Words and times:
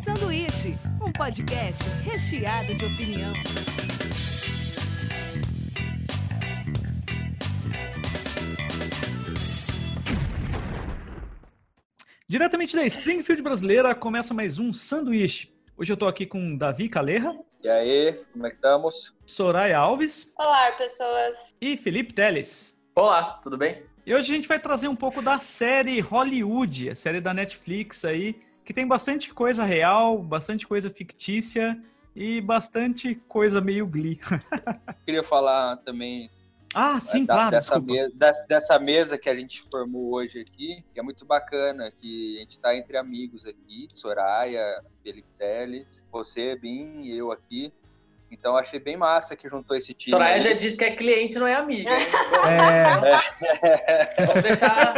Sanduíche, 0.00 0.78
um 1.06 1.12
podcast 1.12 1.84
recheado 2.02 2.74
de 2.74 2.86
opinião. 2.86 3.34
Diretamente 12.26 12.74
da 12.74 12.86
Springfield 12.86 13.42
brasileira, 13.42 13.94
começa 13.94 14.32
mais 14.32 14.58
um 14.58 14.72
Sanduíche. 14.72 15.52
Hoje 15.76 15.92
eu 15.92 15.98
tô 15.98 16.08
aqui 16.08 16.24
com 16.24 16.56
Davi 16.56 16.88
Caleja. 16.88 17.38
E 17.62 17.68
aí, 17.68 18.24
como 18.32 18.46
é 18.46 18.48
que 18.48 18.56
estamos? 18.56 19.14
Soraya 19.26 19.80
Alves. 19.80 20.32
Olá, 20.38 20.72
pessoas. 20.78 21.54
E 21.60 21.76
Felipe 21.76 22.14
Teles. 22.14 22.74
Olá, 22.94 23.38
tudo 23.42 23.58
bem? 23.58 23.82
E 24.06 24.14
hoje 24.14 24.32
a 24.32 24.34
gente 24.34 24.48
vai 24.48 24.58
trazer 24.58 24.88
um 24.88 24.96
pouco 24.96 25.20
da 25.20 25.38
série 25.38 26.00
Hollywood, 26.00 26.88
a 26.88 26.94
série 26.94 27.20
da 27.20 27.34
Netflix 27.34 28.02
aí, 28.06 28.40
que 28.70 28.74
tem 28.74 28.86
bastante 28.86 29.34
coisa 29.34 29.64
real, 29.64 30.18
bastante 30.18 30.64
coisa 30.64 30.88
fictícia 30.88 31.76
e 32.14 32.40
bastante 32.40 33.16
coisa 33.26 33.60
meio 33.60 33.84
glee. 33.84 34.20
Queria 35.04 35.24
falar 35.24 35.78
também 35.78 36.30
ah, 36.72 37.00
sim, 37.00 37.24
da, 37.24 37.34
claro. 37.34 37.50
Dessa, 37.50 37.80
me, 37.80 38.08
dessa, 38.10 38.46
dessa, 38.46 38.78
mesa 38.78 39.18
que 39.18 39.28
a 39.28 39.34
gente 39.34 39.64
formou 39.68 40.14
hoje 40.14 40.40
aqui, 40.40 40.84
que 40.94 41.00
é 41.00 41.02
muito 41.02 41.24
bacana, 41.24 41.90
que 41.90 42.36
a 42.36 42.40
gente 42.42 42.52
está 42.52 42.76
entre 42.76 42.96
amigos 42.96 43.44
aqui, 43.44 43.88
Soraya, 43.92 44.80
Felipe 45.02 45.26
Teles, 45.36 46.06
você, 46.12 46.54
Bim 46.54 47.00
e 47.02 47.18
eu 47.18 47.32
aqui. 47.32 47.72
Então 48.30 48.56
achei 48.56 48.78
bem 48.78 48.96
massa 48.96 49.34
que 49.34 49.48
juntou 49.48 49.76
esse 49.76 49.92
time. 49.94 50.12
Soraya 50.12 50.36
aí. 50.36 50.40
já 50.42 50.52
disse 50.52 50.76
que 50.76 50.84
é 50.84 50.94
cliente, 50.94 51.40
não 51.40 51.46
é 51.48 51.56
amiga. 51.56 51.90
É. 51.90 53.16
Vamos 54.26 54.42
deixar. 54.44 54.94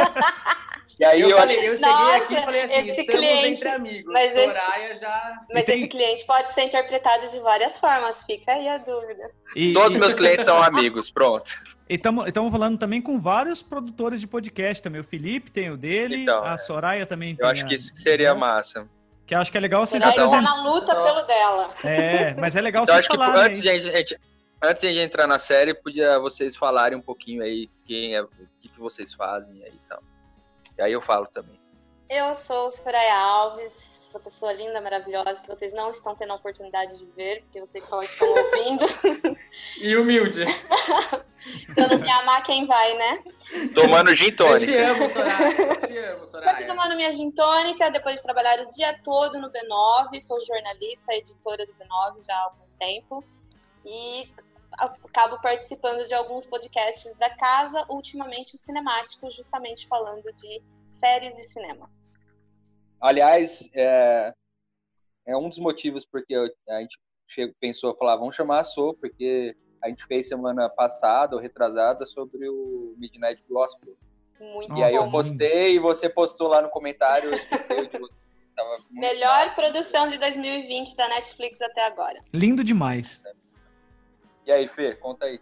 E 0.99 1.05
aí 1.05 1.21
eu, 1.21 1.29
eu, 1.29 1.37
falei, 1.37 1.55
eu 1.57 1.75
cheguei 1.75 1.91
Nossa, 1.91 2.15
aqui 2.17 2.33
e 2.35 2.41
falei 2.43 2.61
assim, 2.61 2.87
esse 2.87 3.03
cliente- 3.05 3.47
entre 3.47 3.69
amigos. 3.69 4.13
mas 4.13 4.35
esse- 4.35 4.47
Soraya 4.47 4.95
já... 4.95 5.41
Mas 5.51 5.65
tem- 5.65 5.75
esse 5.75 5.87
cliente 5.87 6.25
pode 6.25 6.53
ser 6.53 6.61
interpretado 6.63 7.27
de 7.29 7.39
várias 7.39 7.77
formas, 7.79 8.21
fica 8.23 8.51
aí 8.53 8.67
a 8.67 8.77
dúvida. 8.77 9.31
E 9.55 9.73
Todos 9.73 9.97
meus 9.97 10.13
clientes 10.13 10.45
são 10.45 10.61
amigos, 10.61 11.09
pronto. 11.09 11.51
estamos 11.89 12.51
falando 12.51 12.77
também 12.77 13.01
com 13.01 13.19
vários 13.19 13.61
produtores 13.61 14.19
de 14.19 14.27
podcast 14.27 14.81
também. 14.83 15.01
O 15.01 15.03
Felipe 15.03 15.49
tem 15.51 15.71
o 15.71 15.77
dele, 15.77 16.23
Então, 16.23 16.43
a 16.43 16.57
Soraya 16.57 17.05
também 17.05 17.35
tem 17.35 17.43
Eu 17.45 17.51
acho 17.51 17.65
a- 17.65 17.67
que 17.67 17.75
isso 17.75 17.91
que 17.91 17.99
seria 17.99 18.33
massa. 18.35 18.87
Que 19.25 19.33
eu 19.35 19.39
acho 19.39 19.51
que 19.51 19.57
é 19.57 19.61
legal 19.61 19.85
vocês 19.85 20.01
Soraya 20.03 20.21
está 20.21 20.35
apresentarem. 20.37 20.63
na 20.63 20.71
luta 20.73 20.85
Só- 20.87 21.03
pelo 21.03 21.21
dela. 21.25 21.69
É, 21.83 22.33
mas 22.35 22.55
é 22.55 22.61
legal 22.61 22.83
Então 22.83 22.93
vocês 22.93 23.05
acho 23.05 23.09
que 23.09 23.17
falarem. 23.17 23.43
antes 23.45 23.61
de, 23.61 23.69
a 23.69 23.77
gente, 23.77 24.19
antes 24.61 24.81
de 24.81 24.87
a 24.89 24.91
gente 24.91 25.05
entrar 25.05 25.27
na 25.27 25.39
série, 25.39 25.73
podia 25.73 26.19
vocês 26.19 26.55
falarem 26.55 26.97
um 26.97 27.01
pouquinho 27.01 27.41
aí 27.41 27.69
quem 27.85 28.15
é, 28.15 28.21
o 28.21 28.27
que, 28.59 28.67
que 28.69 28.79
vocês 28.79 29.13
fazem 29.13 29.63
aí 29.63 29.71
e 29.73 29.89
tal. 29.89 30.03
E 30.77 30.81
aí 30.81 30.91
eu 30.91 31.01
falo 31.01 31.25
também. 31.27 31.59
Eu 32.09 32.35
sou 32.35 32.69
Soraya 32.69 33.15
Alves, 33.15 34.07
essa 34.09 34.19
pessoa 34.19 34.53
linda, 34.53 34.79
maravilhosa, 34.81 35.41
que 35.41 35.47
vocês 35.47 35.73
não 35.73 35.89
estão 35.89 36.15
tendo 36.15 36.31
a 36.33 36.35
oportunidade 36.35 36.97
de 36.97 37.05
ver, 37.13 37.41
porque 37.43 37.59
vocês 37.59 37.83
só 37.85 38.01
estão 38.01 38.27
ouvindo. 38.29 38.85
E 39.79 39.95
humilde. 39.95 40.45
Se 41.73 41.81
eu 41.81 41.87
não 41.89 41.97
me 41.97 42.09
amar, 42.11 42.43
quem 42.43 42.65
vai, 42.65 42.95
né? 42.97 43.23
Tomando 43.73 44.13
gin 44.15 44.25
Eu 44.25 44.31
te 44.31 44.35
tônica. 44.35 44.91
amo, 44.91 45.07
Soraya. 45.09 45.61
Eu 45.61 45.87
te 45.87 45.97
amo, 45.97 46.27
Soraya. 46.27 46.67
tomando 46.67 46.95
minha 46.95 47.11
gin 47.11 47.31
tônica, 47.31 47.89
depois 47.91 48.15
de 48.17 48.23
trabalhar 48.23 48.59
o 48.59 48.67
dia 48.67 48.99
todo 49.03 49.39
no 49.39 49.49
B9, 49.51 50.19
sou 50.21 50.39
jornalista, 50.45 51.13
editora 51.13 51.65
do 51.65 51.73
B9 51.73 52.25
já 52.25 52.35
há 52.35 52.43
algum 52.43 52.65
tempo, 52.79 53.23
e 53.85 54.29
acabo 54.77 55.39
participando 55.41 56.07
de 56.07 56.13
alguns 56.13 56.45
podcasts 56.45 57.17
da 57.17 57.29
casa, 57.35 57.85
ultimamente 57.89 58.55
o 58.55 58.57
cinemático, 58.57 59.29
justamente 59.31 59.87
falando 59.87 60.23
de 60.33 60.61
séries 60.87 61.37
e 61.39 61.43
cinema. 61.43 61.89
Aliás, 62.99 63.69
é, 63.73 64.33
é 65.25 65.37
um 65.37 65.49
dos 65.49 65.59
motivos 65.59 66.05
porque 66.05 66.33
eu- 66.33 66.49
a 66.69 66.79
gente 66.81 66.97
chegou, 67.27 67.53
pensou, 67.59 67.95
falar, 67.97 68.15
vamos 68.17 68.35
chamar 68.35 68.59
a 68.59 68.63
So, 68.63 68.93
porque 68.99 69.55
a 69.81 69.89
gente 69.89 70.05
fez 70.05 70.27
semana 70.27 70.69
passada 70.69 71.35
ou 71.35 71.41
retrasada 71.41 72.05
sobre 72.05 72.47
o 72.49 72.93
Midnight 72.97 73.43
Gospel. 73.49 73.95
Muito 74.39 74.77
e 74.77 74.83
aí 74.83 74.95
eu 74.95 75.05
bom. 75.05 75.11
postei 75.11 75.75
e 75.75 75.79
você 75.79 76.09
postou 76.09 76.47
lá 76.47 76.61
no 76.61 76.69
comentário, 76.69 77.31
eu 77.33 78.09
Melhor 78.91 79.43
massa. 79.45 79.55
produção 79.55 80.07
de 80.07 80.17
2020 80.17 80.95
da 80.95 81.07
Netflix 81.09 81.59
até 81.61 81.85
agora. 81.85 82.19
Lindo 82.33 82.63
demais. 82.63 83.21
E 84.45 84.51
aí, 84.51 84.67
Fê, 84.67 84.95
conta 84.95 85.25
aí. 85.25 85.39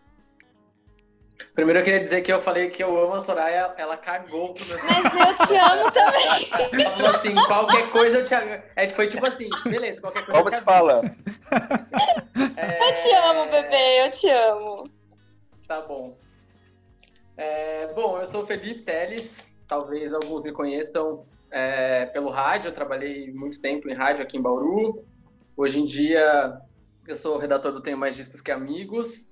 Primeiro 1.55 1.79
eu 1.79 1.83
queria 1.83 2.03
dizer 2.03 2.21
que 2.21 2.31
eu 2.31 2.41
falei 2.41 2.69
que 2.69 2.83
eu 2.83 3.03
amo 3.03 3.15
a 3.15 3.19
Soraya, 3.19 3.73
ela 3.77 3.97
cagou 3.97 4.53
pro 4.53 4.65
meu 4.65 4.77
Mas 4.77 5.39
eu 5.41 5.47
te 5.47 5.55
amo 5.55 5.91
também. 5.91 6.49
Ela 6.83 6.91
falou 6.91 7.09
assim, 7.09 7.35
qualquer 7.35 7.91
coisa 7.91 8.19
eu 8.19 8.23
te... 8.23 8.33
É, 8.75 8.89
foi 8.89 9.09
tipo 9.09 9.25
assim, 9.25 9.49
beleza, 9.65 9.99
qualquer 9.99 10.25
coisa 10.25 10.39
Vamos 10.39 10.53
eu 10.53 10.59
te 10.59 10.65
falando. 10.65 11.11
É, 12.55 12.89
Eu 12.89 12.95
te 12.95 13.11
amo, 13.11 13.51
bebê, 13.51 14.05
eu 14.05 14.11
te 14.11 14.29
amo. 14.29 14.89
Tá 15.67 15.81
bom. 15.81 16.17
É, 17.35 17.87
bom, 17.93 18.19
eu 18.19 18.25
sou 18.27 18.43
o 18.43 18.47
Felipe 18.47 18.83
Teles, 18.83 19.51
talvez 19.67 20.13
alguns 20.13 20.43
me 20.43 20.51
conheçam 20.51 21.25
é, 21.49 22.05
pelo 22.07 22.29
rádio, 22.29 22.69
eu 22.69 22.73
trabalhei 22.73 23.31
muito 23.31 23.59
tempo 23.59 23.89
em 23.89 23.93
rádio 23.93 24.21
aqui 24.21 24.37
em 24.37 24.41
Bauru. 24.41 24.95
Hoje 25.57 25.79
em 25.79 25.85
dia 25.85 26.61
eu 27.11 27.17
sou 27.17 27.37
redator 27.37 27.73
do 27.73 27.81
Tenho 27.81 27.97
Mais 27.97 28.15
Discos 28.15 28.39
Que 28.39 28.51
Amigos 28.51 29.29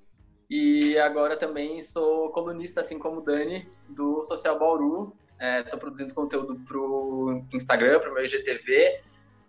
e 0.50 0.98
agora 0.98 1.36
também 1.36 1.80
sou 1.80 2.30
colunista, 2.30 2.82
assim 2.82 2.98
como 2.98 3.20
o 3.20 3.20
Dani, 3.22 3.66
do 3.88 4.22
Social 4.22 4.58
Bauru. 4.58 5.16
Estou 5.40 5.78
produzindo 5.78 6.12
conteúdo 6.12 6.60
pro 6.66 7.42
Instagram, 7.54 8.00
pro 8.00 8.12
meu 8.12 8.24
IGTV 8.24 9.02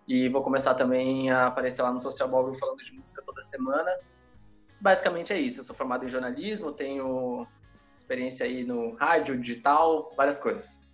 e 0.07 0.29
vou 0.29 0.41
começar 0.41 0.75
também 0.75 1.29
a 1.29 1.47
aparecer 1.47 1.81
lá 1.81 1.91
no 1.91 1.99
Social 1.99 2.29
Bauru 2.29 2.55
falando 2.55 2.77
de 2.77 2.93
música 2.93 3.21
toda 3.25 3.41
semana. 3.41 3.91
Basicamente 4.79 5.33
é 5.33 5.39
isso. 5.39 5.59
Eu 5.59 5.63
sou 5.65 5.75
formado 5.75 6.05
em 6.05 6.09
jornalismo, 6.09 6.71
tenho 6.71 7.45
experiência 7.93 8.45
aí 8.45 8.63
no 8.63 8.95
rádio, 8.95 9.37
digital, 9.37 10.13
várias 10.15 10.39
coisas. 10.39 10.87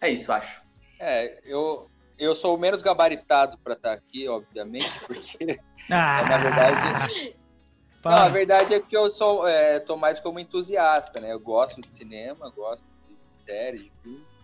É 0.00 0.10
isso, 0.10 0.32
acho. 0.32 0.60
É, 0.98 1.40
eu, 1.44 1.89
eu 2.20 2.34
sou 2.34 2.54
o 2.54 2.58
menos 2.58 2.82
gabaritado 2.82 3.56
para 3.58 3.72
estar 3.74 3.92
aqui, 3.92 4.28
obviamente, 4.28 4.90
porque 5.06 5.58
Ah, 5.90 6.22
na 6.28 6.36
verdade. 6.38 7.36
Não, 8.04 8.12
a 8.12 8.28
verdade 8.28 8.74
é 8.74 8.80
que 8.80 8.96
eu 8.96 9.10
sou, 9.10 9.46
é, 9.46 9.80
tô 9.80 9.96
mais 9.96 10.20
como 10.20 10.38
entusiasta, 10.38 11.20
né? 11.20 11.32
Eu 11.32 11.40
gosto 11.40 11.80
de 11.80 11.92
cinema, 11.92 12.50
gosto 12.50 12.84
de 12.84 13.42
séries, 13.42 13.82
de 13.82 13.92
filmes. 14.02 14.40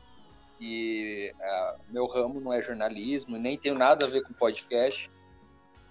E 0.61 1.35
ah, 1.41 1.77
meu 1.89 2.07
ramo 2.07 2.41
não 2.41 2.53
é 2.53 2.63
jornalismo, 2.63 3.37
nem 3.39 3.59
tenho 3.59 3.75
nada 3.75 4.07
a 4.07 4.09
ver 4.09 4.23
com 4.23 4.33
podcast. 4.33 5.11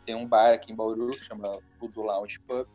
Tem 0.05 0.15
um 0.15 0.27
bar 0.27 0.53
aqui 0.53 0.71
em 0.71 0.75
Bauru 0.75 1.11
que 1.11 1.23
chama 1.23 1.51
Tudo 1.79 2.01
Lounge 2.01 2.39
Pub. 2.41 2.67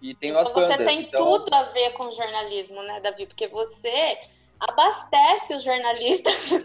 E 0.00 0.10
as 0.10 0.16
Então 0.20 0.44
você 0.44 0.68
bandas. 0.76 0.86
tem 0.86 1.02
então, 1.02 1.24
tudo 1.24 1.52
a 1.52 1.64
ver 1.64 1.90
com 1.90 2.10
jornalismo, 2.10 2.82
né, 2.82 3.00
Davi? 3.00 3.26
Porque 3.26 3.48
você 3.48 4.18
abastece 4.60 5.54
os 5.54 5.62
jornalistas. 5.62 6.50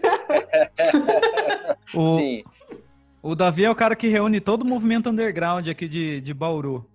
O, 1.96 2.18
Sim, 2.18 2.44
o 3.22 3.36
Davi 3.36 3.66
é 3.66 3.70
o 3.70 3.76
cara 3.76 3.96
que 3.96 4.08
reúne 4.08 4.42
todo 4.42 4.64
o 4.64 4.66
movimento 4.66 5.09
underground 5.09 5.68
aqui 5.68 5.88
de, 5.88 6.20
de 6.22 6.34
Bauru. 6.34 6.90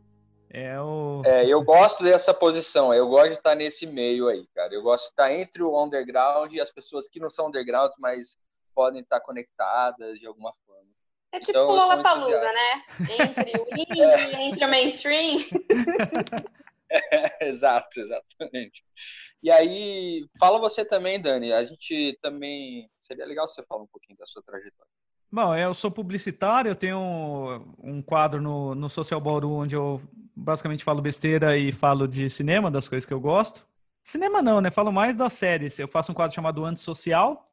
É 0.51 0.81
o. 0.81 1.23
é, 1.25 1.47
eu 1.47 1.63
gosto 1.63 2.03
dessa 2.03 2.35
posição, 2.35 2.93
eu 2.93 3.07
gosto 3.09 3.29
de 3.29 3.35
estar 3.35 3.55
nesse 3.55 3.87
meio 3.87 4.27
aí, 4.29 4.45
cara. 4.55 4.75
Eu 4.75 4.83
gosto 4.83 5.05
de 5.05 5.11
estar 5.11 5.33
entre 5.33 5.63
o 5.63 5.85
underground 5.85 6.53
e 6.53 6.61
as 6.61 6.71
pessoas 6.71 7.09
que 7.09 7.21
não 7.21 7.31
são 7.31 7.47
underground, 7.49 7.93
mas 7.99 8.37
podem 8.75 9.01
estar 9.03 9.21
conectadas 9.21 10.19
de 10.19 10.27
alguma 10.27 10.53
forma. 10.67 10.89
É 11.33 11.39
tipo 11.39 11.51
Então, 11.51 11.69
Lollapalooza, 11.69 12.31
entusiasta. 12.31 12.55
né? 12.55 12.83
Entre 13.25 13.53
o 13.61 13.67
indie, 13.79 14.43
entre 14.43 14.65
o 14.65 14.69
mainstream. 14.69 15.37
Exato, 17.41 18.01
exatamente. 18.01 18.83
E 19.43 19.51
aí, 19.51 20.27
fala 20.39 20.59
você 20.59 20.85
também, 20.85 21.21
Dani. 21.21 21.53
A 21.53 21.63
gente 21.63 22.19
também. 22.21 22.89
Seria 22.99 23.27
legal 23.27 23.47
se 23.47 23.55
você 23.55 23.63
falar 23.65 23.83
um 23.83 23.87
pouquinho 23.87 24.19
da 24.19 24.27
sua 24.27 24.43
trajetória. 24.43 24.91
Bom, 25.31 25.55
eu 25.55 25.75
sou 25.75 25.91
publicitário, 25.91 26.71
eu 26.71 26.75
tenho 26.75 26.99
um, 26.99 27.75
um 27.97 28.03
quadro 28.03 28.41
no, 28.41 28.75
no 28.75 28.89
Social 28.89 29.21
Bauru 29.21 29.51
onde 29.53 29.77
eu 29.77 30.01
basicamente 30.35 30.83
falo 30.83 31.03
besteira 31.03 31.57
e 31.57 31.71
falo 31.71 32.09
de 32.09 32.31
cinema, 32.31 32.71
das 32.71 32.89
coisas 32.89 33.07
que 33.07 33.13
eu 33.13 33.21
gosto. 33.21 33.67
Cinema 34.03 34.41
não, 34.41 34.61
né? 34.61 34.71
Falo 34.71 34.91
mais 34.91 35.19
das 35.19 35.35
séries. 35.35 35.79
Eu 35.79 35.87
faço 35.87 36.13
um 36.13 36.15
quadro 36.15 36.35
chamado 36.35 36.65
Antissocial, 36.65 37.47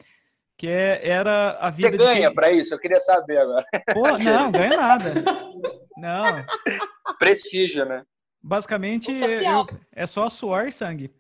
que 0.58 0.70
é, 0.70 1.06
era 1.06 1.58
a 1.60 1.70
vida 1.70 1.90
Você 1.92 1.98
de 1.98 2.04
ganha 2.04 2.28
quem... 2.28 2.36
pra 2.36 2.52
isso? 2.52 2.74
Eu 2.74 2.80
queria 2.80 3.02
saber 3.02 3.40
agora. 3.40 3.66
Pô, 3.94 4.18
não, 4.18 4.50
ganha 4.54 4.78
nada. 4.78 5.14
Não, 5.98 6.46
Prestígio, 7.20 7.86
né? 7.86 8.04
basicamente 8.42 9.12
eu- 9.12 9.66
é 9.92 10.06
só 10.06 10.30
suor 10.30 10.68
e 10.68 10.72
sangue. 10.72 11.12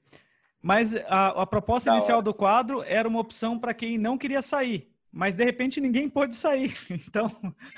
Mas 0.66 0.96
a, 1.06 1.44
a 1.44 1.46
proposta 1.46 1.92
Da 1.92 1.98
inicial 1.98 2.18
hora. 2.18 2.24
do 2.24 2.34
quadro 2.34 2.82
era 2.82 3.08
uma 3.08 3.20
opção 3.20 3.60
para 3.60 3.72
quem 3.72 4.00
não 4.00 4.18
queria 4.18 4.42
sair. 4.42 4.92
Mas 5.12 5.36
de 5.36 5.46
repente 5.46 5.80
ninguém 5.80 6.10
pôde 6.10 6.34
sair. 6.34 6.74
Então 6.90 7.30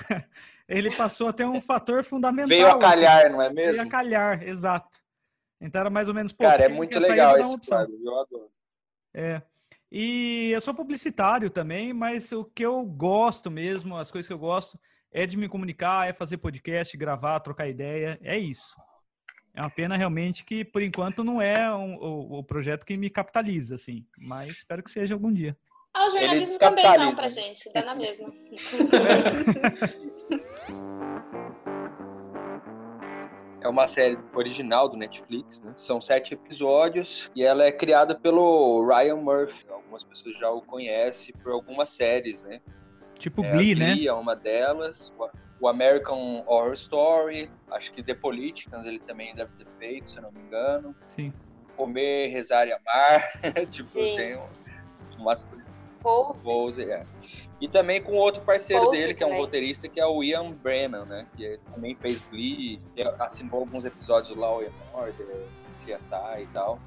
ele 0.66 0.90
passou 0.92 1.28
a 1.28 1.32
ter 1.34 1.44
um 1.44 1.60
fator 1.60 2.02
fundamental. 2.02 2.48
Veio 2.48 2.66
a 2.66 2.70
assim. 2.70 2.80
calhar, 2.80 3.30
não 3.30 3.42
é 3.42 3.52
Veio 3.52 3.68
a 3.68 3.72
mesmo? 3.72 3.90
calhar, 3.90 4.42
exato. 4.42 4.96
Então 5.60 5.82
era 5.82 5.90
mais 5.90 6.08
ou 6.08 6.14
menos. 6.14 6.32
Cara, 6.32 6.62
é 6.64 6.68
muito 6.70 6.94
sair, 6.98 7.10
legal 7.10 7.36
uma 7.36 7.56
esse 7.56 7.68
quadro, 7.68 7.94
eu 8.02 8.20
adoro. 8.20 8.50
É. 9.12 9.42
E 9.92 10.50
eu 10.50 10.60
sou 10.62 10.72
publicitário 10.72 11.50
também, 11.50 11.92
mas 11.92 12.32
o 12.32 12.42
que 12.42 12.64
eu 12.64 12.82
gosto 12.86 13.50
mesmo, 13.50 13.98
as 13.98 14.10
coisas 14.10 14.26
que 14.26 14.32
eu 14.32 14.38
gosto, 14.38 14.80
é 15.12 15.26
de 15.26 15.36
me 15.36 15.46
comunicar, 15.46 16.08
é 16.08 16.14
fazer 16.14 16.38
podcast, 16.38 16.96
gravar, 16.96 17.40
trocar 17.40 17.68
ideia, 17.68 18.18
é 18.22 18.38
isso. 18.38 18.74
É 19.58 19.60
uma 19.60 19.68
pena 19.68 19.96
realmente 19.96 20.44
que, 20.44 20.64
por 20.64 20.80
enquanto, 20.82 21.24
não 21.24 21.42
é 21.42 21.74
um, 21.74 21.96
o, 21.96 22.38
o, 22.38 22.44
projeto 22.44 22.86
que 22.86 22.96
me 22.96 23.10
capitaliza, 23.10 23.74
assim. 23.74 24.06
Mas 24.16 24.50
espero 24.50 24.84
que 24.84 24.90
seja 24.90 25.14
algum 25.16 25.32
dia. 25.32 25.56
Ah, 25.92 26.06
o 26.06 26.10
jornalismo 26.10 26.56
também 26.58 26.84
não 26.96 27.12
pra 27.12 27.28
gente, 27.28 27.68
dá 27.72 27.84
na 27.84 27.96
mesma. 27.96 28.32
É 33.60 33.68
uma 33.68 33.88
série 33.88 34.16
original 34.32 34.88
do 34.88 34.96
Netflix, 34.96 35.60
né? 35.60 35.72
São 35.74 36.00
sete 36.00 36.32
episódios 36.32 37.28
e 37.34 37.42
ela 37.42 37.64
é 37.64 37.72
criada 37.72 38.14
pelo 38.14 38.86
Ryan 38.86 39.16
Murphy. 39.16 39.66
Algumas 39.68 40.04
pessoas 40.04 40.38
já 40.38 40.48
o 40.48 40.62
conhecem 40.62 41.34
por 41.42 41.50
algumas 41.50 41.88
séries, 41.88 42.40
né? 42.40 42.60
Tipo 43.18 43.44
é, 43.44 43.50
Glee, 43.50 43.74
né? 43.74 43.94
Glee 43.94 44.06
é 44.06 44.12
uma 44.12 44.36
delas. 44.36 45.12
O 45.60 45.68
American 45.68 46.44
Horror 46.46 46.72
Story. 46.72 47.50
Acho 47.70 47.92
que 47.92 48.02
The 48.02 48.14
Politicians 48.14 48.84
ele 48.86 48.98
também 49.00 49.34
deve 49.34 49.50
ter 49.56 49.66
feito, 49.78 50.10
se 50.10 50.18
eu 50.18 50.22
não 50.22 50.32
me 50.32 50.40
engano. 50.40 50.94
Sim. 51.06 51.32
Comer, 51.76 52.28
Rezar 52.28 52.66
e 52.68 52.72
Amar. 52.72 53.22
tipo, 53.70 53.90
Sim. 53.90 54.16
tem 54.16 54.38
umas 55.18 55.46
Pose. 56.00 56.40
Pose, 56.42 56.90
é. 56.90 57.04
E 57.60 57.68
também 57.68 58.00
com 58.00 58.12
outro 58.14 58.40
parceiro 58.42 58.84
Pose 58.84 58.96
dele, 58.96 59.14
que 59.14 59.22
é 59.24 59.26
um 59.26 59.36
roteirista, 59.36 59.88
que 59.88 59.98
é 60.00 60.06
o 60.06 60.22
Ian 60.22 60.52
Bremen, 60.52 61.04
né? 61.06 61.26
Que 61.36 61.58
também 61.74 61.94
fez 61.96 62.24
Glee, 62.30 62.80
que 62.94 63.02
assinou 63.18 63.60
alguns 63.60 63.84
episódios 63.84 64.32
do 64.34 64.40
Law 64.40 64.60
and 64.60 64.70
Order, 64.94 65.26
CSI 65.84 66.42
e 66.42 66.46
tal. 66.52 66.78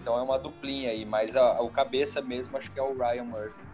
Então 0.00 0.18
é 0.18 0.22
uma 0.22 0.38
duplinha 0.38 0.90
aí, 0.90 1.04
mas 1.04 1.34
a- 1.34 1.60
o 1.62 1.70
cabeça 1.70 2.20
mesmo 2.20 2.56
acho 2.56 2.70
que 2.70 2.78
é 2.78 2.82
o 2.82 2.92
Ryan 2.96 3.24
Murphy. 3.24 3.67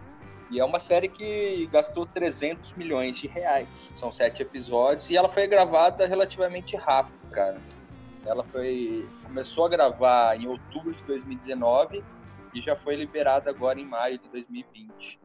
E 0.50 0.60
é 0.60 0.64
uma 0.64 0.78
série 0.78 1.08
que 1.08 1.66
gastou 1.72 2.06
300 2.06 2.74
milhões 2.74 3.16
de 3.16 3.26
reais. 3.26 3.90
São 3.94 4.12
sete 4.12 4.42
episódios 4.42 5.08
e 5.10 5.16
ela 5.16 5.28
foi 5.28 5.46
gravada 5.46 6.06
relativamente 6.06 6.76
rápido, 6.76 7.30
cara. 7.30 7.60
Ela 8.26 8.44
foi 8.44 9.08
começou 9.24 9.64
a 9.66 9.68
gravar 9.68 10.36
em 10.36 10.46
outubro 10.46 10.92
de 10.94 11.02
2019 11.04 12.04
e 12.54 12.60
já 12.60 12.76
foi 12.76 12.94
liberada 12.94 13.50
agora 13.50 13.80
em 13.80 13.84
maio 13.84 14.18
de 14.18 14.28
2020. 14.28 15.18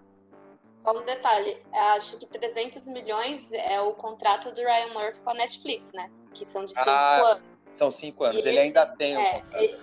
Só 0.79 0.97
um 0.97 1.03
detalhe, 1.05 1.61
acho 1.95 2.17
que 2.17 2.25
300 2.25 2.87
milhões 2.87 3.51
é 3.53 3.79
o 3.81 3.93
contrato 3.93 4.49
do 4.51 4.61
Ryan 4.61 4.93
Murphy 4.93 5.19
com 5.21 5.29
a 5.29 5.33
Netflix, 5.33 5.91
né? 5.93 6.09
Que 6.33 6.45
são 6.45 6.65
de 6.65 6.73
cinco 6.73 6.89
Ah, 6.89 7.31
anos. 7.31 7.43
São 7.71 7.91
cinco 7.91 8.23
anos. 8.23 8.43
E 8.43 8.47
Ele 8.47 8.57
esse- 8.57 8.67
ainda 8.77 8.85
tem 8.95 9.15
o 9.15 9.19
É, 9.19 9.41
contrato. 9.41 9.81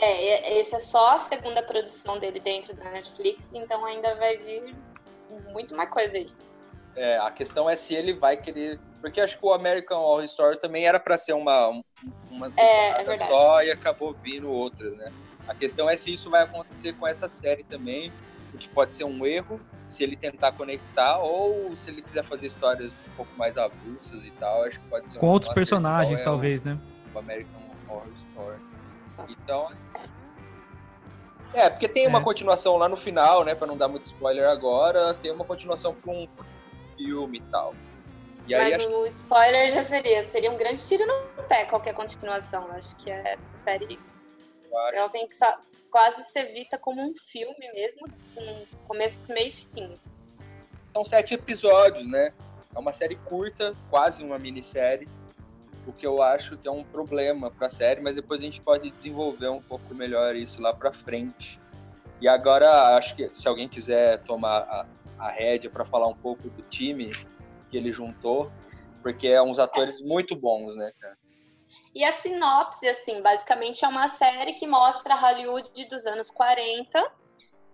É, 0.00 0.56
e- 0.56 0.60
esse 0.60 0.74
é 0.74 0.78
só 0.78 1.14
a 1.14 1.18
segunda 1.18 1.62
produção 1.62 2.18
dele 2.18 2.40
dentro 2.40 2.74
da 2.74 2.90
Netflix, 2.90 3.52
então 3.54 3.84
ainda 3.84 4.14
vai 4.16 4.36
vir 4.38 4.74
muito 5.52 5.76
mais 5.76 5.90
coisa 5.90 6.16
aí. 6.16 6.28
É, 6.96 7.18
a 7.18 7.30
questão 7.30 7.68
é 7.70 7.76
se 7.76 7.94
ele 7.94 8.14
vai 8.14 8.36
querer. 8.36 8.78
Porque 9.00 9.20
acho 9.20 9.38
que 9.38 9.46
o 9.46 9.52
American 9.52 10.00
Horror 10.00 10.24
Story 10.24 10.58
também 10.58 10.84
era 10.86 11.00
para 11.00 11.16
ser 11.16 11.32
uma, 11.32 11.68
um, 11.68 11.82
umas 12.30 12.52
É, 12.56 13.02
é 13.02 13.16
só 13.16 13.62
e 13.62 13.70
acabou 13.70 14.14
vindo 14.22 14.50
outras, 14.50 14.94
né? 14.96 15.10
A 15.48 15.54
questão 15.54 15.88
é 15.88 15.96
se 15.96 16.12
isso 16.12 16.28
vai 16.28 16.42
acontecer 16.42 16.92
com 16.94 17.06
essa 17.06 17.28
série 17.28 17.64
também, 17.64 18.12
o 18.52 18.58
que 18.58 18.68
pode 18.68 18.94
ser 18.94 19.04
um 19.04 19.24
erro, 19.24 19.58
se 19.88 20.04
ele 20.04 20.16
tentar 20.16 20.52
conectar, 20.52 21.18
ou 21.18 21.74
se 21.76 21.90
ele 21.90 22.02
quiser 22.02 22.24
fazer 22.24 22.46
histórias 22.48 22.90
um 22.92 23.16
pouco 23.16 23.32
mais 23.38 23.56
avulsas 23.56 24.24
e 24.24 24.30
tal, 24.32 24.64
acho 24.64 24.78
que 24.78 24.86
pode 24.88 25.08
ser 25.08 25.18
Com 25.18 25.28
um- 25.28 25.30
outros 25.30 25.52
personagens, 25.54 26.20
é 26.20 26.24
talvez, 26.24 26.62
né? 26.64 26.78
O, 27.14 27.16
o 27.16 27.18
American 27.20 27.60
Horror 27.88 28.12
Story. 28.14 28.58
Então. 29.28 29.70
É, 31.52 31.68
porque 31.68 31.88
tem 31.88 32.06
uma 32.06 32.20
É. 32.20 32.22
continuação 32.22 32.76
lá 32.76 32.88
no 32.88 32.96
final, 32.96 33.44
né? 33.44 33.54
Pra 33.54 33.66
não 33.66 33.76
dar 33.76 33.88
muito 33.88 34.04
spoiler 34.06 34.48
agora, 34.48 35.14
tem 35.14 35.32
uma 35.32 35.44
continuação 35.44 35.94
pra 35.94 36.12
um 36.12 36.28
filme 36.96 37.38
e 37.38 37.42
tal. 37.50 37.74
E 38.46 38.54
aí 38.54 38.70
Mas 38.70 38.80
acho 38.80 38.88
o 38.88 39.06
spoiler 39.06 39.68
já 39.68 39.82
seria, 39.84 40.26
seria 40.28 40.50
um 40.50 40.56
grande 40.56 40.84
tiro 40.86 41.04
no 41.06 41.42
pé 41.44 41.64
qualquer 41.64 41.92
continuação. 41.94 42.66
Acho 42.72 42.94
que 42.96 43.10
essa 43.10 43.56
série 43.56 43.84
acho 43.86 44.96
ela 44.96 45.08
tem 45.08 45.26
que 45.26 45.34
só- 45.34 45.58
quase 45.90 46.22
ser 46.30 46.52
vista 46.52 46.78
como 46.78 47.00
um 47.02 47.12
filme 47.16 47.68
mesmo, 47.74 48.06
com 48.34 48.66
começo, 48.86 49.18
meio 49.28 49.48
e 49.48 49.52
fim. 49.52 50.00
são 50.92 51.04
sete 51.04 51.34
episódios, 51.34 52.06
né? 52.06 52.32
É 52.74 52.78
uma 52.78 52.92
série 52.92 53.16
curta, 53.16 53.72
quase 53.90 54.22
uma 54.22 54.38
minissérie. 54.38 55.08
O 55.86 55.92
que 55.92 56.06
eu 56.06 56.22
acho 56.22 56.56
que 56.56 56.68
é 56.68 56.70
um 56.70 56.84
problema 56.84 57.50
pra 57.50 57.70
série, 57.70 58.00
mas 58.00 58.16
depois 58.16 58.40
a 58.40 58.44
gente 58.44 58.60
pode 58.60 58.90
desenvolver 58.90 59.48
um 59.48 59.62
pouco 59.62 59.94
melhor 59.94 60.36
isso 60.36 60.60
lá 60.60 60.74
pra 60.74 60.92
frente. 60.92 61.60
E 62.20 62.28
agora, 62.28 62.96
acho 62.96 63.16
que 63.16 63.34
se 63.34 63.48
alguém 63.48 63.68
quiser 63.68 64.22
tomar 64.24 64.58
a, 64.58 64.86
a 65.18 65.30
rédea 65.30 65.70
pra 65.70 65.84
falar 65.84 66.06
um 66.06 66.14
pouco 66.14 66.50
do 66.50 66.62
time 66.62 67.10
que 67.70 67.76
ele 67.76 67.90
juntou, 67.92 68.52
porque 69.02 69.28
é 69.28 69.40
uns 69.40 69.58
atores 69.58 70.00
muito 70.00 70.36
bons, 70.36 70.76
né, 70.76 70.92
cara? 71.00 71.16
E 71.94 72.04
a 72.04 72.12
sinopse, 72.12 72.86
assim, 72.88 73.22
basicamente 73.22 73.84
é 73.84 73.88
uma 73.88 74.08
série 74.08 74.52
que 74.52 74.66
mostra 74.66 75.14
a 75.14 75.16
Hollywood 75.16 75.86
dos 75.86 76.06
anos 76.06 76.30
40 76.30 77.12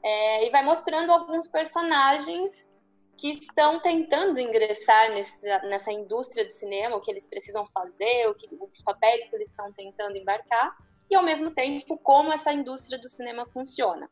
é, 0.03 0.47
e 0.47 0.50
vai 0.50 0.62
mostrando 0.62 1.11
alguns 1.11 1.49
personagens 1.49 2.70
que 3.16 3.30
estão 3.30 3.80
tentando 3.80 4.38
ingressar 4.38 5.10
nessa, 5.10 5.58
nessa 5.62 5.92
indústria 5.92 6.44
do 6.44 6.50
cinema, 6.52 6.96
o 6.96 7.00
que 7.00 7.10
eles 7.10 7.26
precisam 7.26 7.66
fazer, 7.72 8.28
o 8.28 8.34
que, 8.34 8.48
os 8.52 8.82
papéis 8.82 9.26
que 9.28 9.34
eles 9.36 9.50
estão 9.50 9.72
tentando 9.72 10.16
embarcar, 10.16 10.74
e 11.10 11.14
ao 11.14 11.22
mesmo 11.22 11.50
tempo 11.50 11.96
como 11.98 12.32
essa 12.32 12.52
indústria 12.52 12.98
do 12.98 13.08
cinema 13.08 13.46
funciona. 13.46 14.08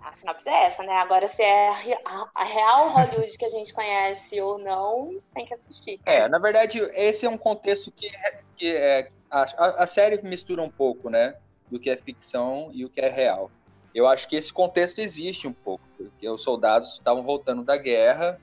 A 0.00 0.14
sinopse 0.14 0.48
é 0.48 0.64
essa, 0.64 0.82
né? 0.82 0.94
Agora, 0.94 1.28
se 1.28 1.42
é 1.42 1.68
a, 2.04 2.30
a- 2.34 2.44
real 2.44 2.88
Hollywood 2.88 3.36
que 3.36 3.44
a 3.44 3.50
gente 3.50 3.72
conhece 3.72 4.40
ou 4.40 4.58
não, 4.58 5.20
tem 5.34 5.44
que 5.44 5.52
assistir. 5.52 6.00
É, 6.06 6.26
na 6.26 6.38
verdade, 6.38 6.80
esse 6.94 7.26
é 7.26 7.28
um 7.28 7.36
contexto 7.36 7.92
que, 7.92 8.10
que 8.56 8.74
é, 8.74 9.10
a- 9.30 9.82
a 9.82 9.86
série 9.86 10.20
mistura 10.22 10.62
um 10.62 10.70
pouco, 10.70 11.10
né? 11.10 11.36
Do 11.70 11.78
que 11.78 11.90
é 11.90 11.96
ficção 11.98 12.70
e 12.72 12.84
o 12.84 12.88
que 12.88 13.00
é 13.00 13.10
real. 13.10 13.50
Eu 13.94 14.06
acho 14.06 14.28
que 14.28 14.36
esse 14.36 14.52
contexto 14.52 14.98
existe 15.00 15.48
um 15.48 15.52
pouco, 15.52 15.84
porque 15.96 16.28
os 16.28 16.42
soldados 16.42 16.94
estavam 16.94 17.22
voltando 17.24 17.64
da 17.64 17.76
guerra, 17.76 18.40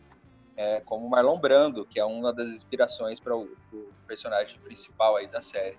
é, 0.57 0.81
como 0.81 1.07
Marlon 1.09 1.39
Brando, 1.39 1.85
que 1.85 1.99
é 1.99 2.05
uma 2.05 2.33
das 2.33 2.49
inspirações 2.49 3.19
para 3.19 3.35
o, 3.35 3.44
o 3.71 3.89
personagem 4.07 4.59
principal 4.59 5.15
aí 5.15 5.27
da 5.27 5.41
série. 5.41 5.77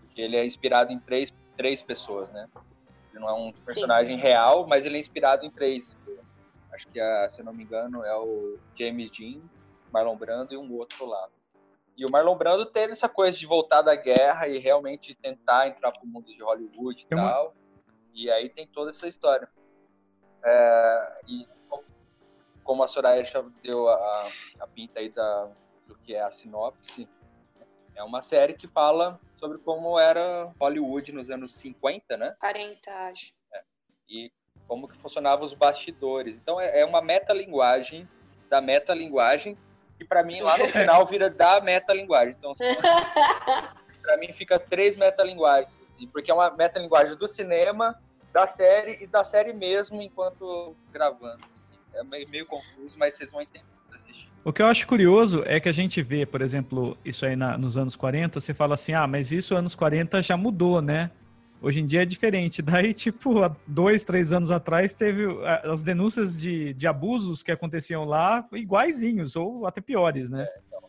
Porque 0.00 0.22
ele 0.22 0.36
é 0.36 0.44
inspirado 0.46 0.92
em 0.92 0.98
três, 0.98 1.32
três 1.56 1.82
pessoas, 1.82 2.30
né? 2.30 2.48
Ele 3.10 3.20
não 3.20 3.28
é 3.28 3.32
um 3.34 3.52
personagem 3.52 4.16
real, 4.16 4.66
mas 4.66 4.86
ele 4.86 4.96
é 4.96 5.00
inspirado 5.00 5.44
em 5.44 5.50
três. 5.50 5.98
Acho 6.72 6.88
que, 6.88 6.98
a, 6.98 7.28
se 7.28 7.40
eu 7.40 7.44
não 7.44 7.52
me 7.52 7.64
engano, 7.64 8.02
é 8.04 8.16
o 8.16 8.58
James 8.78 9.10
Dean, 9.10 9.40
Marlon 9.92 10.16
Brando 10.16 10.54
e 10.54 10.56
um 10.56 10.72
outro 10.74 11.04
lá. 11.04 11.28
E 11.96 12.06
o 12.06 12.10
Marlon 12.10 12.36
Brando 12.36 12.64
teve 12.64 12.92
essa 12.92 13.08
coisa 13.08 13.36
de 13.36 13.44
voltar 13.46 13.82
da 13.82 13.94
guerra 13.94 14.48
e 14.48 14.56
realmente 14.56 15.14
tentar 15.14 15.68
entrar 15.68 15.92
pro 15.92 16.06
mundo 16.06 16.26
de 16.26 16.42
Hollywood 16.42 17.02
e 17.02 17.06
Tem 17.06 17.18
uma- 17.18 17.30
tal. 17.30 17.54
E 18.12 18.30
aí 18.30 18.48
tem 18.48 18.66
toda 18.66 18.90
essa 18.90 19.06
história. 19.06 19.48
É, 20.44 21.20
e 21.28 21.48
como- 22.64 22.82
a 22.82 22.88
Soraya 22.88 23.24
já 23.24 23.42
deu 23.62 23.88
a, 23.88 24.28
a 24.60 24.66
pinta 24.66 25.00
aí 25.00 25.08
da, 25.08 25.50
do 25.86 25.94
que 25.96 26.14
é 26.14 26.22
a 26.22 26.30
sinopse, 26.30 27.08
é 27.94 28.02
uma 28.02 28.22
série 28.22 28.54
que 28.54 28.66
fala 28.66 29.20
sobre 29.36 29.58
como 29.58 29.98
era 29.98 30.50
Hollywood 30.60 31.12
nos 31.12 31.30
anos 31.30 31.52
50, 31.54 32.16
né? 32.16 32.34
40, 32.40 32.90
acho. 33.08 33.32
e 34.08 34.32
como 34.66 34.88
que 34.88 34.96
funcionavam 34.98 35.44
os 35.44 35.52
bastidores. 35.52 36.40
Então 36.40 36.60
é, 36.60 36.80
é 36.80 36.84
uma 36.84 37.02
metalinguagem 37.02 38.08
da 38.48 38.60
metalinguagem 38.60 39.56
que 39.98 40.04
para 40.04 40.22
mim 40.22 40.40
lá 40.40 40.56
no 40.56 40.68
final 40.70 41.04
vira 41.06 41.28
da 41.28 41.60
metalinguagem. 41.60 42.34
Então 42.38 42.52
para 44.02 44.16
mim 44.16 44.32
fica 44.32 44.58
três 44.58 44.96
metalinguagens, 44.96 45.72
assim, 46.02 46.06
porque 46.12 46.30
é 46.30 46.34
uma 46.34 46.50
metalinguagem 46.50 47.16
do 47.16 47.28
cinema, 47.28 47.96
da 48.32 48.46
série 48.46 48.98
e 49.02 49.06
da 49.06 49.24
série 49.24 49.52
mesmo 49.52 50.00
enquanto 50.02 50.74
gravando. 50.92 51.38
assim. 51.46 51.62
É 51.94 52.02
meio, 52.02 52.28
meio 52.28 52.46
confuso, 52.46 52.98
mas 52.98 53.14
vocês 53.14 53.30
vão 53.30 53.42
entender. 53.42 53.64
O 54.44 54.52
que 54.52 54.60
eu 54.60 54.66
acho 54.66 54.86
curioso 54.88 55.44
é 55.46 55.60
que 55.60 55.68
a 55.68 55.72
gente 55.72 56.02
vê, 56.02 56.26
por 56.26 56.42
exemplo, 56.42 56.98
isso 57.04 57.24
aí 57.24 57.36
na- 57.36 57.56
nos 57.56 57.76
anos 57.76 57.94
40, 57.94 58.40
você 58.40 58.52
fala 58.52 58.74
assim, 58.74 58.92
ah, 58.92 59.06
mas 59.06 59.30
isso 59.30 59.54
anos 59.54 59.74
40 59.74 60.20
já 60.20 60.36
mudou, 60.36 60.82
né? 60.82 61.12
Hoje 61.60 61.80
em 61.80 61.86
dia 61.86 62.02
é 62.02 62.04
diferente. 62.04 62.60
Daí, 62.82 62.92
tipo, 62.92 63.40
há 63.40 63.54
dois, 63.68 64.02
três 64.04 64.32
anos 64.32 64.50
atrás, 64.50 64.94
teve 64.94 65.26
as 65.62 65.84
denúncias 65.84 66.40
de, 66.40 66.74
de 66.74 66.88
abusos 66.88 67.40
que 67.44 67.52
aconteciam 67.52 68.04
lá 68.04 68.44
iguaizinhos, 68.52 69.36
ou 69.36 69.64
até 69.64 69.80
piores, 69.80 70.28
né? 70.28 70.48
Então, 70.66 70.80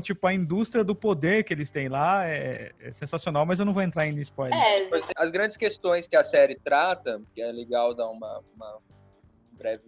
tipo, 0.00 0.26
a 0.26 0.34
indústria 0.34 0.82
do 0.82 0.94
poder 0.94 1.44
que 1.44 1.54
eles 1.54 1.70
têm 1.70 1.88
lá 1.88 2.26
é, 2.26 2.72
é 2.80 2.92
sensacional, 2.92 3.46
mas 3.46 3.60
eu 3.60 3.66
não 3.66 3.72
vou 3.72 3.82
entrar 3.82 4.06
em 4.06 4.18
spoiler. 4.20 4.58
É, 4.58 4.88
As 5.16 5.30
grandes 5.30 5.56
questões 5.56 6.08
que 6.08 6.16
a 6.16 6.24
série 6.24 6.56
trata, 6.56 7.22
que 7.34 7.40
é 7.40 7.52
legal 7.52 7.94
dar 7.94 8.08
uma, 8.08 8.42
uma 8.54 8.78
breve, 9.52 9.84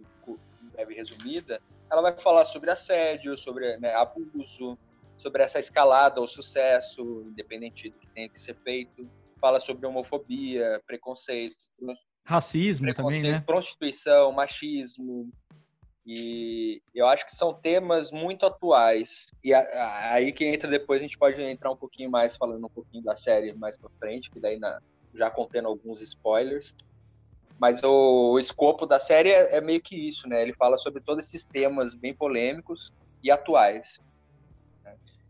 breve 0.73 0.93
resumida, 0.93 1.61
ela 1.91 2.01
vai 2.01 2.17
falar 2.17 2.45
sobre 2.45 2.71
assédio, 2.71 3.37
sobre 3.37 3.77
né, 3.77 3.93
abuso, 3.93 4.77
sobre 5.17 5.43
essa 5.43 5.59
escalada 5.59 6.19
ao 6.19 6.27
sucesso, 6.27 7.25
independente 7.27 7.89
do 7.89 7.97
que 7.97 8.07
tenha 8.07 8.29
que 8.29 8.39
ser 8.39 8.55
feito. 8.63 9.07
Fala 9.39 9.59
sobre 9.59 9.85
homofobia, 9.85 10.81
preconceito, 10.87 11.57
Racismo 12.25 12.87
também, 12.87 12.93
preconceito 12.93 13.31
né? 13.31 13.43
prostituição, 13.45 14.31
machismo. 14.31 15.29
E 16.05 16.81
eu 16.93 17.07
acho 17.07 17.25
que 17.25 17.35
são 17.35 17.53
temas 17.53 18.11
muito 18.11 18.45
atuais. 18.45 19.31
E 19.43 19.53
aí 19.53 20.33
que 20.33 20.45
entra 20.45 20.69
depois, 20.69 21.01
a 21.01 21.03
gente 21.03 21.17
pode 21.17 21.41
entrar 21.41 21.71
um 21.71 21.77
pouquinho 21.77 22.11
mais 22.11 22.35
falando 22.35 22.65
um 22.65 22.69
pouquinho 22.69 23.03
da 23.03 23.15
série 23.15 23.53
mais 23.53 23.77
pra 23.77 23.89
frente, 23.99 24.29
que 24.29 24.39
daí 24.39 24.59
na, 24.59 24.81
já 25.15 25.29
contendo 25.29 25.69
alguns 25.69 26.01
spoilers. 26.01 26.75
Mas 27.57 27.83
o, 27.83 28.31
o 28.33 28.39
escopo 28.39 28.85
da 28.85 28.99
série 28.99 29.29
é, 29.29 29.55
é, 29.55 29.61
meio 29.61 29.81
que 29.81 29.95
isso, 29.95 30.27
né? 30.27 30.41
Ele 30.41 30.53
fala 30.53 30.77
sobre 30.77 31.01
todos 31.01 31.25
esses 31.25 31.45
temas 31.45 31.95
bem 31.95 32.13
polêmicos 32.13 32.93
e 33.23 33.31
atuais. 33.31 34.01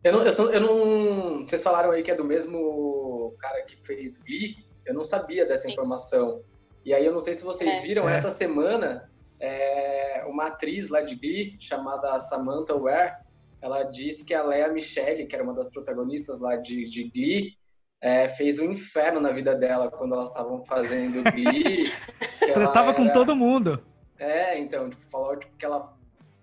Eu 0.03 0.13
não, 0.13 0.25
eu, 0.25 0.51
eu 0.51 0.61
não. 0.61 1.47
Vocês 1.47 1.63
falaram 1.63 1.91
aí 1.91 2.01
que 2.01 2.11
é 2.11 2.15
do 2.15 2.25
mesmo 2.25 3.35
cara 3.39 3.61
que 3.63 3.77
fez 3.77 4.17
Glee. 4.17 4.57
Eu 4.85 4.93
não 4.93 5.05
sabia 5.05 5.45
dessa 5.45 5.69
informação. 5.69 6.41
E 6.83 6.93
aí 6.93 7.05
eu 7.05 7.13
não 7.13 7.21
sei 7.21 7.35
se 7.35 7.43
vocês 7.43 7.75
é. 7.75 7.81
viram 7.81 8.09
é. 8.09 8.17
essa 8.17 8.31
semana 8.31 9.09
é, 9.43 10.23
uma 10.25 10.47
atriz 10.47 10.87
lá 10.87 11.01
de 11.01 11.15
Glee 11.15 11.57
chamada 11.59 12.17
Samantha 12.21 12.73
Ware. 12.75 13.17
Ela 13.61 13.83
disse 13.83 14.23
que 14.23 14.33
a 14.33 14.41
Lea 14.41 14.69
Michele, 14.69 15.25
que 15.25 15.35
era 15.35 15.43
uma 15.43 15.53
das 15.53 15.69
protagonistas 15.69 16.39
lá 16.39 16.55
de, 16.55 16.85
de 16.89 17.09
Glee, 17.09 17.57
é, 18.01 18.29
fez 18.29 18.57
um 18.57 18.71
inferno 18.71 19.19
na 19.19 19.31
vida 19.31 19.53
dela 19.53 19.91
quando 19.91 20.15
elas 20.15 20.29
estavam 20.29 20.63
fazendo 20.63 21.21
Glee. 21.29 21.91
Tratava 22.53 22.89
era... 22.91 22.95
com 22.95 23.09
todo 23.09 23.35
mundo. 23.35 23.83
É, 24.17 24.57
então, 24.57 24.89
tipo, 24.89 25.05
falou 25.09 25.35
tipo, 25.35 25.57
que 25.57 25.65
ela. 25.65 25.93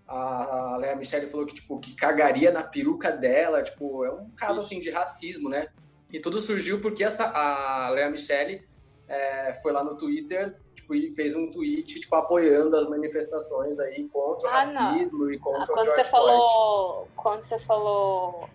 A 0.06 0.76
Lea 0.78 0.96
Michele 0.96 1.28
falou 1.28 1.46
que, 1.46 1.54
tipo, 1.54 1.78
que 1.78 1.94
cagaria 1.94 2.50
na 2.50 2.64
peruca 2.64 3.12
dela, 3.12 3.62
tipo, 3.62 4.04
é 4.04 4.10
um 4.12 4.28
caso 4.30 4.60
assim 4.60 4.80
de 4.80 4.90
racismo, 4.90 5.48
né? 5.48 5.68
E 6.12 6.18
tudo 6.18 6.42
surgiu 6.42 6.80
porque 6.80 7.04
essa, 7.04 7.24
a 7.26 7.88
Lea 7.90 8.10
Michele 8.10 8.66
é, 9.08 9.54
foi 9.62 9.72
lá 9.72 9.84
no 9.84 9.96
Twitter 9.96 10.56
tipo, 10.90 10.94
e 10.94 11.14
fez 11.14 11.36
um 11.36 11.50
tweet 11.50 12.00
tipo, 12.00 12.14
apoiando 12.16 12.76
as 12.76 12.88
manifestações 12.88 13.78
aí 13.78 14.08
contra 14.08 14.48
ah, 14.48 14.52
o 14.52 14.54
racismo 14.54 15.24
não. 15.24 15.32
e 15.32 15.38
contra 15.38 15.66
quando 15.66 15.78
o 15.78 15.84
George 15.84 16.04
você 16.04 16.10
falou 16.10 17.08
Quando 17.16 17.42
você 17.42 17.58
falou 17.60 18.48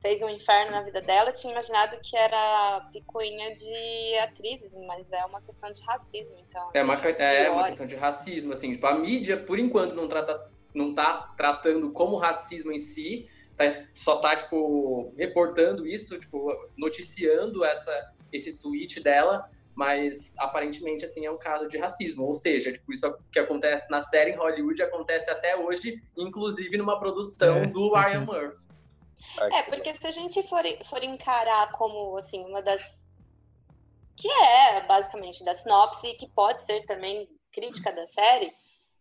fez 0.00 0.20
um 0.20 0.28
inferno 0.28 0.72
na 0.72 0.82
vida 0.82 1.00
dela, 1.00 1.30
eu 1.30 1.32
tinha 1.32 1.52
imaginado 1.52 1.96
que 2.02 2.16
era 2.16 2.88
picuinha 2.92 3.54
de 3.54 4.18
atrizes, 4.18 4.74
mas 4.74 5.12
é 5.12 5.24
uma 5.24 5.40
questão 5.40 5.72
de 5.72 5.80
racismo, 5.82 6.34
então. 6.40 6.70
É 6.74 6.82
uma, 6.82 6.94
é 6.94 7.48
uma 7.48 7.68
questão 7.68 7.86
de 7.86 7.94
racismo, 7.94 8.52
assim, 8.52 8.72
tipo, 8.72 8.84
a 8.84 8.98
mídia, 8.98 9.36
por 9.36 9.60
enquanto, 9.60 9.94
não 9.94 10.08
trata 10.08 10.50
não 10.74 10.92
tá 10.94 11.32
tratando 11.36 11.92
como 11.92 12.16
racismo 12.16 12.72
em 12.72 12.78
si, 12.80 13.28
tá, 13.56 13.64
só 13.94 14.16
tá, 14.16 14.34
tipo, 14.34 15.14
reportando 15.16 15.86
isso, 15.86 16.18
tipo, 16.18 16.50
noticiando 16.76 17.64
essa, 17.64 18.12
esse 18.32 18.58
tweet 18.58 19.00
dela, 19.00 19.48
mas 19.74 20.34
aparentemente, 20.38 21.04
assim, 21.04 21.24
é 21.24 21.30
um 21.30 21.38
caso 21.38 21.66
de 21.68 21.78
racismo, 21.78 22.24
ou 22.26 22.34
seja, 22.34 22.72
tipo, 22.72 22.92
isso 22.92 23.06
que 23.32 23.38
acontece 23.38 23.90
na 23.90 24.02
série 24.02 24.32
em 24.32 24.36
Hollywood 24.36 24.82
acontece 24.82 25.30
até 25.30 25.56
hoje, 25.56 26.02
inclusive 26.16 26.76
numa 26.76 26.98
produção 26.98 27.58
é, 27.58 27.66
do 27.66 27.92
Ryan 27.92 28.20
Murphy. 28.20 28.66
É, 29.52 29.62
porque 29.62 29.94
se 29.94 30.06
a 30.06 30.10
gente 30.10 30.42
for, 30.42 30.62
for 30.84 31.02
encarar 31.02 31.72
como, 31.72 32.16
assim, 32.18 32.44
uma 32.44 32.60
das... 32.60 33.02
que 34.16 34.28
é, 34.28 34.86
basicamente, 34.86 35.44
da 35.44 35.54
sinopse, 35.54 36.08
e 36.08 36.14
que 36.14 36.28
pode 36.28 36.58
ser 36.60 36.84
também 36.84 37.28
crítica 37.50 37.90
da 37.92 38.06
série, 38.06 38.52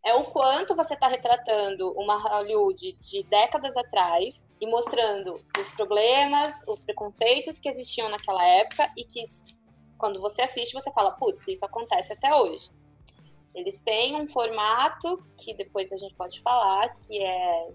é 0.04 0.16
o 0.16 0.24
quanto 0.24 0.76
você 0.76 0.94
está 0.96 1.08
retratando 1.08 1.92
uma 1.92 2.18
Hollywood 2.18 2.94
de 2.94 3.24
décadas 3.24 3.78
atrás 3.78 4.44
e 4.60 4.66
mostrando 4.66 5.36
os 5.60 5.70
problemas, 5.76 6.64
os 6.68 6.82
preconceitos 6.82 7.60
que 7.60 7.70
existiam 7.70 8.10
naquela 8.10 8.44
época 8.44 8.92
e 8.98 9.04
que 9.04 9.22
quando 10.02 10.20
você 10.20 10.42
assiste 10.42 10.74
você 10.74 10.92
fala, 10.92 11.12
putz, 11.12 11.48
isso 11.48 11.64
acontece 11.64 12.12
até 12.12 12.34
hoje. 12.36 12.72
Eles 13.54 13.80
têm 13.82 14.16
um 14.16 14.28
formato 14.28 15.24
que 15.38 15.54
depois 15.54 15.92
a 15.94 15.98
gente 15.98 16.16
pode 16.16 16.42
falar, 16.42 16.92
que 16.94 17.22
é 17.22 17.70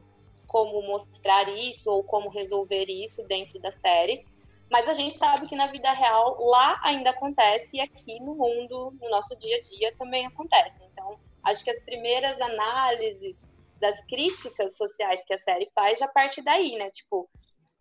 como 0.49 0.83
mostrar 0.83 1.49
isso 1.49 1.89
ou 1.89 2.03
como 2.03 2.29
resolver 2.29 2.87
isso 2.89 3.23
dentro 3.29 3.61
da 3.61 3.71
série. 3.71 4.27
Mas 4.69 4.89
a 4.89 4.93
gente 4.93 5.17
sabe 5.17 5.47
que 5.47 5.55
na 5.55 5.69
vida 5.69 5.93
real 5.93 6.37
lá 6.45 6.81
ainda 6.83 7.11
acontece 7.11 7.77
e 7.77 7.81
aqui 7.81 8.19
no 8.21 8.35
mundo, 8.35 8.93
no 9.01 9.09
nosso 9.09 9.37
dia 9.37 9.59
a 9.59 9.61
dia 9.61 9.95
também 9.95 10.27
acontece. 10.27 10.83
Então, 10.93 11.21
acho 11.45 11.63
que 11.63 11.71
as 11.71 11.79
primeiras 11.85 12.41
análises 12.41 13.47
das 13.81 14.05
críticas 14.07 14.77
sociais 14.77 15.23
que 15.25 15.35
a 15.35 15.39
série 15.39 15.71
faz 15.73 16.01
já 16.01 16.09
parte 16.09 16.43
daí, 16.43 16.77
né? 16.77 16.91
Tipo, 16.91 17.29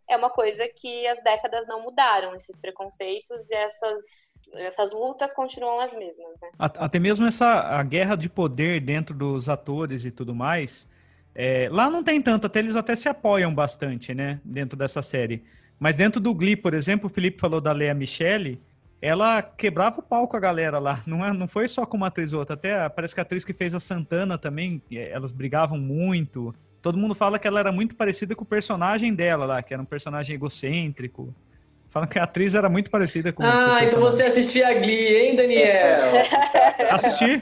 é 0.10 0.16
uma 0.16 0.30
coisa 0.30 0.68
que 0.68 1.08
as 1.08 1.22
décadas 1.24 1.68
não 1.68 1.82
mudaram, 1.82 2.36
esses 2.36 2.56
preconceitos 2.56 3.50
e 3.50 3.56
essas, 3.56 4.04
essas 4.54 4.94
lutas 4.94 5.34
continuam 5.34 5.80
as 5.80 5.94
mesmas, 5.94 6.34
né? 6.42 6.50
Até 6.60 7.00
mesmo 7.00 7.26
essa 7.26 7.46
a 7.46 7.84
guerra 7.84 8.16
de 8.16 8.30
poder 8.30 8.82
dentro 8.82 9.16
dos 9.16 9.50
atores 9.50 10.06
e 10.06 10.12
tudo 10.12 10.36
mais, 10.36 10.88
é, 11.34 11.68
lá 11.72 11.90
não 11.90 12.04
tem 12.04 12.22
tanto, 12.22 12.48
até 12.48 12.60
eles 12.60 12.76
até 12.76 12.96
se 12.96 13.10
apoiam 13.10 13.54
bastante, 13.54 14.14
né, 14.14 14.40
dentro 14.44 14.78
dessa 14.78 15.02
série. 15.02 15.44
Mas 15.78 15.98
dentro 15.98 16.22
do 16.22 16.34
Glee, 16.34 16.56
por 16.56 16.74
exemplo, 16.74 17.08
o 17.08 17.14
Felipe 17.14 17.42
falou 17.42 17.60
da 17.60 17.74
Lea 17.74 17.94
Michele, 17.94 18.62
ela 19.02 19.42
quebrava 19.42 20.00
o 20.00 20.04
pau 20.04 20.28
com 20.28 20.38
a 20.38 20.40
galera 20.40 20.80
lá. 20.80 21.04
Não, 21.06 21.24
é, 21.26 21.34
não 21.34 21.48
foi 21.48 21.68
só 21.68 21.86
com 21.86 21.98
uma 21.98 22.08
atriz 22.08 22.32
ou 22.32 22.40
outra. 22.40 22.56
Até 22.56 22.88
parece 22.90 23.14
que 23.14 23.20
a 23.20 23.24
atriz 23.24 23.44
que 23.44 23.54
fez 23.54 23.76
a 23.76 23.80
Santana 23.80 24.38
também, 24.38 24.82
é, 24.92 25.12
elas 25.12 25.32
brigavam 25.32 25.78
muito. 25.78 26.56
Todo 26.86 27.00
mundo 27.00 27.16
fala 27.16 27.40
que 27.40 27.48
ela 27.48 27.60
era 27.60 27.72
muito 27.72 27.96
parecida 27.96 28.36
com 28.36 28.44
o 28.44 28.46
personagem 28.46 29.12
dela 29.12 29.44
lá, 29.44 29.64
que 29.64 29.74
era 29.74 29.82
um 29.82 29.88
personagem 29.88 30.36
egocêntrico. 30.36 31.34
Falam 31.90 32.08
que 32.08 32.20
a 32.20 32.26
atriz 32.26 32.54
era 32.54 32.70
muito 32.70 32.92
parecida 32.92 33.34
com 33.34 33.42
Ah, 33.42 33.84
então 33.84 34.00
você 34.00 34.22
assistia 34.22 34.68
a 34.68 34.74
Glee, 34.76 35.16
hein, 35.16 35.36
Daniel? 35.36 36.22
Assisti. 36.92 37.42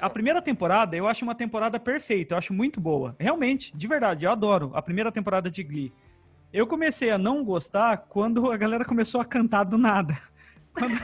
A 0.00 0.08
primeira 0.08 0.40
temporada 0.40 0.94
eu 0.96 1.08
acho 1.08 1.24
uma 1.24 1.34
temporada 1.34 1.80
perfeita, 1.80 2.34
eu 2.34 2.38
acho 2.38 2.54
muito 2.54 2.80
boa. 2.80 3.16
Realmente, 3.18 3.76
de 3.76 3.88
verdade, 3.88 4.24
eu 4.24 4.30
adoro 4.30 4.70
a 4.72 4.80
primeira 4.80 5.10
temporada 5.10 5.50
de 5.50 5.64
Glee. 5.64 5.92
Eu 6.52 6.64
comecei 6.64 7.10
a 7.10 7.18
não 7.18 7.42
gostar 7.42 7.96
quando 8.08 8.52
a 8.52 8.56
galera 8.56 8.84
começou 8.84 9.20
a 9.20 9.24
cantar 9.24 9.64
do 9.64 9.76
nada. 9.76 10.16
Quando, 10.72 10.94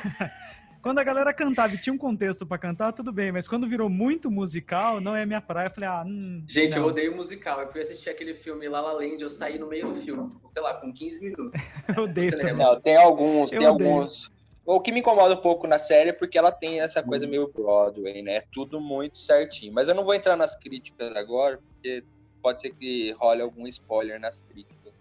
quando 0.83 0.99
a 0.99 1.05
galera 1.05 1.33
cantava 1.33 1.75
e 1.75 1.79
tinha 1.79 1.93
um 1.93 1.99
contexto 1.99 2.45
para 2.45 2.59
cantar, 2.59 2.93
tudo 2.93 3.13
bem, 3.13 3.31
mas 3.31 3.47
quando 3.47 3.69
virou 3.69 3.89
muito 3.89 4.31
musical, 4.31 5.01
não 5.01 5.15
é 5.15 5.25
minha 5.25 5.41
praia. 5.41 5.69
Eu 5.69 5.71
falei, 5.71 5.89
ah, 5.89 6.03
hum, 6.05 6.45
Gente, 6.49 6.73
não. 6.73 6.83
eu 6.83 6.89
odeio 6.89 7.17
musical. 7.17 7.61
Eu 7.61 7.71
fui 7.71 7.81
assistir 7.81 8.11
aquele 8.11 8.35
filme 8.35 8.69
La 8.69 8.81
La 8.81 8.93
Land, 8.93 9.23
eu 9.23 9.31
saí 9.31 9.59
no 9.59 9.69
meio 9.69 9.95
do 9.95 10.03
filme, 10.03 10.29
sei 10.49 10.61
lá, 10.61 10.75
com 10.75 10.93
15 10.93 11.21
minutos. 11.21 11.63
eu 11.97 12.03
odeio 12.03 12.37
também. 12.37 12.57
Não, 12.57 12.81
tem 12.81 12.97
alguns, 12.97 13.53
eu 13.53 13.61
tem 13.61 13.69
odeio. 13.69 13.91
alguns. 13.91 14.31
O 14.67 14.81
que 14.81 14.93
me 14.93 15.01
incomoda 15.01 15.35
um 15.35 15.41
pouco 15.41 15.67
na 15.67 15.79
série 15.79 16.11
é 16.11 16.13
porque 16.13 16.37
ela 16.37 16.53
tem 16.53 16.81
essa 16.81 17.03
coisa 17.03 17.27
meio 17.27 17.53
Broadway, 17.53 18.23
né? 18.23 18.43
Tudo 18.53 18.81
muito 18.81 19.19
certinho. 19.19 19.73
Mas 19.73 19.89
eu 19.89 19.95
não 19.95 20.05
vou 20.05 20.15
entrar 20.15 20.37
nas 20.37 20.57
críticas 20.57 21.15
agora, 21.17 21.59
porque 21.59 22.05
pode 22.43 22.61
ser 22.61 22.71
que 22.71 23.13
role 23.13 23.41
algum 23.41 23.67
spoiler 23.69 24.21
nas 24.21 24.43
críticas. 24.43 24.93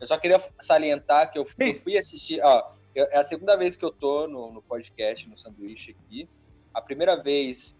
Eu 0.00 0.06
só 0.06 0.16
queria 0.16 0.40
salientar 0.60 1.30
que 1.30 1.38
eu, 1.38 1.46
eu 1.58 1.74
fui 1.74 1.98
assistir. 1.98 2.40
Ó, 2.42 2.70
é 3.00 3.18
a 3.18 3.22
segunda 3.22 3.56
vez 3.56 3.76
que 3.76 3.84
eu 3.84 3.92
tô 3.92 4.26
no, 4.26 4.52
no 4.52 4.62
podcast, 4.62 5.28
no 5.28 5.36
sanduíche 5.36 5.92
aqui. 5.92 6.28
A 6.72 6.80
primeira 6.80 7.20
vez 7.20 7.76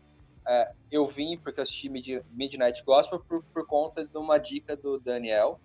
é, 0.47 0.73
eu 0.91 1.07
vim 1.07 1.39
porque 1.39 1.61
eu 1.61 1.63
assisti 1.63 1.89
Midnight 1.89 2.83
Gospel 2.85 3.21
por, 3.21 3.43
por 3.45 3.67
conta 3.67 4.07
de 4.07 4.17
uma 4.17 4.39
dica 4.39 4.77
do 4.77 4.99
Daniel. 4.99 5.61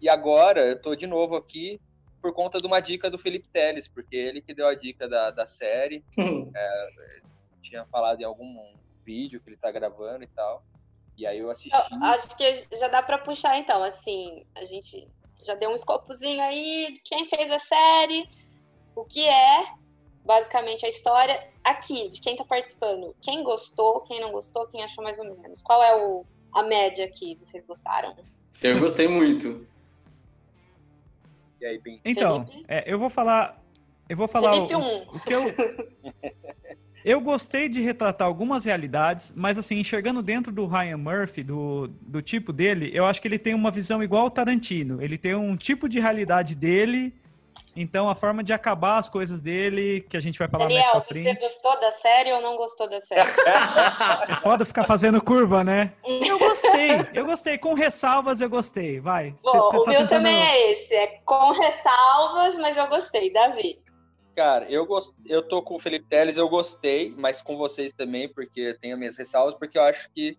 E 0.00 0.08
agora 0.08 0.66
eu 0.66 0.80
tô 0.80 0.94
de 0.94 1.06
novo 1.06 1.36
aqui 1.36 1.80
por 2.20 2.32
conta 2.34 2.58
de 2.60 2.66
uma 2.66 2.80
dica 2.80 3.08
do 3.08 3.18
Felipe 3.18 3.48
Teles, 3.48 3.88
porque 3.88 4.16
ele 4.16 4.42
que 4.42 4.52
deu 4.52 4.66
a 4.66 4.74
dica 4.74 5.08
da, 5.08 5.30
da 5.30 5.46
série. 5.46 6.04
Hum. 6.18 6.50
É, 6.54 6.88
tinha 7.62 7.84
falado 7.86 8.20
em 8.20 8.24
algum 8.24 8.74
vídeo 9.04 9.40
que 9.40 9.48
ele 9.48 9.56
tá 9.56 9.70
gravando 9.70 10.24
e 10.24 10.28
tal. 10.28 10.62
E 11.16 11.26
aí 11.26 11.38
eu 11.38 11.50
assisti. 11.50 11.74
Eu 11.74 12.04
acho 12.04 12.36
que 12.36 12.76
já 12.76 12.88
dá 12.88 13.02
para 13.02 13.18
puxar 13.18 13.58
então, 13.58 13.82
assim, 13.82 14.44
a 14.54 14.64
gente 14.64 15.08
já 15.42 15.54
deu 15.54 15.70
um 15.70 15.74
escopozinho 15.74 16.42
aí 16.42 16.92
de 16.92 17.00
quem 17.00 17.24
fez 17.24 17.50
a 17.50 17.58
série, 17.58 18.28
o 18.96 19.04
que 19.04 19.24
é 19.24 19.66
basicamente 20.24 20.84
a 20.84 20.88
história 20.88 21.46
aqui, 21.62 22.08
de 22.08 22.20
quem 22.20 22.32
está 22.32 22.44
participando. 22.44 23.14
Quem 23.20 23.44
gostou, 23.44 24.00
quem 24.00 24.20
não 24.20 24.32
gostou, 24.32 24.66
quem 24.66 24.82
achou 24.82 25.04
mais 25.04 25.18
ou 25.18 25.24
menos. 25.24 25.62
Qual 25.62 25.80
é 25.82 25.94
o, 25.94 26.24
a 26.52 26.62
média 26.64 27.04
aqui? 27.04 27.38
Vocês 27.40 27.64
gostaram? 27.64 28.16
Eu 28.60 28.80
gostei 28.80 29.06
muito. 29.06 29.64
E 31.60 31.66
aí, 31.66 31.80
Então, 32.04 32.46
é, 32.66 32.82
eu 32.92 32.98
vou 32.98 33.08
falar. 33.10 33.62
Eu 34.08 34.16
vou 34.16 34.28
falar 34.28 34.52
Felipe 34.52 34.74
o, 34.74 35.16
o 35.16 35.20
que 35.20 35.32
eu. 35.32 35.42
Eu 37.04 37.20
gostei 37.20 37.68
de 37.68 37.80
retratar 37.80 38.26
algumas 38.26 38.64
realidades, 38.64 39.32
mas 39.36 39.56
assim, 39.56 39.78
enxergando 39.78 40.20
dentro 40.20 40.50
do 40.50 40.66
Ryan 40.66 40.96
Murphy, 40.96 41.44
do, 41.44 41.86
do 42.00 42.20
tipo 42.20 42.52
dele, 42.52 42.90
eu 42.92 43.04
acho 43.04 43.22
que 43.22 43.28
ele 43.28 43.38
tem 43.38 43.54
uma 43.54 43.70
visão 43.70 44.02
igual 44.02 44.22
ao 44.22 44.30
Tarantino. 44.30 45.00
Ele 45.00 45.16
tem 45.16 45.32
um 45.32 45.56
tipo 45.56 45.88
de 45.88 46.00
realidade 46.00 46.56
dele, 46.56 47.14
então 47.76 48.08
a 48.08 48.14
forma 48.14 48.42
de 48.42 48.52
acabar 48.52 48.98
as 48.98 49.08
coisas 49.08 49.40
dele, 49.40 50.00
que 50.08 50.16
a 50.16 50.20
gente 50.20 50.38
vai 50.38 50.48
falar 50.48 50.64
Daniel, 50.64 50.82
mais 50.82 50.92
pra 50.92 51.02
frente. 51.02 51.40
você 51.40 51.46
gostou 51.46 51.80
da 51.80 51.92
série 51.92 52.32
ou 52.32 52.40
não 52.40 52.56
gostou 52.56 52.88
da 52.88 53.00
série? 53.00 53.20
é 54.28 54.36
foda 54.42 54.64
ficar 54.64 54.84
fazendo 54.84 55.22
curva, 55.22 55.62
né? 55.62 55.92
Eu 56.26 56.38
gostei, 56.38 56.90
eu 57.14 57.26
gostei. 57.26 57.58
Com 57.58 57.74
ressalvas 57.74 58.40
eu 58.40 58.48
gostei, 58.48 58.98
vai. 59.00 59.34
Bom, 59.42 59.50
cê, 59.50 59.50
cê 59.50 59.58
tá 59.58 59.66
o 59.66 59.70
meu 59.70 59.84
tentando... 59.84 60.08
também 60.08 60.42
é 60.42 60.72
esse, 60.72 60.94
é 60.94 61.20
com 61.24 61.50
ressalvas, 61.52 62.56
mas 62.58 62.76
eu 62.76 62.86
gostei. 62.88 63.32
Davi. 63.32 63.78
Cara, 64.36 64.70
eu, 64.70 64.84
gost... 64.84 65.14
eu 65.24 65.42
tô 65.42 65.62
com 65.62 65.76
o 65.76 65.80
Felipe 65.80 66.06
Teles, 66.08 66.36
eu 66.36 66.48
gostei, 66.48 67.14
mas 67.16 67.40
com 67.40 67.56
vocês 67.56 67.92
também, 67.92 68.28
porque 68.28 68.76
tenho 68.80 68.98
minhas 68.98 69.16
ressalvas, 69.16 69.54
porque 69.54 69.78
eu 69.78 69.82
acho 69.82 70.10
que 70.14 70.36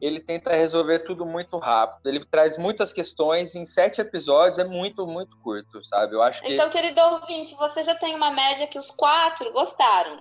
ele 0.00 0.20
tenta 0.20 0.52
resolver 0.52 1.00
tudo 1.00 1.26
muito 1.26 1.58
rápido. 1.58 2.06
Ele 2.06 2.24
traz 2.24 2.56
muitas 2.56 2.92
questões 2.92 3.54
em 3.54 3.64
sete 3.64 4.00
episódios, 4.00 4.58
é 4.58 4.64
muito, 4.64 5.06
muito 5.06 5.36
curto, 5.38 5.84
sabe? 5.84 6.14
Eu 6.14 6.22
acho 6.22 6.42
que. 6.42 6.54
Então, 6.54 6.70
querido 6.70 7.00
ouvinte, 7.00 7.54
você 7.54 7.82
já 7.82 7.94
tem 7.94 8.14
uma 8.14 8.30
média 8.30 8.66
que 8.66 8.78
os 8.78 8.90
quatro 8.90 9.52
gostaram. 9.52 10.20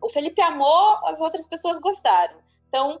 O 0.00 0.10
Felipe 0.10 0.40
amou, 0.40 0.98
as 1.04 1.20
outras 1.20 1.46
pessoas 1.46 1.78
gostaram. 1.78 2.36
Então, 2.68 3.00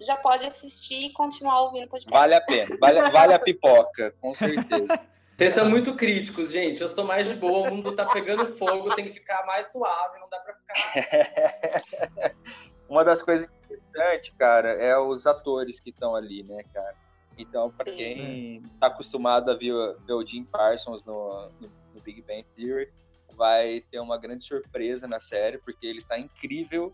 já 0.00 0.16
pode 0.16 0.46
assistir 0.46 1.06
e 1.06 1.12
continuar 1.12 1.62
ouvindo 1.62 1.84
o 1.84 1.88
podcast. 1.88 2.18
Vale 2.18 2.34
a 2.34 2.40
pena, 2.40 2.76
vale, 2.80 3.00
vale 3.10 3.34
a 3.34 3.38
pipoca, 3.38 4.14
com 4.20 4.32
certeza. 4.32 4.98
Vocês 5.36 5.52
são 5.52 5.68
muito 5.68 5.94
críticos, 5.94 6.50
gente. 6.50 6.80
Eu 6.80 6.88
sou 6.88 7.04
mais 7.04 7.28
de 7.28 7.34
boa, 7.34 7.68
o 7.68 7.74
mundo 7.74 7.94
tá 7.94 8.06
pegando 8.06 8.56
fogo, 8.56 8.94
tem 8.94 9.04
que 9.04 9.12
ficar 9.12 9.44
mais 9.44 9.70
suave, 9.70 10.18
não 10.18 10.28
dá 10.30 10.38
pra 10.38 10.54
ficar. 10.54 12.32
Uma 12.88 13.04
das 13.04 13.20
coisas 13.20 13.46
interessantes, 13.76 14.32
cara, 14.38 14.70
é 14.70 14.96
os 14.98 15.26
atores 15.26 15.80
que 15.80 15.90
estão 15.90 16.14
ali, 16.14 16.42
né, 16.42 16.64
cara? 16.72 16.94
Então, 17.38 17.70
para 17.70 17.90
quem 17.90 18.62
tá 18.80 18.86
acostumado 18.86 19.50
a 19.50 19.54
ver, 19.54 19.72
ver 20.06 20.12
o 20.14 20.26
Jim 20.26 20.44
Parsons 20.44 21.04
no, 21.04 21.50
no, 21.60 21.70
no, 21.94 22.00
Big 22.00 22.22
Bang 22.22 22.46
Theory, 22.56 22.90
vai 23.36 23.82
ter 23.90 24.00
uma 24.00 24.16
grande 24.16 24.44
surpresa 24.44 25.06
na 25.06 25.20
série, 25.20 25.58
porque 25.58 25.86
ele 25.86 26.02
tá 26.02 26.18
incrível. 26.18 26.92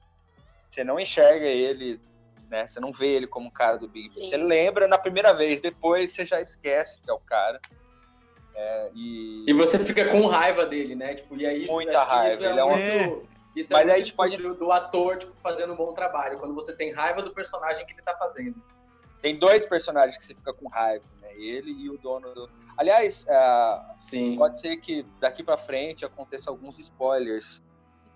Você 0.68 0.82
não 0.82 0.98
enxerga 0.98 1.46
ele, 1.46 2.00
né? 2.50 2.66
Você 2.66 2.80
não 2.80 2.92
vê 2.92 3.08
ele 3.08 3.28
como 3.28 3.48
o 3.48 3.52
cara 3.52 3.76
do 3.76 3.86
Big 3.86 4.08
Bang. 4.08 4.28
Você 4.28 4.36
lembra 4.36 4.88
na 4.88 4.98
primeira 4.98 5.32
vez, 5.32 5.60
depois 5.60 6.10
você 6.10 6.26
já 6.26 6.40
esquece 6.40 7.00
que 7.00 7.08
é 7.08 7.14
o 7.14 7.20
cara. 7.20 7.60
É, 8.54 8.90
e... 8.94 9.44
e 9.46 9.52
você 9.52 9.78
fica 9.78 10.10
com 10.10 10.26
raiva 10.26 10.66
dele, 10.66 10.96
né? 10.96 11.14
Tipo, 11.14 11.36
e 11.36 11.46
aí, 11.46 11.66
Muita 11.66 12.02
raiva. 12.02 12.34
Isso 12.34 12.44
é 12.44 12.50
ele 12.50 12.60
é 12.60 12.64
um... 12.64 12.76
Muito... 12.76 13.31
Isso 13.54 13.72
Mas 13.72 13.86
é 13.86 13.90
aí 13.90 13.96
a 13.96 13.98
gente 13.98 14.14
pode 14.14 14.36
do, 14.38 14.54
do 14.54 14.72
ator 14.72 15.18
tipo, 15.18 15.34
fazendo 15.42 15.74
um 15.74 15.76
bom 15.76 15.92
trabalho, 15.92 16.38
quando 16.38 16.54
você 16.54 16.74
tem 16.74 16.92
raiva 16.92 17.22
do 17.22 17.32
personagem 17.32 17.84
que 17.84 17.92
ele 17.92 18.02
tá 18.02 18.16
fazendo. 18.16 18.60
Tem 19.20 19.38
dois 19.38 19.64
personagens 19.64 20.16
que 20.18 20.24
você 20.24 20.34
fica 20.34 20.52
com 20.52 20.68
raiva, 20.68 21.04
né? 21.20 21.32
Ele 21.34 21.70
e 21.70 21.88
o 21.88 21.96
dono 21.96 22.34
do. 22.34 22.50
Aliás, 22.76 23.24
uh, 23.24 23.92
Sim. 23.96 24.36
pode 24.36 24.58
ser 24.58 24.78
que 24.78 25.06
daqui 25.20 25.44
para 25.44 25.56
frente 25.56 26.04
aconteça 26.04 26.50
alguns 26.50 26.78
spoilers. 26.78 27.62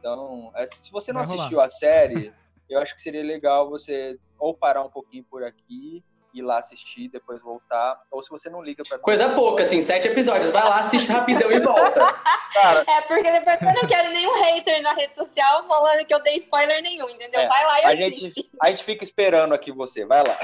Então, 0.00 0.50
é, 0.54 0.66
se 0.66 0.90
você 0.90 1.12
não 1.12 1.22
Vai 1.22 1.34
assistiu 1.36 1.58
rolar. 1.58 1.66
a 1.66 1.70
série, 1.70 2.34
eu 2.68 2.80
acho 2.80 2.94
que 2.94 3.00
seria 3.00 3.22
legal 3.22 3.70
você 3.70 4.18
ou 4.38 4.52
parar 4.52 4.82
um 4.82 4.90
pouquinho 4.90 5.24
por 5.24 5.44
aqui 5.44 6.02
ir 6.36 6.42
lá 6.42 6.58
assistir, 6.58 7.08
depois 7.08 7.42
voltar. 7.42 8.00
Ou 8.10 8.22
se 8.22 8.30
você 8.30 8.50
não 8.50 8.62
liga 8.62 8.82
pra. 8.88 8.98
Coisa 8.98 9.34
pouca, 9.34 9.62
assim, 9.62 9.80
sete 9.80 10.08
episódios. 10.08 10.50
Vai 10.50 10.64
lá, 10.64 10.80
assiste 10.80 11.10
rapidão 11.10 11.50
e 11.50 11.60
volta. 11.60 12.00
Cara, 12.52 12.84
é, 12.86 13.00
porque 13.02 13.30
depois 13.30 13.60
eu 13.60 13.74
não 13.74 13.86
quero 13.86 14.10
nenhum 14.10 14.34
hater 14.40 14.82
na 14.82 14.94
rede 14.94 15.14
social 15.14 15.66
falando 15.66 16.06
que 16.06 16.14
eu 16.14 16.22
dei 16.22 16.36
spoiler 16.36 16.82
nenhum, 16.82 17.08
entendeu? 17.10 17.40
É, 17.40 17.48
vai 17.48 17.64
lá 17.64 17.80
e 17.80 17.84
a 17.84 17.88
assiste. 17.88 18.34
Gente, 18.34 18.50
a 18.62 18.68
gente 18.68 18.84
fica 18.84 19.04
esperando 19.04 19.54
aqui 19.54 19.70
você, 19.72 20.04
vai 20.04 20.22
lá. 20.22 20.38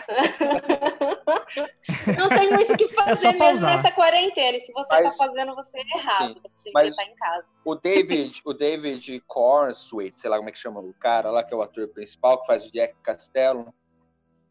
não 2.19 2.29
tem 2.29 2.51
muito 2.51 2.73
o 2.75 2.77
que 2.77 2.85
é 2.85 2.89
fazer 2.89 3.29
é 3.29 3.33
mesmo 3.33 3.67
nessa 3.67 3.91
quarentena. 3.91 4.57
E 4.57 4.61
se 4.61 4.73
você 4.73 4.89
tá 4.89 5.01
mas, 5.03 5.17
tá 5.17 5.27
fazendo, 5.27 5.55
você 5.55 5.79
é 5.79 5.99
errado. 5.99 6.35
Sim, 6.35 6.41
você 6.43 6.65
tem 6.65 6.73
que 6.73 6.89
estar 6.89 7.05
em 7.05 7.15
casa. 7.15 7.47
O 7.65 7.75
David, 7.75 8.43
o 8.45 8.53
David 8.53 9.23
Cornsweet, 9.27 10.21
sei 10.21 10.29
lá 10.29 10.37
como 10.37 10.49
é 10.49 10.53
que 10.53 10.59
chama 10.59 10.81
o 10.81 10.93
cara 10.95 11.31
lá, 11.31 11.43
que 11.43 11.55
é 11.55 11.57
o 11.57 11.63
ator 11.63 11.89
principal, 11.89 12.41
que 12.41 12.47
faz 12.47 12.65
o 12.65 12.73
Jack 12.73 12.95
Castello 13.03 13.73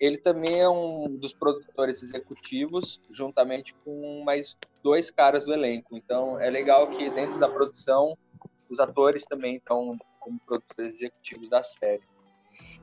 ele 0.02 0.18
também 0.18 0.60
é 0.60 0.68
um 0.68 1.16
dos 1.16 1.32
produtores 1.32 2.02
executivos, 2.02 3.00
juntamente 3.12 3.76
com 3.86 4.24
mais 4.24 4.58
dois 4.84 5.12
caras 5.12 5.46
do 5.46 5.54
elenco. 5.54 5.96
Então 5.96 6.40
é 6.42 6.50
legal 6.50 6.90
que 6.90 7.08
dentro 7.12 7.40
da 7.40 7.48
produção 7.48 8.18
os 8.68 8.80
atores 8.80 9.24
também 9.26 9.58
estão 9.58 9.96
como 10.20 10.40
produtores 10.40 10.96
executivos 10.96 11.48
da 11.48 11.62
série. 11.62 12.02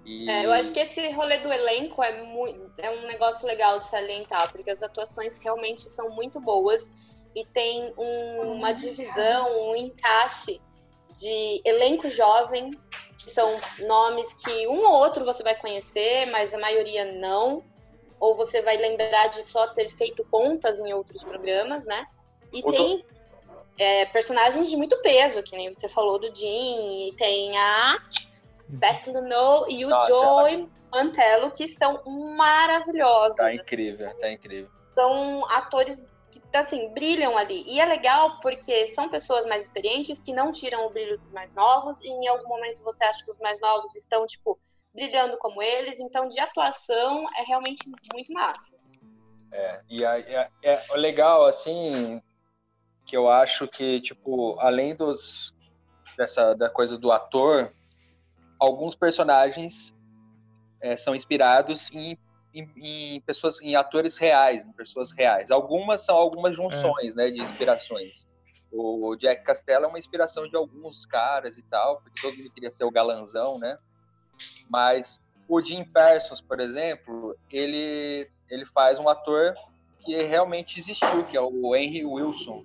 E... 0.05 0.31
É, 0.31 0.47
eu 0.47 0.53
acho 0.53 0.73
que 0.73 0.79
esse 0.79 1.11
rolê 1.11 1.39
do 1.39 1.53
elenco 1.53 2.03
é, 2.03 2.23
muito, 2.23 2.73
é 2.79 2.91
um 2.91 3.07
negócio 3.09 3.47
legal 3.47 3.81
de 3.81 3.89
salientar, 3.89 4.53
porque 4.53 4.71
as 4.71 4.83
atuações 4.83 5.39
realmente 5.41 5.91
são 5.91 6.11
muito 6.11 6.41
boas 6.41 6.89
e 7.35 7.45
tem 7.47 7.93
um, 7.99 8.53
uma 8.53 8.73
divisão, 8.73 9.71
um 9.71 9.75
encaixe 9.75 10.61
de 11.13 11.61
elenco 11.65 12.11
jovem, 12.11 12.71
que 13.17 13.31
são 13.31 13.61
nomes 13.81 14.33
que 14.33 14.69
um 14.69 14.87
ou 14.87 14.93
outro 14.93 15.25
você 15.25 15.43
vai 15.43 15.55
conhecer, 15.55 16.27
mas 16.27 16.55
a 16.55 16.59
maioria 16.59 17.05
não. 17.05 17.63
Ou 18.21 18.37
você 18.37 18.63
vai 18.63 18.77
lembrar 18.77 19.29
de 19.29 19.43
só 19.43 19.69
ter 19.69 19.89
feito 19.91 20.25
pontas 20.25 20.81
em 20.81 20.93
outros 20.93 21.23
programas, 21.23 21.85
né? 21.85 22.07
E 22.53 22.61
o 22.61 22.71
tem 22.71 22.99
do... 22.99 23.05
é, 23.79 24.07
personagens 24.07 24.69
de 24.69 24.77
muito 24.77 25.01
peso, 25.03 25.43
que 25.43 25.57
nem 25.57 25.73
você 25.73 25.89
falou 25.89 26.19
do 26.19 26.35
Jim, 26.35 27.09
e 27.09 27.15
tem 27.17 27.57
a 27.57 27.99
Beth 28.69 29.07
Luno 29.07 29.67
e 29.69 29.85
o 29.85 29.89
Nossa, 29.89 30.09
Joey 30.09 30.55
ela... 30.55 30.69
Mantello, 30.91 31.51
que 31.51 31.65
estão 31.65 32.03
maravilhosos. 32.05 33.37
Tá 33.37 33.53
incrível, 33.53 34.09
assim. 34.09 34.21
tá 34.21 34.33
incrível. 34.33 34.71
São 34.95 35.45
atores 35.51 36.03
que 36.51 36.57
assim 36.57 36.93
brilham 36.93 37.37
ali. 37.37 37.63
E 37.67 37.81
é 37.81 37.85
legal 37.85 38.41
porque 38.41 38.87
são 38.89 39.09
pessoas 39.09 39.47
mais 39.47 39.65
experientes 39.65 40.21
que 40.21 40.33
não 40.33 40.53
tiram 40.53 40.87
o 40.87 40.91
brilho 40.91 41.19
dos 41.19 41.31
mais 41.31 41.55
novos 41.55 42.01
e 42.01 42.09
em 42.09 42.27
algum 42.29 42.49
momento 42.49 42.83
você 42.83 43.05
acha 43.05 43.25
que 43.25 43.31
os 43.31 43.39
mais 43.39 43.61
novos 43.61 43.95
estão 43.95 44.27
tipo 44.27 44.59
brilhando 44.95 45.37
como 45.39 45.63
eles. 45.63 46.01
Então 46.01 46.29
de 46.29 46.39
atuação 46.41 47.25
é 47.39 47.43
realmente 47.43 47.89
muito 48.13 48.33
massa. 48.33 48.75
É, 49.53 49.81
e 49.89 50.05
é, 50.05 50.51
é, 50.63 50.83
legal 50.95 51.47
assim 51.47 52.23
que 53.07 53.17
eu 53.17 53.31
acho 53.31 53.67
que 53.67 54.01
tipo 54.01 54.59
além 54.61 54.95
dos 54.95 55.55
dessa 56.17 56.55
da 56.55 56.69
coisa 56.69 56.99
do 56.99 57.13
ator, 57.13 57.73
alguns 58.59 58.95
personagens 58.95 59.95
é, 60.81 60.97
são 60.97 61.15
inspirados 61.15 61.91
em 61.93 62.19
em, 62.55 62.71
em, 62.77 63.21
pessoas, 63.21 63.61
em 63.61 63.77
atores 63.77 64.17
reais, 64.17 64.65
em 64.65 64.73
pessoas 64.73 65.11
reais. 65.11 65.51
Algumas 65.51 66.05
são 66.05 66.17
algumas 66.17 66.55
junções, 66.55 67.13
é. 67.13 67.17
né, 67.17 67.31
de 67.31 67.41
inspirações. 67.41 68.27
O 68.71 69.17
Jack 69.17 69.45
Castella 69.45 69.87
é 69.87 69.89
uma 69.89 69.99
inspiração 69.99 70.47
de 70.47 70.55
alguns 70.55 71.07
caras 71.07 71.57
e 71.57 71.63
tal, 71.63 72.01
porque 72.03 72.21
todo 72.21 72.37
mundo 72.37 72.53
queria 72.53 72.71
ser 72.71 72.85
o 72.85 72.91
galanzão, 72.91 73.59
né? 73.59 73.79
Mas 74.69 75.21
o 75.49 75.63
Jim 75.63 75.85
Parsons, 75.85 76.41
por 76.41 76.61
exemplo, 76.61 77.35
ele 77.51 78.31
ele 78.51 78.67
faz 78.67 78.99
um 78.99 79.09
ator 79.09 79.55
que 80.01 80.15
realmente 80.23 80.79
existiu, 80.79 81.25
que 81.27 81.37
é 81.37 81.41
o 81.41 81.75
Henry 81.75 82.05
Wilson. 82.05 82.65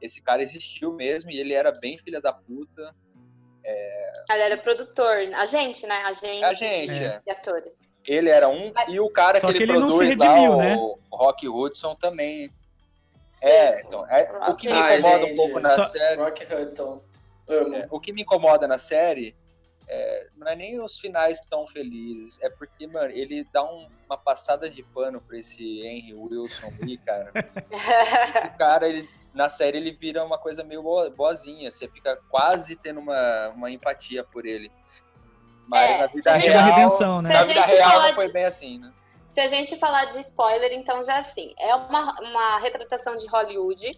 Esse 0.00 0.22
cara 0.22 0.42
existiu 0.42 0.92
mesmo 0.92 1.30
e 1.30 1.38
ele 1.38 1.52
era 1.52 1.72
bem 1.80 1.98
filha 1.98 2.20
da 2.20 2.32
puta. 2.32 2.94
É... 3.64 4.12
Ele 4.30 4.42
era 4.42 4.56
produtor, 4.58 5.16
agente, 5.34 5.86
né? 5.86 6.02
Agente, 6.06 6.44
agente 6.44 6.92
de, 6.92 7.04
é. 7.04 7.20
de 7.20 7.30
atores. 7.30 7.87
Ele 8.08 8.30
era 8.30 8.48
um. 8.48 8.72
E 8.88 8.98
o 8.98 9.10
cara 9.10 9.38
que 9.38 9.46
ele, 9.46 9.58
que 9.58 9.62
ele 9.64 9.74
produz 9.74 10.08
redimiu, 10.08 10.56
lá, 10.56 10.64
né? 10.64 10.76
o 10.76 10.98
Rock 11.12 11.46
Hudson 11.46 11.94
também. 11.94 12.48
Sim. 13.32 13.46
É, 13.46 13.82
então, 13.82 14.08
é, 14.08 14.50
o 14.50 14.56
que 14.56 14.66
me 14.66 14.80
incomoda 14.80 15.26
um 15.26 15.34
pouco 15.36 15.60
na 15.60 15.70
Só... 15.76 15.82
série. 15.84 16.22
Rock 16.22 16.46
Hudson. 16.54 17.02
É, 17.48 17.86
o 17.90 18.00
que 18.00 18.12
me 18.12 18.22
incomoda 18.22 18.66
na 18.66 18.78
série 18.78 19.36
é, 19.86 20.26
não 20.36 20.48
é 20.48 20.56
nem 20.56 20.80
os 20.80 20.98
finais 20.98 21.40
tão 21.48 21.66
felizes, 21.66 22.38
é 22.42 22.50
porque, 22.50 22.86
mano, 22.86 23.10
ele 23.10 23.46
dá 23.52 23.64
um, 23.64 23.88
uma 24.06 24.18
passada 24.18 24.68
de 24.68 24.82
pano 24.82 25.20
pra 25.20 25.38
esse 25.38 25.80
Henry 25.80 26.14
Wilson 26.14 26.72
aí, 26.82 26.98
cara. 26.98 27.32
o 28.54 28.58
cara, 28.58 28.88
ele, 28.88 29.08
na 29.32 29.48
série, 29.48 29.78
ele 29.78 29.92
vira 29.92 30.24
uma 30.24 30.38
coisa 30.38 30.62
meio 30.62 30.82
boazinha. 31.10 31.70
Você 31.70 31.88
fica 31.88 32.16
quase 32.28 32.76
tendo 32.76 33.00
uma, 33.00 33.48
uma 33.48 33.70
empatia 33.70 34.22
por 34.24 34.44
ele. 34.44 34.70
Mas 35.68 35.90
é, 35.90 35.98
na 35.98 36.06
vida 36.06 36.32
real, 36.32 36.64
redenção, 36.64 37.22
né? 37.22 37.28
na 37.28 37.42
vida 37.44 37.62
real 37.62 38.02
não 38.02 38.12
foi 38.14 38.32
bem 38.32 38.44
assim, 38.44 38.78
né? 38.78 38.92
Se 39.28 39.40
a 39.40 39.46
gente 39.46 39.76
falar 39.76 40.06
de 40.06 40.18
spoiler, 40.20 40.72
então 40.72 41.04
já 41.04 41.16
é 41.16 41.18
assim, 41.18 41.54
é 41.58 41.74
uma, 41.74 42.18
uma 42.20 42.58
retratação 42.58 43.14
de 43.14 43.26
Hollywood, 43.26 43.90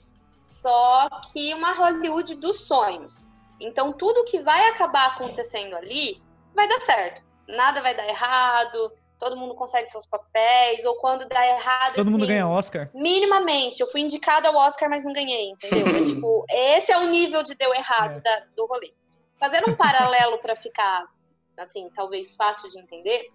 só 0.43 1.09
que 1.33 1.55
uma 1.55 1.73
Hollywood 1.73 2.35
dos 2.35 2.67
sonhos. 2.67 3.29
Então 3.61 3.93
tudo 3.93 4.25
que 4.25 4.41
vai 4.41 4.69
acabar 4.69 5.07
acontecendo 5.09 5.77
ali 5.77 6.21
vai 6.55 6.69
dar 6.69 6.81
certo. 6.81 7.23
Nada 7.47 7.81
vai 7.81 7.95
dar 7.95 8.09
errado, 8.09 8.93
todo 9.21 9.37
mundo 9.37 9.55
consegue 9.55 9.89
seus 9.89 10.07
papéis, 10.07 10.85
ou 10.85 10.97
quando 10.97 11.29
dá 11.29 11.47
errado. 11.47 11.95
Todo 11.95 12.01
assim, 12.01 12.11
mundo 12.11 12.27
ganha 12.27 12.49
Oscar? 12.49 12.91
Minimamente. 12.93 13.81
Eu 13.81 13.87
fui 13.87 14.01
indicada 14.01 14.49
ao 14.49 14.57
Oscar, 14.57 14.89
mas 14.89 15.05
não 15.05 15.13
ganhei, 15.13 15.51
entendeu? 15.51 15.95
é, 15.95 16.03
tipo, 16.03 16.45
esse 16.51 16.91
é 16.91 16.97
o 16.97 17.07
nível 17.07 17.43
de 17.43 17.55
deu 17.55 17.73
errado 17.75 18.17
é. 18.17 18.21
da, 18.21 18.47
do 18.57 18.67
rolê. 18.67 18.93
Fazendo 19.39 19.71
um 19.71 19.77
paralelo 19.77 20.39
para 20.39 20.57
ficar 20.57 21.07
assim, 21.61 21.91
talvez 21.95 22.35
fácil 22.35 22.71
de 22.71 22.79
entender, 22.79 23.31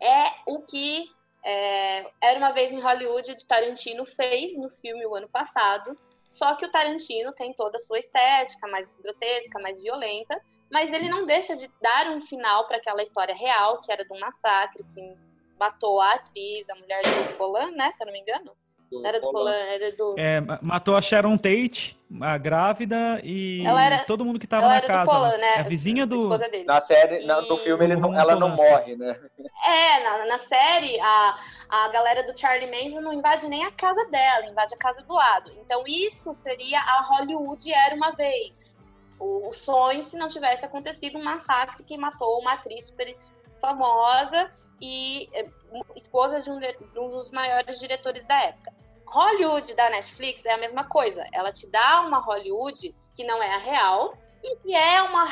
é 0.00 0.24
o 0.46 0.62
que 0.62 1.10
é, 1.44 2.10
Era 2.20 2.38
Uma 2.38 2.52
Vez 2.52 2.72
em 2.72 2.80
Hollywood 2.80 3.34
do 3.34 3.44
Tarantino 3.44 4.04
fez 4.04 4.56
no 4.56 4.68
filme 4.68 5.06
o 5.06 5.14
ano 5.14 5.28
passado, 5.28 5.98
só 6.28 6.54
que 6.54 6.64
o 6.64 6.70
Tarantino 6.70 7.32
tem 7.32 7.52
toda 7.52 7.76
a 7.76 7.80
sua 7.80 7.98
estética, 7.98 8.66
mais 8.66 8.94
grotesca, 8.96 9.58
mais 9.60 9.80
violenta, 9.80 10.40
mas 10.70 10.92
ele 10.92 11.08
não 11.08 11.26
deixa 11.26 11.54
de 11.54 11.68
dar 11.80 12.08
um 12.08 12.22
final 12.22 12.66
para 12.66 12.78
aquela 12.78 13.02
história 13.02 13.34
real, 13.34 13.80
que 13.82 13.92
era 13.92 14.04
de 14.04 14.12
um 14.12 14.18
massacre 14.18 14.82
que 14.94 15.16
matou 15.58 16.00
a 16.00 16.14
atriz, 16.14 16.68
a 16.70 16.74
mulher 16.74 17.02
do 17.02 17.36
Bolan, 17.36 17.70
né, 17.72 17.92
se 17.92 18.02
eu 18.02 18.06
não 18.06 18.12
me 18.12 18.20
engano. 18.20 18.56
Do 19.00 19.06
Era 19.06 19.18
do 19.20 19.30
Polan. 19.32 19.52
Era 19.54 19.92
do. 19.96 20.14
É, 20.18 20.40
ma- 20.40 20.58
matou 20.60 20.94
a 20.94 21.00
Sharon 21.00 21.38
Tate, 21.38 21.98
a 22.20 22.36
grávida, 22.36 23.20
e 23.24 23.64
era- 23.66 24.04
todo 24.04 24.24
mundo 24.24 24.38
que 24.38 24.46
tava 24.46 24.64
Ela 24.64 24.70
na 24.72 24.76
era 24.78 24.86
casa. 24.86 25.04
do 25.04 25.10
Polan, 25.10 25.36
né? 25.38 25.54
É 25.56 25.60
a 25.60 25.62
vizinha 25.62 26.06
do. 26.06 26.16
esposa 26.16 26.48
dele. 26.48 26.64
Na 26.64 26.80
série, 26.80 27.24
na- 27.24 27.40
no 27.40 27.56
filme, 27.56 27.84
ele 27.84 27.96
não- 27.96 28.14
ela 28.18 28.36
não 28.36 28.50
morre, 28.50 28.96
né? 28.96 29.18
É, 29.66 30.02
na, 30.02 30.26
na 30.26 30.38
série, 30.38 30.98
a, 31.00 31.36
a 31.68 31.88
galera 31.88 32.22
do 32.24 32.38
Charlie 32.38 32.68
Manson 32.70 33.00
não 33.00 33.12
invade 33.12 33.46
nem 33.48 33.64
a 33.64 33.70
casa 33.70 34.04
dela, 34.10 34.44
invade 34.46 34.74
a 34.74 34.78
casa 34.78 35.00
do 35.02 35.14
lado. 35.14 35.52
Então, 35.64 35.84
isso 35.86 36.34
seria 36.34 36.78
a 36.80 37.00
Hollywood 37.02 37.72
era 37.72 37.94
uma 37.94 38.10
vez. 38.12 38.78
O, 39.18 39.48
o 39.48 39.52
sonho 39.52 40.02
se 40.02 40.16
não 40.16 40.26
tivesse 40.28 40.64
acontecido 40.64 41.16
um 41.16 41.22
massacre 41.24 41.84
que 41.84 41.96
matou 41.96 42.40
uma 42.40 42.54
atriz 42.54 42.86
super 42.86 43.16
famosa 43.60 44.50
e 44.80 45.28
é, 45.32 45.46
esposa 45.94 46.40
de 46.40 46.50
um, 46.50 46.58
de 46.58 46.98
um 46.98 47.08
dos 47.08 47.30
maiores 47.30 47.78
diretores 47.78 48.26
da 48.26 48.34
época. 48.42 48.72
Hollywood 49.12 49.74
da 49.74 49.90
Netflix 49.90 50.46
é 50.46 50.54
a 50.54 50.56
mesma 50.56 50.84
coisa. 50.84 51.22
Ela 51.32 51.52
te 51.52 51.70
dá 51.70 52.00
uma 52.00 52.18
Hollywood 52.18 52.94
que 53.12 53.24
não 53.24 53.42
é 53.42 53.54
a 53.54 53.58
real 53.58 54.16
e 54.42 54.56
que 54.56 54.74
é 54.74 55.02
uma, 55.02 55.26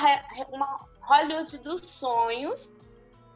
uma 0.53 0.87
Hollywood 1.01 1.57
dos 1.59 1.89
sonhos 1.89 2.77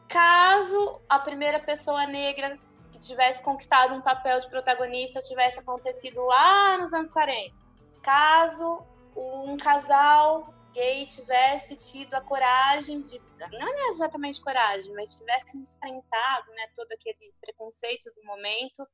caso 0.07 1.01
a 1.09 1.17
primeira 1.17 1.59
pessoa 1.59 2.05
negra 2.05 2.59
que 2.91 2.99
tivesse 2.99 3.41
conquistado 3.41 3.95
um 3.95 4.01
papel 4.01 4.39
de 4.39 4.47
protagonista 4.47 5.19
tivesse 5.19 5.59
acontecido 5.59 6.23
lá 6.23 6.77
nos 6.77 6.93
anos 6.93 7.09
40. 7.09 7.51
Caso 8.03 8.85
um 9.15 9.57
casal 9.57 10.53
gay 10.71 11.07
tivesse 11.07 11.75
tido 11.75 12.13
a 12.13 12.21
coragem 12.21 13.01
de. 13.01 13.19
Não 13.51 13.67
é 13.67 13.87
exatamente 13.89 14.39
coragem, 14.41 14.93
mas 14.93 15.15
tivesse 15.15 15.57
enfrentado 15.57 16.51
né, 16.51 16.67
todo 16.75 16.91
aquele 16.91 17.33
preconceito 17.41 18.13
do 18.13 18.23
momento 18.23 18.87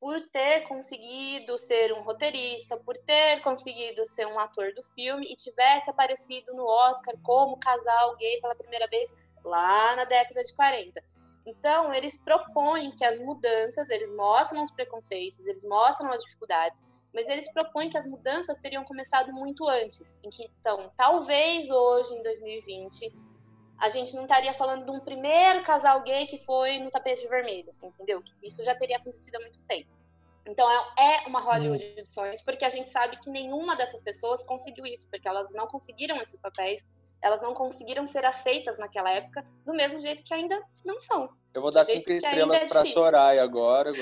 por 0.00 0.20
ter 0.30 0.62
conseguido 0.68 1.58
ser 1.58 1.92
um 1.92 2.02
roteirista, 2.02 2.76
por 2.76 2.96
ter 2.98 3.40
conseguido 3.42 4.04
ser 4.06 4.26
um 4.26 4.38
ator 4.38 4.72
do 4.72 4.82
filme 4.94 5.26
e 5.30 5.36
tivesse 5.36 5.90
aparecido 5.90 6.54
no 6.54 6.64
Oscar 6.64 7.14
como 7.22 7.58
casal 7.58 8.16
gay 8.16 8.40
pela 8.40 8.54
primeira 8.54 8.86
vez 8.86 9.12
lá 9.44 9.96
na 9.96 10.04
década 10.04 10.42
de 10.42 10.54
40. 10.54 11.02
Então, 11.44 11.92
eles 11.94 12.14
propõem 12.16 12.90
que 12.92 13.04
as 13.04 13.18
mudanças, 13.18 13.88
eles 13.88 14.10
mostram 14.14 14.62
os 14.62 14.70
preconceitos, 14.70 15.46
eles 15.46 15.64
mostram 15.64 16.12
as 16.12 16.22
dificuldades, 16.22 16.82
mas 17.12 17.26
eles 17.28 17.50
propõem 17.52 17.88
que 17.88 17.96
as 17.96 18.06
mudanças 18.06 18.58
teriam 18.58 18.84
começado 18.84 19.32
muito 19.32 19.66
antes. 19.66 20.14
Em 20.22 20.28
que, 20.28 20.44
então, 20.44 20.92
talvez 20.94 21.70
hoje, 21.70 22.14
em 22.14 22.22
2020, 22.22 23.12
a 23.78 23.88
gente 23.88 24.14
não 24.14 24.22
estaria 24.22 24.52
falando 24.54 24.84
de 24.84 24.90
um 24.90 25.00
primeiro 25.00 25.62
casal 25.62 26.02
gay 26.02 26.26
que 26.26 26.38
foi 26.44 26.78
no 26.78 26.90
tapete 26.90 27.26
vermelho, 27.28 27.72
entendeu? 27.82 28.22
Isso 28.42 28.62
já 28.64 28.74
teria 28.74 28.96
acontecido 28.96 29.36
há 29.36 29.40
muito 29.40 29.58
tempo. 29.60 29.88
Então, 30.46 30.68
é 30.98 31.24
é 31.24 31.28
uma 31.28 31.40
Hollywood 31.40 31.94
de 31.94 32.06
sonhos, 32.08 32.40
porque 32.40 32.64
a 32.64 32.68
gente 32.68 32.90
sabe 32.90 33.18
que 33.18 33.30
nenhuma 33.30 33.76
dessas 33.76 34.00
pessoas 34.00 34.42
conseguiu 34.42 34.86
isso, 34.86 35.06
porque 35.08 35.28
elas 35.28 35.52
não 35.52 35.66
conseguiram 35.66 36.20
esses 36.22 36.40
papéis, 36.40 36.84
elas 37.20 37.42
não 37.42 37.52
conseguiram 37.54 38.06
ser 38.06 38.24
aceitas 38.24 38.78
naquela 38.78 39.10
época, 39.10 39.44
do 39.64 39.74
mesmo 39.74 40.00
jeito 40.00 40.24
que 40.24 40.32
ainda 40.32 40.60
não 40.84 40.98
são. 41.00 41.28
Eu 41.52 41.60
vou 41.60 41.70
dar 41.70 41.84
cinco 41.84 42.10
estrelas 42.10 42.62
é 42.62 42.66
pra 42.66 42.82
difícil. 42.82 43.02
Soraya 43.02 43.42
agora. 43.42 43.92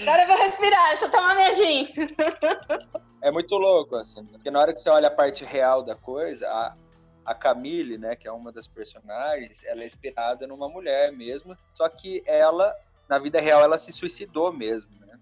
Agora 0.00 0.22
eu 0.22 0.28
vou 0.28 0.36
respirar, 0.36 0.88
deixa 0.88 1.06
eu 1.06 1.10
tomar 1.10 1.34
minha 1.34 1.54
gin. 1.54 1.88
É 3.20 3.30
muito 3.30 3.56
louco, 3.56 3.96
assim, 3.96 4.24
porque 4.26 4.50
na 4.50 4.60
hora 4.60 4.72
que 4.72 4.78
você 4.78 4.88
olha 4.90 5.08
a 5.08 5.14
parte 5.14 5.44
real 5.44 5.82
da 5.82 5.96
coisa, 5.96 6.48
a, 6.48 6.76
a 7.24 7.34
Camille, 7.34 7.98
né, 7.98 8.14
que 8.14 8.28
é 8.28 8.32
uma 8.32 8.52
das 8.52 8.68
personagens, 8.68 9.64
ela 9.64 9.82
é 9.82 9.86
inspirada 9.86 10.46
numa 10.46 10.68
mulher 10.68 11.12
mesmo, 11.12 11.56
só 11.74 11.88
que 11.88 12.22
ela, 12.26 12.72
na 13.08 13.18
vida 13.18 13.40
real, 13.40 13.60
ela 13.62 13.76
se 13.76 13.92
suicidou 13.92 14.52
mesmo, 14.52 14.90
né? 15.00 15.18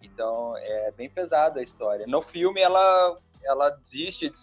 Então, 0.00 0.56
é 0.56 0.92
bem 0.92 1.10
pesada 1.10 1.58
a 1.58 1.62
história. 1.62 2.06
No 2.06 2.22
filme, 2.22 2.60
ela, 2.60 3.18
ela 3.42 3.70
desiste. 3.70 4.30
de- 4.30 4.38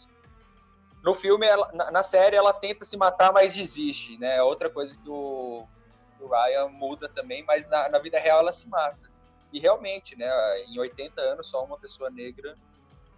No 1.04 1.14
filme, 1.14 1.46
ela, 1.46 1.70
na, 1.74 1.90
na 1.92 2.04
série, 2.04 2.36
ela 2.36 2.52
tenta 2.52 2.84
se 2.84 2.98
matar, 2.98 3.32
mas 3.32 3.54
desiste, 3.56 4.18
né? 4.18 4.38
É 4.38 4.44
outra 4.44 4.70
coisa 4.70 4.94
que 4.98 5.10
o, 5.10 5.66
o 6.20 6.28
Ryan 6.28 6.68
muda 6.68 7.08
também, 7.14 7.46
mas 7.46 7.66
na, 7.70 7.88
na 7.88 8.00
vida 8.00 8.20
real 8.20 8.40
ela 8.40 8.52
se 8.52 8.68
mata. 8.68 9.00
E 9.54 9.60
realmente, 9.60 10.18
né, 10.18 10.28
em 10.68 10.80
80 10.80 11.22
anos, 11.22 11.50
só 11.50 11.64
uma 11.64 11.78
pessoa 11.78 12.10
negra 12.10 12.58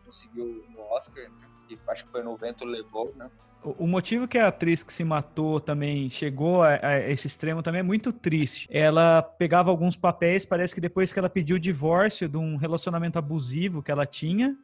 conseguiu 0.06 0.66
no 0.70 0.82
Oscar, 0.94 1.24
né, 1.24 1.48
que 1.68 1.80
acho 1.88 2.06
que 2.06 2.12
foi 2.12 2.24
no 2.24 2.36
Vento 2.38 2.64
Levou, 2.66 3.14
né? 3.16 3.30
O 3.64 3.86
o 3.86 3.88
motivo 3.88 4.28
que 4.28 4.38
a 4.38 4.48
atriz 4.48 4.84
que 4.84 4.94
se 4.94 5.04
matou 5.04 5.60
também 5.60 6.08
chegou 6.08 6.62
a, 6.62 6.76
a 6.82 7.10
esse 7.10 7.26
extremo 7.26 7.64
também 7.64 7.80
é 7.80 7.84
muito 7.84 8.14
triste. 8.14 8.68
Ela 8.72 9.24
pegava 9.24 9.72
alguns 9.72 9.98
papéis, 9.98 10.46
parece 10.46 10.76
que 10.76 10.80
depois 10.80 11.12
que 11.12 11.18
ela 11.18 11.30
pediu 11.30 11.56
o 11.56 11.60
divórcio 11.60 12.30
de 12.30 12.38
um 12.38 12.58
relacionamento 12.58 13.18
abusivo 13.18 13.82
que 13.82 13.92
ela 13.92 14.06
tinha, 14.06 14.56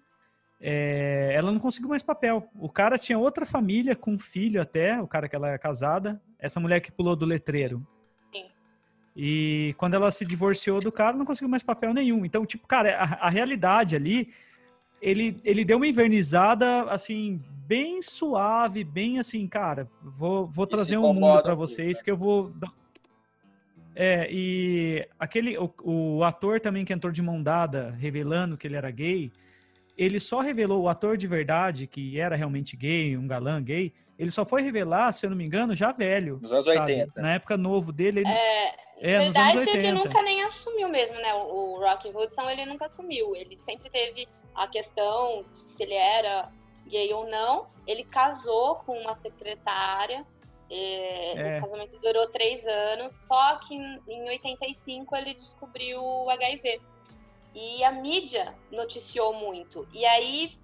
é, 0.60 1.32
ela 1.34 1.52
não 1.52 1.60
conseguiu 1.60 1.90
mais 1.90 2.04
papel. 2.04 2.48
O 2.54 2.70
cara 2.70 2.98
tinha 2.98 3.18
outra 3.18 3.46
família 3.46 3.96
com 3.96 4.14
um 4.14 4.20
filho 4.20 4.62
até, 4.62 5.02
o 5.02 5.08
cara 5.08 5.28
que 5.28 5.36
ela 5.36 5.50
é 5.50 5.58
casada, 5.58 6.22
essa 6.38 6.60
mulher 6.60 6.80
que 6.80 6.92
pulou 6.92 7.16
do 7.16 7.26
letreiro. 7.26 7.86
Sim. 8.32 8.46
E 9.16 9.74
quando 9.80 9.96
ela 9.96 10.12
se 10.12 10.24
divorciou 10.24 10.80
do 10.80 10.92
cara, 10.92 11.18
não 11.18 11.26
conseguiu 11.26 11.50
mais 11.50 11.64
papel 11.64 11.92
nenhum. 11.92 12.24
Então, 12.24 12.46
tipo, 12.46 12.68
cara, 12.68 12.96
a, 12.98 13.26
a 13.26 13.30
realidade 13.30 13.96
ali, 13.96 14.32
ele, 15.02 15.42
ele 15.44 15.66
deu 15.66 15.78
uma 15.78 15.88
invernizada, 15.88 16.84
assim, 16.84 17.42
bem 17.66 18.02
suave, 18.02 18.84
bem 18.84 19.18
assim, 19.18 19.48
cara, 19.48 19.90
vou, 20.02 20.46
vou 20.46 20.68
trazer 20.68 20.98
um 20.98 21.14
mundo 21.14 21.42
para 21.42 21.56
vocês 21.56 21.98
né? 21.98 22.04
que 22.04 22.12
eu 22.12 22.18
vou... 22.18 22.54
É, 23.94 24.28
e 24.32 25.06
aquele, 25.20 25.58
o, 25.58 25.74
o 25.84 26.24
ator 26.24 26.62
também 26.62 26.86
que 26.86 26.94
entrou 26.94 27.12
de 27.12 27.22
mão 27.22 27.42
dada, 27.42 27.96
revelando 28.00 28.56
que 28.56 28.68
ele 28.68 28.78
era 28.78 28.90
gay, 28.90 29.32
ele 29.98 30.20
só 30.20 30.40
revelou 30.40 30.84
o 30.84 30.90
ator 30.90 31.18
de 31.18 31.28
verdade, 31.28 31.88
que 31.88 32.18
era 32.18 32.36
realmente 32.36 32.78
gay, 32.78 33.18
um 33.18 33.28
galã 33.28 33.62
gay, 33.62 33.92
ele 34.18 34.32
só 34.32 34.46
foi 34.46 34.62
revelar, 34.62 35.12
se 35.12 35.26
eu 35.26 35.30
não 35.32 35.38
me 35.38 35.44
engano, 35.44 35.76
já 35.76 35.92
velho. 35.92 36.40
Nos 36.42 36.54
anos 36.54 36.66
sabe? 36.66 36.94
80. 36.94 37.22
Na 37.22 37.34
época 37.34 37.58
novo 37.58 37.92
dele, 37.92 38.20
ele... 38.20 38.30
É, 38.30 38.76
É, 39.02 39.18
verdade, 39.18 39.58
ele 39.58 39.88
80. 39.88 39.92
nunca 39.94 40.22
nem 40.22 40.44
assumiu 40.44 40.88
mesmo, 40.88 41.16
né? 41.16 41.34
O, 41.34 41.74
o 41.74 41.80
Rock 41.80 42.08
Hudson, 42.10 42.50
ele 42.50 42.66
nunca 42.68 42.86
assumiu. 42.86 43.36
Ele 43.36 43.58
sempre 43.58 43.90
teve 43.90 44.28
a 44.56 44.68
questão 44.68 45.44
de 45.50 45.58
se 45.58 45.84
ele 45.84 45.94
era 45.94 46.52
gay 46.88 47.14
ou 47.14 47.28
não. 47.28 47.68
Ele 47.88 48.04
casou 48.04 48.76
com 48.78 48.98
uma 48.98 49.14
secretária. 49.14 50.26
é, 50.70 51.34
É. 51.36 51.58
O 51.58 51.62
casamento 51.62 52.00
durou 52.00 52.28
três 52.28 52.66
anos. 52.66 53.14
Só 53.14 53.58
que 53.58 53.76
em 53.76 54.00
em 54.08 54.30
85 54.30 55.16
ele 55.16 55.34
descobriu 55.34 56.02
o 56.02 56.30
HIV. 56.30 56.82
E 57.54 57.84
a 57.84 57.92
mídia 57.92 58.56
noticiou 58.72 59.34
muito. 59.34 59.88
E 59.92 60.06
aí, 60.06 60.58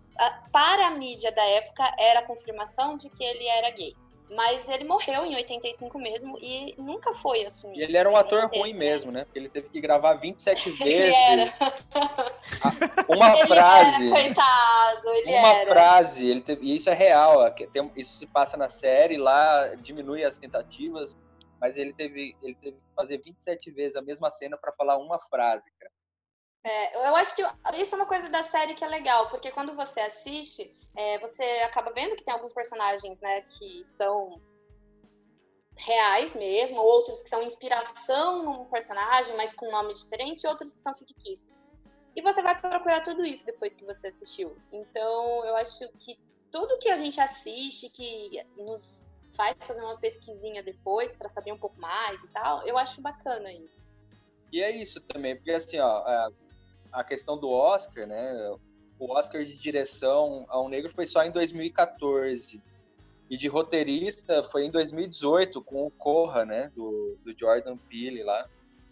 para 0.51 0.87
a 0.87 0.91
mídia 0.91 1.31
da 1.31 1.43
época, 1.43 1.93
era 1.97 2.21
a 2.21 2.23
confirmação 2.23 2.95
de 2.97 3.09
que 3.09 3.23
ele 3.23 3.45
era 3.45 3.69
gay. 3.71 3.93
Mas 4.29 4.67
ele 4.67 4.83
morreu 4.83 5.25
em 5.25 5.35
85 5.35 5.97
mesmo 5.97 6.37
e 6.41 6.75
nunca 6.77 7.13
foi 7.13 7.45
assumido. 7.45 7.79
E 7.79 7.83
ele 7.83 7.95
era 7.95 8.09
um 8.09 8.15
ator 8.15 8.49
ruim 8.49 8.73
mesmo, 8.73 9.09
né? 9.11 9.23
Porque 9.23 9.39
ele 9.39 9.47
teve 9.49 9.69
que 9.69 9.79
gravar 9.79 10.15
27 10.15 10.69
Ele 10.81 11.13
era. 11.13 11.43
vezes 11.45 11.59
uma 13.07 13.37
ele 13.37 13.47
frase. 13.47 14.05
era, 14.11 14.21
coitado, 14.21 15.09
ele 15.13 15.29
uma 15.33 15.47
era. 15.49 15.65
frase, 15.65 16.27
ele 16.29 16.41
teve, 16.41 16.65
e 16.65 16.75
isso 16.75 16.89
é 16.89 16.93
real, 16.93 17.49
tem- 17.67 17.91
isso 17.95 18.17
se 18.17 18.27
passa 18.27 18.57
na 18.57 18.69
série, 18.69 19.17
lá 19.17 19.75
diminui 19.75 20.23
as 20.23 20.37
tentativas, 20.37 21.15
mas 21.59 21.77
ele 21.77 21.93
teve, 21.93 22.35
ele 22.43 22.55
teve 22.55 22.77
que 22.77 22.93
fazer 22.95 23.19
27 23.23 23.71
vezes 23.71 23.95
a 23.95 24.01
mesma 24.01 24.29
cena 24.29 24.57
para 24.57 24.73
falar 24.73 24.97
uma 24.97 25.19
frase, 25.19 25.71
cara. 25.79 25.91
É, 26.67 26.97
eu 26.97 27.15
acho 27.15 27.33
que 27.33 27.41
isso 27.75 27.95
é 27.95 27.97
uma 27.97 28.05
coisa 28.05 28.27
da 28.27 28.43
série 28.43 28.75
que 28.75 28.83
é 28.83 28.87
legal, 28.89 29.29
porque 29.29 29.49
quando 29.51 29.73
você 29.73 30.01
assiste, 30.01 30.69
é, 30.93 31.17
você 31.17 31.41
acaba 31.63 31.93
vendo 31.93 32.13
que 32.13 32.25
tem 32.25 32.33
alguns 32.33 32.51
personagens, 32.51 33.21
né, 33.21 33.39
que 33.41 33.85
são 33.95 34.41
reais 35.77 36.35
mesmo, 36.35 36.77
outros 36.81 37.21
que 37.21 37.29
são 37.29 37.41
inspiração 37.41 38.43
num 38.43 38.65
personagem, 38.65 39.33
mas 39.37 39.53
com 39.53 39.71
nome 39.71 39.93
diferente, 39.93 40.45
outros 40.45 40.73
que 40.73 40.81
são 40.81 40.93
fictícios. 40.93 41.47
E 42.13 42.21
você 42.21 42.41
vai 42.41 42.59
procurar 42.59 43.01
tudo 43.01 43.23
isso 43.23 43.45
depois 43.45 43.73
que 43.73 43.85
você 43.85 44.07
assistiu. 44.07 44.57
Então, 44.69 45.45
eu 45.45 45.55
acho 45.55 45.87
que 45.99 46.19
tudo 46.51 46.79
que 46.79 46.89
a 46.89 46.97
gente 46.97 47.21
assiste, 47.21 47.89
que 47.89 48.43
nos 48.57 49.09
faz 49.37 49.55
fazer 49.61 49.83
uma 49.83 49.97
pesquisinha 49.97 50.61
depois 50.61 51.15
para 51.15 51.29
saber 51.29 51.53
um 51.53 51.59
pouco 51.59 51.79
mais 51.79 52.21
e 52.21 52.27
tal, 52.29 52.67
eu 52.67 52.77
acho 52.77 52.99
bacana 52.99 53.53
isso. 53.53 53.79
E 54.51 54.61
é 54.61 54.71
isso 54.71 54.99
também, 55.01 55.35
porque 55.37 55.51
assim, 55.51 55.79
ó, 55.79 56.03
a, 56.99 57.03
questão 57.03 57.37
do 57.37 57.49
Oscar, 57.49 58.07
né? 58.07 58.55
O 58.99 59.11
Oscar 59.11 59.43
de 59.43 59.55
direção 59.55 60.45
a 60.49 60.61
um 60.61 60.69
negro 60.69 60.91
foi 60.91 61.05
só 61.05 61.23
em 61.23 61.31
2014. 61.31 62.61
E 63.29 63.37
de 63.37 63.47
roteirista 63.47 64.43
foi 64.43 64.65
em 64.65 64.71
2018, 64.71 65.61
com 65.61 65.85
o 65.85 65.91
Corra, 65.91 66.45
né? 66.45 66.71
Do, 66.75 67.17
do 67.23 67.37
Jordan 67.37 67.77
Peele 67.77 68.23
lá. 68.23 68.47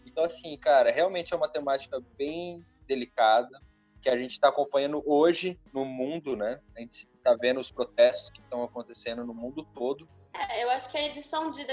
Então, 0.05 0.23
assim, 0.23 0.55
cara, 0.57 0.91
realmente 0.91 1.33
é 1.33 1.37
uma 1.37 1.49
temática 1.49 2.01
bem 2.17 2.63
delicada. 2.87 3.59
que 4.01 4.09
a 4.09 4.17
gente 4.17 4.31
está 4.31 4.49
acompanhando 4.49 5.01
hoje 5.05 5.59
no 5.73 5.83
mundo, 5.83 6.35
né? 6.35 6.61
A 6.75 6.81
gente 6.81 7.07
está 7.17 7.33
vendo 7.33 7.59
os 7.59 7.71
protestos 7.71 8.29
que 8.29 8.39
estão 8.39 8.63
acontecendo 8.63 9.25
no 9.25 9.33
mundo 9.33 9.67
todo. 9.73 10.07
É, 10.33 10.63
eu 10.63 10.69
acho 10.69 10.91
que 10.91 10.97
a 10.97 11.07
edição 11.07 11.49
de 11.49 11.63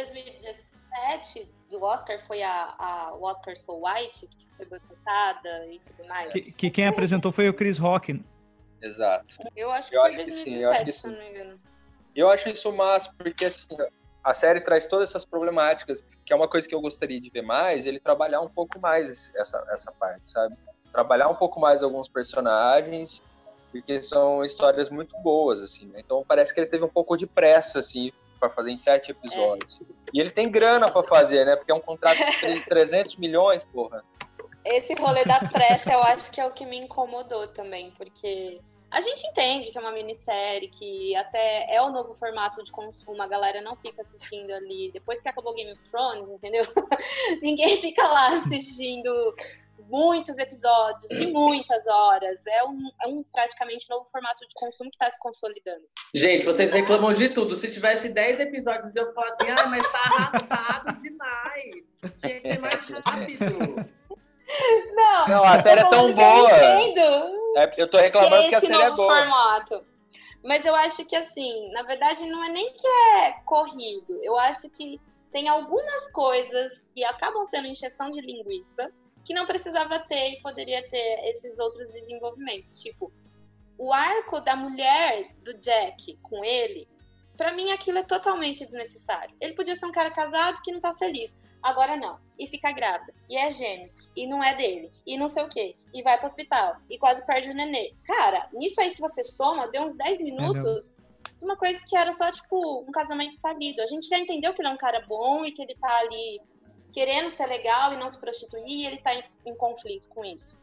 2017 0.92 1.48
do 1.70 1.83
Oscar 1.83 2.20
foi 2.26 2.42
a, 2.42 2.74
a 2.78 3.14
o 3.14 3.24
Oscar 3.24 3.57
So 3.57 3.81
White, 3.85 4.26
que 4.26 4.46
foi 4.57 4.66
boicotada 4.66 5.66
e 5.66 5.78
tudo 5.81 6.07
mais. 6.07 6.33
Que, 6.33 6.52
que 6.52 6.70
quem 6.70 6.87
apresentou 6.87 7.33
foi 7.33 7.48
o 7.48 7.55
Chris 7.55 7.78
Rock. 7.78 8.22
Exato. 8.81 9.37
Eu 9.57 9.70
acho 9.70 9.90
que 9.90 9.96
Eu 9.96 10.02
foi 10.02 10.11
acho 10.11 10.18
que 10.18 10.26
sim, 10.26 10.59
2017, 10.59 10.62
eu 10.62 10.70
acho 10.70 10.85
que 10.85 10.92
se 10.92 11.07
eu 11.07 11.11
não 11.12 11.18
me 11.18 11.31
engano. 11.31 11.61
Eu 12.14 12.31
acho 12.31 12.48
isso 12.48 12.72
massa, 12.72 13.11
porque 13.16 13.46
assim, 13.46 13.68
a 14.22 14.35
série 14.35 14.61
traz 14.61 14.87
todas 14.87 15.11
essas 15.11 15.24
problemáticas, 15.24 16.05
que 16.24 16.33
é 16.33 16.37
uma 16.37 16.48
coisa 16.48 16.68
que 16.68 16.74
eu 16.74 16.81
gostaria 16.81 17.20
de 17.20 17.31
ver 17.31 17.42
mais, 17.42 17.87
ele 17.87 17.98
trabalhar 17.98 18.40
um 18.40 18.48
pouco 18.48 18.78
mais 18.78 19.31
essa, 19.35 19.64
essa 19.70 19.90
parte, 19.92 20.28
sabe? 20.28 20.57
Trabalhar 20.92 21.28
um 21.28 21.35
pouco 21.35 21.59
mais 21.59 21.83
alguns 21.83 22.09
personagens, 22.09 23.22
porque 23.70 24.02
são 24.02 24.44
histórias 24.44 24.90
muito 24.90 25.18
boas, 25.20 25.61
assim, 25.62 25.87
né? 25.87 26.00
Então 26.00 26.22
parece 26.28 26.52
que 26.52 26.61
ele 26.61 26.66
teve 26.66 26.85
um 26.85 26.88
pouco 26.88 27.16
de 27.16 27.26
pressa, 27.26 27.78
assim, 27.78 28.12
para 28.42 28.50
fazer 28.50 28.72
em 28.72 28.76
sete 28.76 29.12
episódios. 29.12 29.81
E 30.12 30.18
ele 30.18 30.31
tem 30.31 30.50
grana 30.50 30.90
para 30.90 31.05
fazer, 31.05 31.46
né? 31.46 31.55
Porque 31.55 31.70
é 31.70 31.74
um 31.74 31.81
contrato 31.81 32.18
de 32.18 32.40
tre- 32.40 32.61
300 32.68 33.14
milhões, 33.16 33.62
porra. 33.62 34.02
Esse 34.64 34.94
rolê 34.94 35.24
da 35.24 35.38
pressa 35.38 35.92
eu 35.92 36.02
acho 36.02 36.28
que 36.33 36.40
é 36.40 36.46
o 36.46 36.50
que 36.50 36.66
me 36.66 36.76
incomodou 36.76 37.46
também, 37.48 37.92
porque 37.92 38.61
a 38.90 39.00
gente 39.00 39.24
entende 39.28 39.70
que 39.70 39.78
é 39.78 39.81
uma 39.81 39.92
minissérie, 39.92 40.68
que 40.68 41.14
até 41.14 41.72
é 41.72 41.81
o 41.83 41.90
novo 41.90 42.14
formato 42.14 42.62
de 42.64 42.72
consumo, 42.72 43.22
a 43.22 43.28
galera 43.28 43.61
não 43.61 43.76
fica 43.76 44.00
assistindo 44.02 44.50
ali. 44.52 44.90
Depois 44.92 45.22
que 45.22 45.28
acabou 45.28 45.55
Game 45.55 45.72
of 45.72 45.83
Thrones, 45.88 46.28
entendeu? 46.28 46.64
Ninguém 47.40 47.81
fica 47.81 48.07
lá 48.09 48.33
assistindo 48.35 49.35
muitos 49.88 50.37
episódios 50.38 51.09
de 51.09 51.27
muitas 51.27 51.87
horas. 51.87 52.47
É 52.47 52.64
um, 52.64 52.90
é 53.05 53.09
um 53.09 53.23
praticamente 53.23 53.88
novo 53.88 54.07
formato 54.11 54.47
de 54.47 54.55
consumo 54.55 54.90
que 54.90 54.97
está 54.97 55.11
se 55.11 55.18
consolidando. 55.18 55.83
Gente, 56.14 56.45
vocês 56.45 56.73
reclamam 56.73 57.12
de 57.12 57.29
tudo. 57.29 57.57
Se 57.57 57.71
tivesse 57.71 58.09
10 58.09 58.40
episódios, 58.40 58.95
eu 58.95 59.12
falo 59.12 59.29
assim, 59.29 59.51
ah, 59.51 59.66
mas 59.66 59.90
tá 59.90 59.99
arrastado 59.99 61.03
demais. 61.03 61.95
Tinha 62.21 62.35
que 62.35 62.40
ser 62.40 62.59
mais 62.59 62.85
rápido. 62.88 63.92
Não, 64.95 65.29
Não, 65.29 65.45
a 65.45 65.62
série 65.62 65.81
é 65.81 65.85
tô 65.85 65.90
tão 65.90 66.12
que 66.12 66.21
eu 66.21 66.25
boa. 66.25 66.83
entendo. 66.83 67.01
É, 67.57 67.71
eu 67.79 67.88
tô 67.88 67.97
que 67.97 68.05
reclamando 68.05 68.35
é 68.35 68.42
porque 68.42 68.55
a 68.55 68.61
série 68.61 68.75
é 68.75 68.85
novo 68.85 68.97
boa. 68.97 69.09
formato. 69.09 69.87
Mas 70.45 70.64
eu 70.64 70.75
acho 70.75 71.05
que 71.05 71.14
assim, 71.14 71.71
na 71.73 71.83
verdade 71.85 72.27
não 72.27 72.42
é 72.45 72.49
nem 72.49 72.73
que 72.75 72.87
é 72.87 73.33
corrido. 73.47 74.18
Eu 74.23 74.37
acho 74.37 74.68
que 74.68 75.01
tem 75.31 75.49
algumas 75.49 76.11
coisas 76.12 76.85
que 76.92 77.05
acabam 77.05 77.45
sendo 77.47 77.66
encheção 77.66 78.11
de 78.11 78.21
linguiça 78.21 78.92
que 79.25 79.35
não 79.35 79.47
precisava 79.47 79.99
ter 80.01 80.33
e 80.33 80.43
poderia 80.43 80.89
ter 80.89 81.29
esses 81.29 81.59
outros 81.59 81.93
desenvolvimentos. 81.93 82.81
Tipo, 82.81 83.13
o 83.79 83.93
arco 83.93 84.41
da 84.41 84.55
mulher 84.55 85.35
do 85.43 85.55
Jack 85.55 86.19
com 86.23 86.45
ele, 86.45 86.89
pra 87.37 87.53
mim 87.53 87.73
aquilo 87.73 87.99
é 87.99 88.03
totalmente 88.03 88.65
desnecessário. 88.65 89.35
Ele 89.41 89.55
podia 89.55 89.75
ser 89.75 89.87
um 89.87 89.93
cara 89.93 90.11
casado 90.11 90.61
que 90.63 90.73
não 90.73 90.81
tá 90.81 90.95
feliz. 90.95 91.35
Agora 91.63 91.97
não. 91.97 92.19
E 92.39 92.47
fica 92.49 92.73
grávida. 92.73 93.15
E 93.31 93.37
é 93.37 93.51
gêmeos. 93.53 93.97
E 94.17 94.27
não 94.27 94.43
é 94.43 94.55
dele. 94.55 94.91
E 95.07 95.17
não 95.17 95.29
sei 95.29 95.45
o 95.45 95.49
quê. 95.49 95.77
E 95.95 96.03
vai 96.03 96.17
pro 96.17 96.27
hospital. 96.27 96.77
E 96.91 96.99
quase 96.99 97.25
perde 97.25 97.51
o 97.51 97.55
nenê. 97.55 97.95
Cara, 98.05 98.49
nisso 98.53 98.81
aí, 98.81 98.91
se 98.91 99.01
você 99.01 99.23
soma, 99.23 99.69
deu 99.69 99.83
uns 99.83 99.95
10 99.95 100.19
minutos. 100.19 100.97
de 101.39 101.45
Uma 101.45 101.57
coisa 101.57 101.81
que 101.87 101.97
era 101.97 102.13
só, 102.13 102.31
tipo, 102.33 102.81
um 102.81 102.91
casamento 102.91 103.39
falido. 103.41 103.81
A 103.81 103.87
gente 103.87 104.09
já 104.09 104.19
entendeu 104.19 104.53
que 104.53 104.61
ele 104.61 104.69
é 104.69 104.73
um 104.73 104.77
cara 104.77 105.01
bom 105.07 105.45
e 105.45 105.53
que 105.53 105.63
ele 105.63 105.77
tá 105.77 105.99
ali 105.99 106.41
querendo 106.92 107.31
ser 107.31 107.46
legal 107.46 107.94
e 107.94 107.96
não 107.96 108.09
se 108.09 108.18
prostituir. 108.18 108.64
E 108.66 108.87
ele 108.87 108.98
tá 108.98 109.14
em, 109.14 109.24
em 109.46 109.55
conflito 109.55 110.09
com 110.09 110.24
isso. 110.24 110.57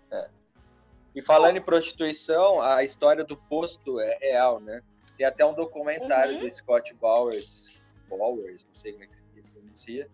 E 1.15 1.21
falando 1.21 1.57
em 1.57 1.61
prostituição, 1.61 2.61
a 2.61 2.83
história 2.83 3.23
do 3.23 3.35
posto 3.35 3.99
é 3.99 4.17
real, 4.21 4.59
né? 4.59 4.81
Tem 5.17 5.25
até 5.25 5.45
um 5.45 5.53
documentário 5.53 6.35
Uhum. 6.35 6.39
do 6.41 6.51
Scott 6.51 6.93
Bowers, 6.95 7.67
Bowers, 8.07 8.65
não 8.65 8.75
sei 8.75 8.93
como 8.93 9.03
é 9.03 9.07
que 9.07 9.17
se 9.17 9.23
pronuncia, 9.51 10.09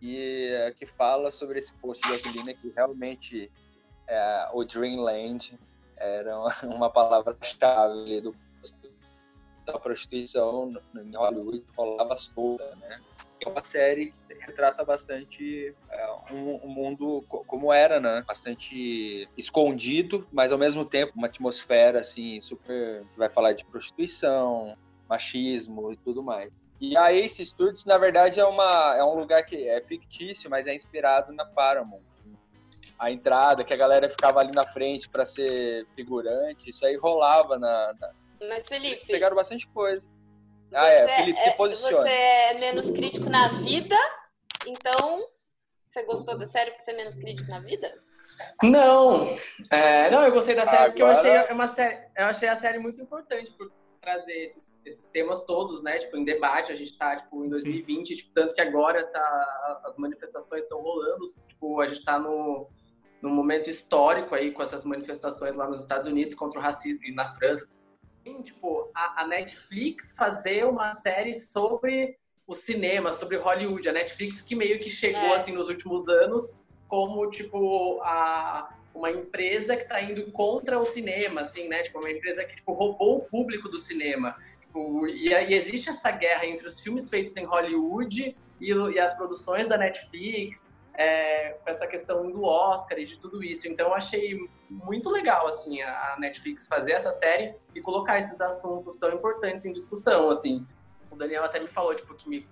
e 0.00 0.48
é, 0.52 0.70
que 0.72 0.86
fala 0.86 1.30
sobre 1.30 1.58
esse 1.58 1.72
posto 1.74 2.02
de 2.02 2.16
gasolina 2.16 2.54
que 2.54 2.68
realmente 2.70 3.50
é, 4.06 4.48
o 4.52 4.62
Dreamland 4.64 5.58
era 5.96 6.38
uma, 6.62 6.90
palavra-chave 6.90 8.20
do 8.20 8.34
posto 8.60 8.92
da 9.64 9.78
prostituição 9.78 10.74
em 10.94 11.16
Hollywood 11.16 11.64
rolava 11.74 12.16
solta, 12.18 12.76
né? 12.76 13.00
É 13.40 13.48
uma 13.48 13.64
série 13.64 14.14
retrata 14.46 14.84
bastante 14.84 15.74
é, 15.90 16.12
um, 16.32 16.60
um 16.64 16.68
mundo 16.68 17.24
co- 17.28 17.44
como 17.46 17.72
era, 17.72 18.00
né? 18.00 18.22
Bastante 18.26 19.28
escondido, 19.36 20.26
mas 20.32 20.52
ao 20.52 20.58
mesmo 20.58 20.84
tempo 20.84 21.12
uma 21.16 21.26
atmosfera 21.26 22.00
assim 22.00 22.40
super 22.40 23.04
vai 23.16 23.28
falar 23.28 23.52
de 23.52 23.64
prostituição, 23.64 24.76
machismo 25.08 25.92
e 25.92 25.96
tudo 25.96 26.22
mais. 26.22 26.50
E 26.80 26.96
a 26.96 27.12
Ace 27.12 27.44
Studios, 27.46 27.84
na 27.84 27.96
verdade, 27.96 28.40
é, 28.40 28.44
uma, 28.44 28.94
é 28.96 29.04
um 29.04 29.14
lugar 29.14 29.44
que 29.44 29.68
é 29.68 29.80
fictício, 29.80 30.50
mas 30.50 30.66
é 30.66 30.74
inspirado 30.74 31.32
na 31.32 31.44
Paramount. 31.44 32.02
A 32.98 33.10
entrada, 33.10 33.64
que 33.64 33.72
a 33.74 33.76
galera 33.76 34.08
ficava 34.08 34.40
ali 34.40 34.52
na 34.54 34.64
frente 34.64 35.08
para 35.08 35.24
ser 35.26 35.86
figurante, 35.96 36.70
isso 36.70 36.84
aí 36.86 36.96
rolava 36.96 37.58
na. 37.58 37.92
na... 38.00 38.10
Mas, 38.48 38.70
Eles 38.70 38.98
Felipe. 38.98 39.06
pegaram 39.06 39.34
bastante 39.34 39.66
coisa. 39.68 40.06
Ah, 40.72 40.88
é, 40.88 41.08
Felipe, 41.16 41.38
se 41.40 41.50
posicione. 41.52 42.02
Você 42.02 42.08
é 42.08 42.54
menos 42.54 42.90
crítico 42.90 43.28
na 43.28 43.48
vida, 43.48 43.96
então. 44.66 45.26
Você 45.88 46.02
gostou 46.04 46.36
da 46.36 46.46
série 46.46 46.72
porque 46.72 46.82
você 46.84 46.90
é 46.90 46.96
menos 46.96 47.14
crítico 47.14 47.48
na 47.48 47.60
vida? 47.60 48.02
Não, 48.64 49.36
é, 49.70 50.10
não, 50.10 50.24
eu 50.24 50.32
gostei 50.32 50.54
da 50.56 50.66
série 50.66 50.86
porque 50.86 51.02
eu 51.02 51.06
Agora- 51.06 51.42
achei, 51.42 51.54
uma 51.54 51.68
série, 51.68 52.04
eu 52.16 52.24
achei 52.26 52.48
a 52.48 52.56
série 52.56 52.78
muito 52.78 53.00
importante 53.00 53.52
por 53.52 53.70
trazer 54.00 54.32
esses, 54.42 54.76
esses 54.84 55.08
temas 55.08 55.44
todos, 55.44 55.82
né? 55.84 55.98
Tipo, 55.98 56.16
em 56.16 56.24
debate, 56.24 56.72
a 56.72 56.74
gente 56.74 56.98
tá, 56.98 57.16
tipo, 57.16 57.44
em 57.44 57.48
2020, 57.48 58.16
tipo, 58.16 58.34
tanto 58.34 58.54
que 58.54 58.60
agora 58.60 59.06
tá, 59.06 59.82
as 59.84 59.96
manifestações 59.96 60.64
estão 60.64 60.80
rolando, 60.82 61.24
tipo, 61.48 61.80
a 61.80 61.86
gente 61.86 62.04
tá 62.04 62.18
no, 62.18 62.68
num 63.22 63.30
momento 63.30 63.70
histórico 63.70 64.34
aí 64.34 64.50
com 64.50 64.62
essas 64.64 64.84
manifestações 64.84 65.54
lá 65.54 65.68
nos 65.68 65.82
Estados 65.82 66.08
Unidos 66.10 66.34
contra 66.34 66.58
o 66.58 66.62
racismo 66.62 67.04
e 67.04 67.14
na 67.14 67.32
França. 67.36 67.70
Tem, 68.24 68.42
tipo, 68.42 68.90
a, 68.94 69.22
a 69.22 69.26
Netflix 69.28 70.12
fazer 70.16 70.64
uma 70.66 70.92
série 70.92 71.34
sobre 71.34 72.18
o 72.46 72.54
cinema, 72.54 73.12
sobre 73.12 73.36
Hollywood. 73.36 73.88
A 73.88 73.92
Netflix 73.92 74.40
que 74.42 74.54
meio 74.54 74.78
que 74.80 74.90
chegou, 74.90 75.20
É. 75.20 75.36
assim, 75.36 75.52
nos 75.52 75.68
últimos 75.68 76.08
anos 76.08 76.58
como, 76.88 77.28
tipo, 77.30 78.00
a, 78.02 78.72
uma 78.94 79.10
empresa 79.10 79.76
que 79.76 79.84
tá 79.84 80.00
indo 80.00 80.30
contra 80.30 80.78
o 80.78 80.84
cinema, 80.84 81.40
assim, 81.40 81.66
né? 81.68 81.82
Tipo, 81.82 81.98
uma 81.98 82.10
empresa 82.10 82.44
que, 82.44 82.56
tipo, 82.56 82.72
roubou 82.72 83.18
o 83.18 83.20
público 83.22 83.68
do 83.68 83.78
cinema. 83.78 84.36
Tipo, 84.60 85.06
e, 85.06 85.28
e 85.28 85.54
existe 85.54 85.88
essa 85.88 86.10
guerra 86.10 86.46
entre 86.46 86.66
os 86.66 86.78
filmes 86.78 87.08
feitos 87.08 87.36
em 87.36 87.44
Hollywood 87.44 88.36
e, 88.60 88.70
e 88.72 88.98
as 89.00 89.14
produções 89.14 89.66
da 89.66 89.76
Netflix, 89.76 90.72
é, 90.96 91.56
com 91.64 91.68
essa 91.70 91.86
questão 91.88 92.30
do 92.30 92.44
Oscar 92.44 92.98
e 92.98 93.04
de 93.04 93.18
tudo 93.18 93.42
isso. 93.42 93.66
Então, 93.66 93.88
eu 93.88 93.94
achei 93.94 94.38
muito 94.70 95.10
legal, 95.10 95.48
assim, 95.48 95.80
a 95.82 96.16
Netflix 96.20 96.68
fazer 96.68 96.92
essa 96.92 97.10
série 97.10 97.54
e 97.74 97.80
colocar 97.80 98.20
esses 98.20 98.40
assuntos 98.40 98.96
tão 98.96 99.12
importantes 99.12 99.64
em 99.64 99.72
discussão, 99.72 100.30
assim. 100.30 100.64
O 101.14 101.16
Daniel 101.16 101.44
até 101.44 101.60
me 101.60 101.68
falou, 101.68 101.94
tipo, 101.94 102.12
que 102.14 102.28
me, 102.28 102.44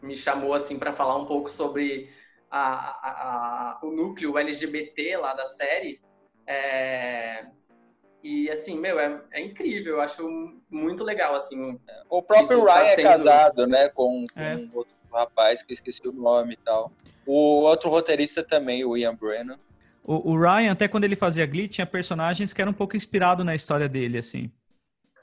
me 0.00 0.16
chamou, 0.16 0.54
assim, 0.54 0.78
para 0.78 0.92
falar 0.92 1.16
um 1.16 1.24
pouco 1.26 1.50
sobre 1.50 2.08
a, 2.48 2.60
a- 2.60 3.10
a- 3.10 3.78
o 3.82 3.90
núcleo 3.90 4.38
LGBT 4.38 5.16
lá 5.16 5.34
da 5.34 5.44
série. 5.46 6.00
É, 6.46 7.46
e, 8.22 8.48
assim, 8.50 8.78
meu, 8.78 9.00
é, 9.00 9.20
é 9.32 9.40
incrível. 9.44 9.94
Eu 9.96 10.00
acho 10.00 10.22
muito 10.70 11.02
legal, 11.02 11.34
assim. 11.34 11.78
O 12.08 12.22
próprio 12.22 12.64
tá 12.64 12.74
Ryan 12.74 12.84
é 12.92 12.94
sendo- 12.94 13.04
casado, 13.04 13.66
né, 13.66 13.88
com, 13.88 14.26
com 14.32 14.40
É. 14.40 14.54
um 14.56 14.70
outro 14.72 14.94
rapaz 15.12 15.60
que 15.62 15.72
eu 15.72 15.74
esqueci 15.74 16.06
o 16.06 16.12
nome 16.12 16.54
e 16.54 16.58
tal. 16.58 16.92
O 17.26 17.62
outro 17.62 17.90
roteirista 17.90 18.42
também, 18.44 18.84
o 18.84 18.96
Ian 18.96 19.14
Brennan. 19.16 19.58
O, 20.04 20.32
o 20.32 20.38
Ryan, 20.40 20.70
até 20.72 20.86
quando 20.86 21.04
ele 21.04 21.16
fazia 21.16 21.46
Glee, 21.46 21.66
tinha 21.66 21.86
personagens 21.86 22.52
que 22.52 22.60
eram 22.62 22.70
um 22.70 22.74
pouco 22.74 22.96
inspirados 22.96 23.44
na 23.44 23.54
história 23.56 23.88
dele, 23.88 24.18
assim. 24.18 24.52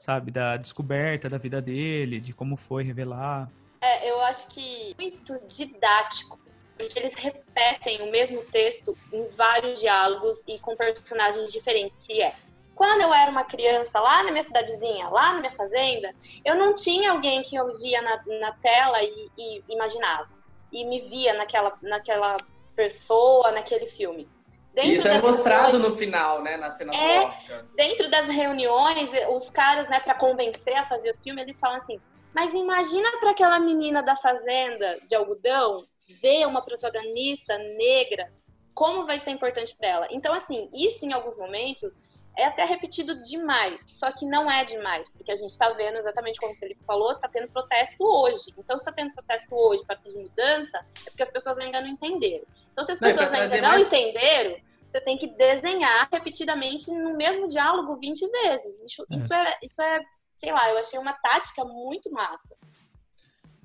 Sabe? 0.02 0.32
Da 0.32 0.56
descoberta 0.56 1.28
da 1.28 1.38
vida 1.38 1.62
dele, 1.62 2.18
de 2.18 2.32
como 2.32 2.56
foi 2.56 2.82
revelar. 2.82 3.48
É, 3.80 4.10
eu 4.10 4.20
acho 4.22 4.48
que 4.48 4.96
muito 4.98 5.40
didático, 5.46 6.40
porque 6.76 6.98
eles 6.98 7.14
repetem 7.14 8.02
o 8.02 8.10
mesmo 8.10 8.42
texto 8.46 8.98
em 9.12 9.28
vários 9.28 9.78
diálogos 9.78 10.42
e 10.48 10.58
com 10.58 10.74
personagens 10.74 11.52
diferentes, 11.52 12.00
que 12.00 12.20
é 12.20 12.34
quando 12.74 13.02
eu 13.02 13.14
era 13.14 13.30
uma 13.30 13.44
criança 13.44 14.00
lá 14.00 14.24
na 14.24 14.32
minha 14.32 14.42
cidadezinha, 14.42 15.08
lá 15.08 15.34
na 15.34 15.38
minha 15.40 15.52
fazenda, 15.52 16.12
eu 16.44 16.56
não 16.56 16.74
tinha 16.74 17.12
alguém 17.12 17.40
que 17.40 17.54
eu 17.54 17.78
via 17.78 18.02
na, 18.02 18.20
na 18.40 18.52
tela 18.54 19.00
e, 19.04 19.30
e 19.38 19.62
imaginava. 19.68 20.28
E 20.72 20.84
me 20.84 20.98
via 20.98 21.32
naquela, 21.34 21.78
naquela 21.80 22.38
pessoa, 22.74 23.52
naquele 23.52 23.86
filme. 23.86 24.28
Dentro 24.74 24.92
isso 24.92 25.08
é 25.08 25.20
mostrado 25.20 25.72
reuniões- 25.72 25.92
no 25.92 25.96
final, 25.98 26.42
né, 26.42 26.56
na 26.56 26.70
cena 26.70 26.94
É. 26.94 27.20
do 27.20 27.26
Oscar. 27.26 27.64
dentro 27.76 28.10
das 28.10 28.26
reuniões, 28.28 29.10
os 29.30 29.50
caras, 29.50 29.88
né, 29.88 30.00
para 30.00 30.14
convencer 30.14 30.74
a 30.74 30.84
fazer 30.84 31.10
o 31.10 31.18
filme, 31.22 31.42
eles 31.42 31.60
falam 31.60 31.76
assim: 31.76 32.00
mas 32.34 32.54
imagina 32.54 33.10
para 33.20 33.30
aquela 33.30 33.60
menina 33.60 34.02
da 34.02 34.16
fazenda 34.16 34.98
de 35.06 35.14
algodão 35.14 35.84
ver 36.20 36.46
uma 36.46 36.62
protagonista 36.62 37.56
negra, 37.58 38.32
como 38.74 39.04
vai 39.04 39.18
ser 39.18 39.30
importante 39.30 39.76
para 39.76 39.88
ela. 39.88 40.08
Então, 40.10 40.32
assim, 40.32 40.70
isso 40.72 41.04
em 41.04 41.12
alguns 41.12 41.36
momentos 41.36 42.00
é 42.36 42.46
até 42.46 42.64
repetido 42.64 43.20
demais, 43.20 43.84
só 43.88 44.10
que 44.10 44.24
não 44.24 44.50
é 44.50 44.64
demais, 44.64 45.08
porque 45.08 45.30
a 45.30 45.36
gente 45.36 45.50
está 45.50 45.68
vendo 45.70 45.98
exatamente 45.98 46.38
como 46.38 46.52
o 46.52 46.56
Felipe 46.56 46.82
falou, 46.84 47.12
está 47.12 47.28
tendo 47.28 47.48
protesto 47.48 48.02
hoje. 48.02 48.54
Então, 48.56 48.76
se 48.78 48.82
está 48.82 48.92
tendo 48.92 49.12
protesto 49.12 49.54
hoje 49.54 49.84
para 49.84 49.96
pedir 49.96 50.18
mudança, 50.18 50.78
é 51.06 51.10
porque 51.10 51.22
as 51.22 51.30
pessoas 51.30 51.58
ainda 51.58 51.80
não 51.80 51.88
entenderam. 51.88 52.44
Então, 52.72 52.84
se 52.84 52.92
as 52.92 53.00
pessoas 53.00 53.30
não, 53.30 53.40
ainda 53.40 53.60
não 53.60 53.68
mais... 53.70 53.82
entenderam, 53.82 54.56
você 54.88 55.00
tem 55.00 55.18
que 55.18 55.26
desenhar 55.26 56.08
repetidamente 56.10 56.90
no 56.90 57.16
mesmo 57.16 57.48
diálogo 57.48 57.96
20 57.96 58.26
vezes. 58.28 58.80
Isso 58.82 59.02
é, 59.02 59.14
isso 59.14 59.34
é, 59.34 59.58
isso 59.62 59.82
é 59.82 60.00
sei 60.36 60.52
lá, 60.52 60.70
eu 60.70 60.78
achei 60.78 60.98
uma 60.98 61.12
tática 61.12 61.64
muito 61.64 62.10
massa. 62.10 62.56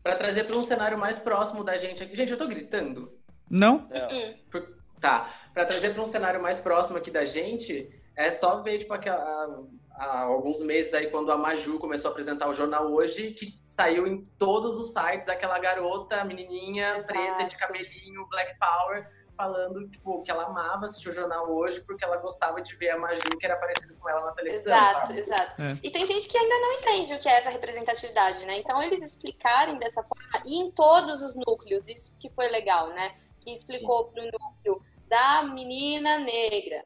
Para 0.03 0.15
trazer 0.15 0.43
para 0.43 0.56
um 0.56 0.63
cenário 0.63 0.97
mais 0.97 1.17
próximo 1.17 1.63
da 1.63 1.77
gente 1.77 2.03
aqui. 2.03 2.15
Gente, 2.15 2.32
eu 2.32 2.38
tô 2.38 2.47
gritando? 2.47 3.17
Não? 3.49 3.88
É. 3.89 4.36
Por... 4.51 4.77
Tá. 5.01 5.34
Para 5.53 5.65
trazer 5.65 5.93
para 5.93 6.03
um 6.03 6.08
cenário 6.08 6.41
mais 6.41 6.60
próximo 6.60 6.97
aqui 6.97 7.10
da 7.10 7.25
gente, 7.25 7.89
é 8.17 8.32
só 8.32 8.62
ver, 8.62 8.80
tipo, 8.80 8.93
aqui, 8.93 9.08
há, 9.08 9.47
há, 9.91 10.21
alguns 10.21 10.60
meses 10.62 10.91
aí, 10.95 11.12
quando 11.12 11.32
a 11.32 11.38
Maju 11.38 11.77
começou 11.77 12.10
a 12.10 12.12
apresentar 12.12 12.49
o 12.49 12.53
jornal 12.53 12.91
hoje, 12.91 13.32
que 13.32 13.53
saiu 13.63 14.08
em 14.08 14.25
todos 14.39 14.75
os 14.75 14.91
sites 14.91 15.30
aquela 15.30 15.60
garota, 15.60 16.23
menininha, 16.23 16.97
Exato. 16.97 17.08
preta, 17.08 17.43
de 17.43 17.56
cabelinho, 17.56 18.27
Black 18.27 18.58
Power, 18.58 19.08
falando, 19.38 19.88
tipo, 19.88 20.23
que 20.23 20.32
ela 20.32 20.45
amava 20.45 20.88
assistir 20.88 21.10
o 21.10 21.13
jornal 21.13 21.47
hoje 21.51 21.80
porque 21.82 22.03
ela 22.03 22.17
gostava 22.17 22.60
de 22.60 22.75
ver 22.75 22.89
a 22.89 22.97
Maju, 22.97 23.21
que 23.39 23.45
era 23.45 23.56
parecida 23.56 23.93
com 23.93 24.10
ela 24.10 24.25
na 24.25 24.32
televisão, 24.32 24.75
Exato, 24.75 25.08
sabe? 25.08 25.19
exato. 25.19 25.62
É. 25.62 25.77
E 25.84 25.91
tem 25.91 26.06
gente 26.08 26.27
que 26.27 26.36
ainda 26.36 26.56
não 26.56 26.73
entende 26.73 27.13
o 27.13 27.19
que 27.19 27.30
é 27.30 27.34
essa 27.34 27.51
representatividade, 27.51 28.43
né? 28.47 28.58
Então, 28.58 28.82
eles 28.82 29.03
explicarem 29.03 29.77
dessa 29.77 30.01
forma, 30.01 30.43
e 30.43 30.56
em 30.56 30.71
todos 30.71 31.21
os 31.21 31.36
núcleos, 31.36 31.88
isso 31.88 32.17
que 32.17 32.32
foi 32.32 32.47
legal, 32.47 32.89
né? 32.89 33.15
Que 33.41 33.51
explicou 33.51 34.06
Sim. 34.06 34.12
pro 34.12 34.23
núcleo 34.23 34.82
da 35.08 35.43
menina 35.43 36.17
negra, 36.17 36.84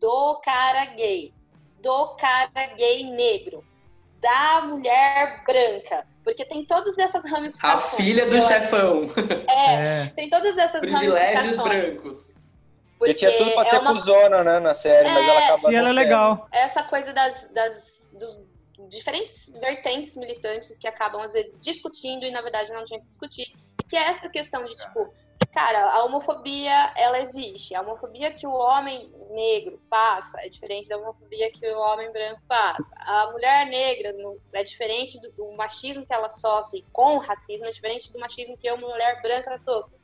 do 0.00 0.40
cara 0.42 0.86
gay, 0.86 1.32
do 1.80 2.14
cara 2.16 2.66
gay 2.76 3.04
negro, 3.04 3.64
da 4.20 4.62
mulher 4.62 5.36
branca. 5.44 6.06
Porque 6.22 6.44
tem 6.44 6.64
todas 6.64 6.98
essas 6.98 7.30
ramificações. 7.30 7.92
A 7.92 7.96
filha 7.96 8.28
do 8.28 8.40
chefão. 8.40 9.10
É, 9.46 10.04
é, 10.04 10.06
tem 10.16 10.30
todas 10.30 10.56
essas 10.56 10.80
Privilégios 10.80 11.56
ramificações. 11.56 12.02
brancos. 12.02 12.34
Porque 12.98 13.12
e 13.12 13.14
tinha 13.14 13.36
tudo 13.36 13.52
pra 13.52 13.62
é 13.62 13.64
ser 13.70 13.78
uma... 13.78 13.92
cuzona, 13.92 14.42
né, 14.42 14.60
na 14.60 14.72
série, 14.72 15.06
é... 15.06 15.12
mas 15.12 15.28
ela 15.28 15.44
acaba 15.44 15.72
E 15.72 15.74
ela 15.74 15.88
é 15.90 15.92
legal. 15.92 16.48
Essa 16.50 16.82
coisa 16.82 17.12
das, 17.12 17.46
das, 17.52 18.10
dos 18.14 18.38
diferentes 18.88 19.52
vertentes 19.60 20.16
militantes 20.16 20.78
que 20.78 20.88
acabam, 20.88 21.20
às 21.20 21.32
vezes, 21.32 21.60
discutindo 21.60 22.24
e, 22.24 22.30
na 22.30 22.40
verdade, 22.40 22.72
não 22.72 22.84
tinha 22.86 23.00
que 23.00 23.06
discutir. 23.06 23.52
Que 23.88 23.96
é 23.96 24.04
essa 24.04 24.28
questão 24.30 24.64
de, 24.64 24.74
tipo, 24.74 25.12
Cara, 25.54 25.88
a 25.92 26.04
homofobia, 26.04 26.92
ela 26.96 27.20
existe. 27.20 27.76
A 27.76 27.80
homofobia 27.80 28.34
que 28.34 28.44
o 28.44 28.50
homem 28.50 29.08
negro 29.30 29.80
passa 29.88 30.36
é 30.44 30.48
diferente 30.48 30.88
da 30.88 30.98
homofobia 30.98 31.48
que 31.52 31.64
o 31.64 31.78
homem 31.78 32.10
branco 32.10 32.42
passa. 32.48 32.92
A 32.96 33.30
mulher 33.30 33.64
negra 33.66 34.12
é 34.52 34.64
diferente 34.64 35.20
do, 35.20 35.30
do 35.30 35.52
machismo 35.52 36.04
que 36.04 36.12
ela 36.12 36.28
sofre 36.28 36.84
com 36.92 37.14
o 37.14 37.20
racismo, 37.20 37.68
é 37.68 37.70
diferente 37.70 38.12
do 38.12 38.18
machismo 38.18 38.58
que 38.58 38.66
a 38.66 38.76
mulher 38.76 39.22
branca 39.22 39.56
sofre. 39.56 39.94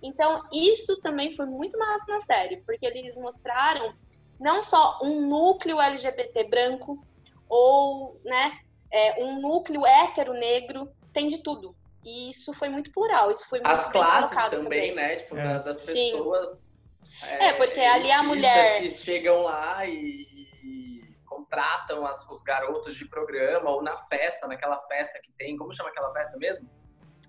Então, 0.00 0.44
isso 0.52 1.00
também 1.02 1.34
foi 1.34 1.46
muito 1.46 1.76
massa 1.76 2.06
na 2.06 2.20
série, 2.20 2.58
porque 2.58 2.86
eles 2.86 3.18
mostraram 3.18 3.92
não 4.38 4.62
só 4.62 5.00
um 5.02 5.26
núcleo 5.26 5.80
LGBT 5.80 6.44
branco 6.44 7.04
ou, 7.48 8.20
né, 8.24 8.56
é, 8.88 9.24
um 9.24 9.40
núcleo 9.40 9.84
hétero 9.84 10.32
negro, 10.32 10.92
tem 11.12 11.26
de 11.26 11.38
tudo. 11.38 11.74
E 12.04 12.30
isso 12.30 12.52
foi 12.52 12.68
muito 12.68 12.90
plural, 12.90 13.30
isso 13.30 13.48
foi 13.48 13.60
muito 13.60 13.70
As 13.70 13.86
classes 13.86 14.36
também, 14.50 14.62
também, 14.62 14.94
né? 14.94 15.16
Tipo, 15.16 15.36
é. 15.38 15.58
das 15.60 15.80
pessoas. 15.82 16.80
É, 17.22 17.46
é, 17.46 17.52
porque 17.52 17.80
ali 17.80 18.10
a 18.10 18.22
mulher. 18.22 18.80
que 18.80 18.90
chegam 18.90 19.42
lá 19.42 19.86
e, 19.86 20.26
e 20.64 21.14
contratam 21.24 22.04
as, 22.04 22.28
os 22.28 22.42
garotos 22.42 22.96
de 22.96 23.04
programa, 23.04 23.70
ou 23.70 23.82
na 23.82 23.96
festa, 23.96 24.48
naquela 24.48 24.78
festa 24.88 25.20
que 25.20 25.30
tem. 25.32 25.56
Como 25.56 25.74
chama 25.74 25.90
aquela 25.90 26.12
festa 26.12 26.36
mesmo? 26.38 26.68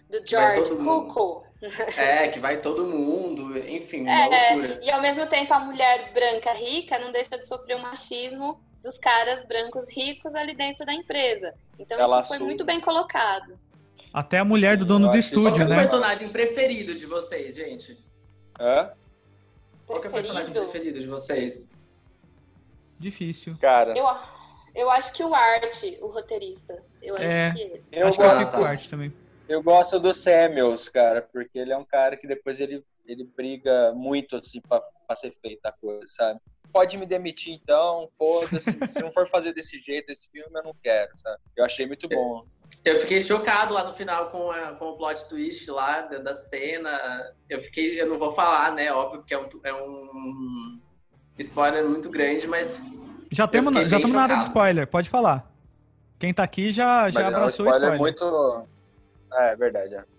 Do 0.10 0.26
George 0.26 0.76
Cuckoo. 0.76 1.44
É, 1.98 2.28
que 2.28 2.40
vai 2.40 2.60
todo 2.60 2.86
mundo, 2.86 3.58
enfim, 3.58 4.02
uma 4.02 4.12
é, 4.12 4.56
loucura. 4.56 4.80
E 4.84 4.92
ao 4.92 5.02
mesmo 5.02 5.26
tempo 5.28 5.54
a 5.54 5.60
mulher 5.60 6.12
branca 6.14 6.52
rica 6.52 7.00
não 7.00 7.12
deixa 7.12 7.38
de 7.38 7.48
sofrer 7.48 7.78
o 7.78 7.82
machismo 7.82 8.62
dos 8.84 8.98
caras 8.98 9.46
brancos 9.48 9.90
ricos 9.90 10.36
ali 10.36 10.54
dentro 10.54 10.86
da 10.86 10.94
empresa. 10.94 11.54
Então 11.80 11.98
Ela 11.98 12.20
isso 12.20 12.28
foi 12.28 12.40
muito 12.40 12.66
bem 12.66 12.82
colocado. 12.82 13.58
Até 14.14 14.38
a 14.38 14.46
mulher 14.46 14.78
do 14.78 14.86
dono 14.86 15.10
do 15.10 15.18
estúdio, 15.18 15.52
Qual 15.52 15.58
né? 15.58 15.66
Qual 15.66 15.74
é 15.74 15.82
o 15.82 15.90
personagem 15.90 16.30
preferido 16.30 16.94
de 16.94 17.08
vocês, 17.08 17.56
gente? 17.56 17.98
Hã? 18.60 18.92
Qual 19.88 20.04
é 20.04 20.08
o 20.08 20.12
personagem 20.12 20.54
preferido 20.54 21.00
de 21.00 21.08
vocês? 21.08 21.68
Difícil. 23.00 23.58
Cara. 23.60 23.98
Eu, 23.98 24.06
eu 24.76 24.90
acho 24.92 25.12
que 25.14 25.24
o 25.24 25.34
Art, 25.34 25.84
o 26.00 26.08
roteirista. 26.08 26.84
Eu 27.02 27.18
é, 27.18 27.48
acho 27.48 27.56
que 27.56 27.82
Eu 27.92 28.08
acho 28.08 28.18
gosto 28.18 28.50
que 28.50 28.56
eu 28.56 28.66
Art 28.66 28.88
também. 28.88 29.14
Eu 29.50 29.64
gosto 29.64 30.00
do 30.00 30.14
Samuels, 30.14 30.88
cara, 30.88 31.22
porque 31.22 31.58
ele 31.58 31.74
é 31.74 31.78
um 31.78 31.84
cara 31.84 32.16
que 32.16 32.28
depois 32.28 32.60
ele, 32.60 32.84
ele 33.06 33.24
briga 33.24 33.94
muito, 33.94 34.38
assim, 34.38 34.62
pra, 34.62 34.80
pra 34.80 35.16
ser 35.16 35.36
feita 35.42 35.70
a 35.70 35.72
coisa, 35.72 36.08
sabe? 36.08 36.40
Pode 36.72 36.98
me 36.98 37.06
demitir 37.06 37.54
então, 37.54 38.10
foda-se. 38.18 38.72
se 38.88 39.02
não 39.02 39.12
for 39.12 39.28
fazer 39.28 39.54
desse 39.54 39.82
jeito 39.82 40.12
esse 40.12 40.30
filme, 40.30 40.50
eu 40.54 40.64
não 40.64 40.76
quero, 40.82 41.12
sabe? 41.18 41.38
Eu 41.56 41.66
achei 41.66 41.86
muito 41.86 42.08
bom. 42.08 42.46
Eu 42.84 43.00
fiquei 43.00 43.22
chocado 43.22 43.74
lá 43.74 43.84
no 43.86 43.94
final 43.94 44.30
com, 44.30 44.52
a, 44.52 44.74
com 44.74 44.90
o 44.90 44.98
plot 44.98 45.26
twist 45.28 45.70
lá 45.70 46.02
da, 46.02 46.18
da, 46.18 46.36
cena. 46.36 46.90
Eu 47.50 47.62
fiquei, 47.62 48.02
eu 48.02 48.08
não 48.08 48.18
vou 48.18 48.34
falar, 48.34 48.74
né? 48.74 48.92
Óbvio 48.92 49.24
que 49.24 49.34
é 49.34 49.40
um, 49.40 49.48
é 49.64 49.74
um 49.74 50.80
spoiler 51.40 51.86
muito 51.86 52.10
grande, 52.10 52.48
mas. 52.48 52.82
Já 53.32 53.48
temos, 53.48 53.74
já 53.74 53.98
estamos 53.98 54.12
na 54.12 54.24
área 54.24 54.38
de 54.38 54.44
spoiler, 54.44 54.88
pode 54.88 55.10
falar. 55.10 55.50
Quem 56.20 56.34
tá 56.34 56.44
aqui 56.44 56.72
já, 56.72 57.10
já 57.10 57.22
mas 57.22 57.34
abraçou 57.34 57.66
o 57.66 57.70
spoiler. 57.70 57.94
É 57.94 57.98
muito. 57.98 58.68
É, 59.34 59.52
é 59.52 59.56
verdade. 59.56 59.96
É. 59.96 60.13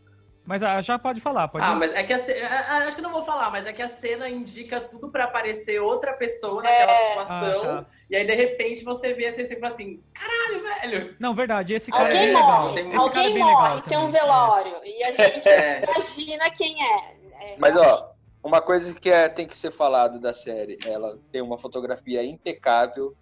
Mas 0.47 0.63
ah, 0.63 0.79
já 0.83 0.99
pode 0.99 1.21
falar, 1.21 1.49
pode. 1.49 1.65
Ah, 1.65 1.75
mas 1.75 1.93
é 1.95 2.03
que 2.05 2.13
a, 2.13 2.87
acho 2.87 2.97
que 2.97 3.03
não 3.03 3.13
vou 3.13 3.25
falar, 3.25 3.51
mas 3.51 3.67
é 3.67 3.73
que 3.73 3.81
a 3.81 3.89
cena 3.89 4.29
indica 4.29 4.79
tudo 4.79 5.11
para 5.11 5.25
aparecer 5.25 5.81
outra 5.81 6.13
pessoa 6.13 6.63
naquela 6.63 6.93
é. 6.93 7.09
situação. 7.09 7.63
Ah, 7.63 7.83
tá. 7.83 7.87
E 8.11 8.17
aí 8.17 8.27
de 8.27 8.35
repente 8.35 8.85
você 8.85 9.15
vê 9.15 9.29
assim, 9.29 9.47
você 9.47 9.59
fala 9.59 9.73
assim, 9.73 10.03
caralho, 10.13 10.63
velho. 10.63 11.17
Não, 11.19 11.35
verdade, 11.35 11.73
esse 11.73 11.91
cara 11.91 12.05
Alguém 12.05 12.29
é 12.29 12.33
morre, 12.33 12.83
legal. 12.83 12.91
Esse 12.91 12.99
Alguém 12.99 13.35
é 13.35 13.39
morre, 13.39 13.83
tem 13.83 13.99
um 13.99 14.11
velório 14.11 14.75
é. 14.83 14.99
e 14.99 15.05
a 15.05 15.13
gente 15.17 15.49
é. 15.49 15.83
imagina 15.83 16.51
quem 16.51 16.77
é. 16.83 17.15
é 17.41 17.57
mas 17.59 17.75
ó, 17.75 18.15
uma 18.43 18.61
coisa 18.61 18.93
que 18.93 19.09
é, 19.09 19.27
tem 19.31 19.47
que 19.47 19.57
ser 19.57 19.73
falado 19.73 20.21
da 20.21 20.35
série, 20.35 20.79
ela 20.85 21.19
tem 21.33 21.41
uma 21.41 21.59
fotografia 21.59 22.23
impecável. 22.23 23.17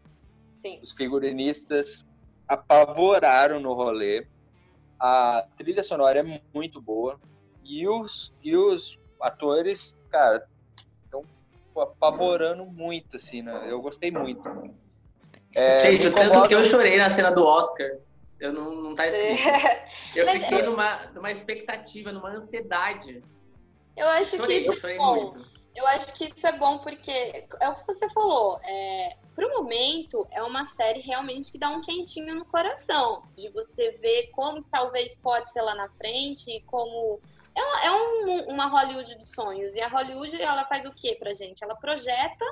Sim. 0.55 0.81
Os 0.83 0.91
figurinistas 0.91 2.05
apavoraram 2.49 3.61
no 3.61 3.73
rolê 3.73 4.27
a 5.03 5.45
trilha 5.57 5.83
sonora 5.83 6.21
é 6.21 6.41
muito 6.55 6.81
boa 6.81 7.19
e 7.65 7.89
os, 7.89 8.33
e 8.41 8.57
os 8.57 9.01
atores, 9.21 9.97
cara, 10.09 10.47
estão 11.05 11.25
apavorando 11.77 12.65
muito, 12.65 13.17
assim, 13.17 13.43
né? 13.43 13.67
Eu 13.67 13.83
gostei 13.83 14.13
muito. 14.13 14.41
É, 15.57 15.81
Gente, 15.81 16.07
o 16.07 16.15
tanto 16.15 16.47
que 16.47 16.55
eu 16.55 16.63
chorei 16.63 16.97
na 16.99 17.11
cena 17.11 17.33
do 17.33 17.45
Oscar, 17.45 17.99
eu 18.39 18.53
não, 18.53 18.81
não 18.81 18.95
tá 18.95 19.09
escrito. 19.09 19.43
Eu 20.15 20.27
Mas 20.27 20.43
fiquei 20.43 20.61
eu... 20.61 20.71
numa, 20.71 21.07
numa 21.15 21.33
expectativa, 21.33 22.13
numa 22.13 22.31
ansiedade. 22.31 23.23
Eu 23.97 24.07
acho 24.09 24.37
chorei, 24.37 24.63
que 24.63 24.73
isso 24.73 24.87
é 24.87 24.97
bom. 24.97 25.33
Muito. 25.33 25.52
Eu 25.75 25.87
acho 25.87 26.13
que 26.15 26.25
isso 26.27 26.47
é 26.47 26.53
bom 26.53 26.79
porque 26.79 27.11
é 27.11 27.69
o 27.69 27.75
que 27.77 27.87
você 27.87 28.09
falou. 28.11 28.61
É, 28.63 29.17
pro 29.35 29.49
momento, 29.51 30.27
é 30.31 30.43
uma 30.43 30.65
série 30.65 31.01
realmente 31.01 31.51
que 31.51 31.59
dá 31.59 31.71
um 31.71 31.81
quentinho 31.81 32.35
no 32.35 32.45
coração. 32.45 33.23
De 33.37 33.49
você 33.49 33.93
ver 33.93 34.31
como 34.33 34.63
talvez 34.65 35.15
pode 35.15 35.51
ser 35.51 35.63
lá 35.63 35.75
na 35.75 35.89
frente, 35.91 36.63
como. 36.67 37.21
É, 37.55 37.63
uma, 37.63 37.85
é 37.85 37.91
um, 37.91 38.49
uma 38.49 38.67
Hollywood 38.67 39.15
dos 39.17 39.31
sonhos. 39.31 39.75
E 39.75 39.81
a 39.81 39.89
Hollywood, 39.89 40.41
ela 40.41 40.65
faz 40.67 40.85
o 40.85 40.93
que 40.93 41.15
pra 41.15 41.33
gente? 41.33 41.65
Ela 41.65 41.75
projeta 41.75 42.45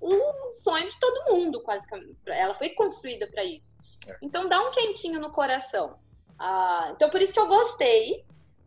o 0.00 0.52
sonho 0.52 0.88
de 0.88 0.98
todo 1.00 1.34
mundo, 1.34 1.60
quase. 1.62 1.86
Ela 2.26 2.54
foi 2.54 2.70
construída 2.70 3.26
para 3.26 3.44
isso. 3.44 3.76
É. 4.06 4.16
Então 4.22 4.48
dá 4.48 4.60
um 4.60 4.70
quentinho 4.70 5.20
no 5.20 5.30
coração. 5.30 5.98
Ah, 6.38 6.90
então 6.94 7.10
por 7.10 7.20
isso 7.20 7.32
que 7.32 7.40
eu 7.40 7.48
gostei. 7.48 8.24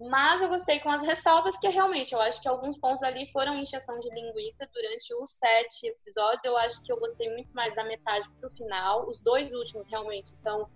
Mas 0.10 0.42
eu 0.42 0.50
gostei 0.50 0.80
com 0.80 0.90
as 0.90 1.04
ressalvas 1.04 1.56
que 1.60 1.68
realmente 1.68 2.12
eu 2.12 2.20
acho 2.20 2.42
que 2.42 2.48
alguns 2.48 2.76
pontos 2.76 3.04
ali 3.04 3.32
foram 3.32 3.60
encheção 3.60 4.00
de 4.00 4.10
linguiça 4.10 4.68
durante 4.74 5.14
os 5.14 5.30
sete 5.30 5.86
episódios. 5.86 6.44
Eu 6.44 6.58
acho 6.58 6.82
que 6.82 6.92
eu 6.92 7.00
gostei 7.00 7.32
muito 7.32 7.54
mais 7.54 7.76
da 7.76 7.84
metade 7.84 8.28
pro 8.40 8.50
final. 8.50 9.08
Os 9.08 9.20
dois 9.20 9.52
últimos 9.52 9.88
realmente 9.88 10.36
são 10.36 10.68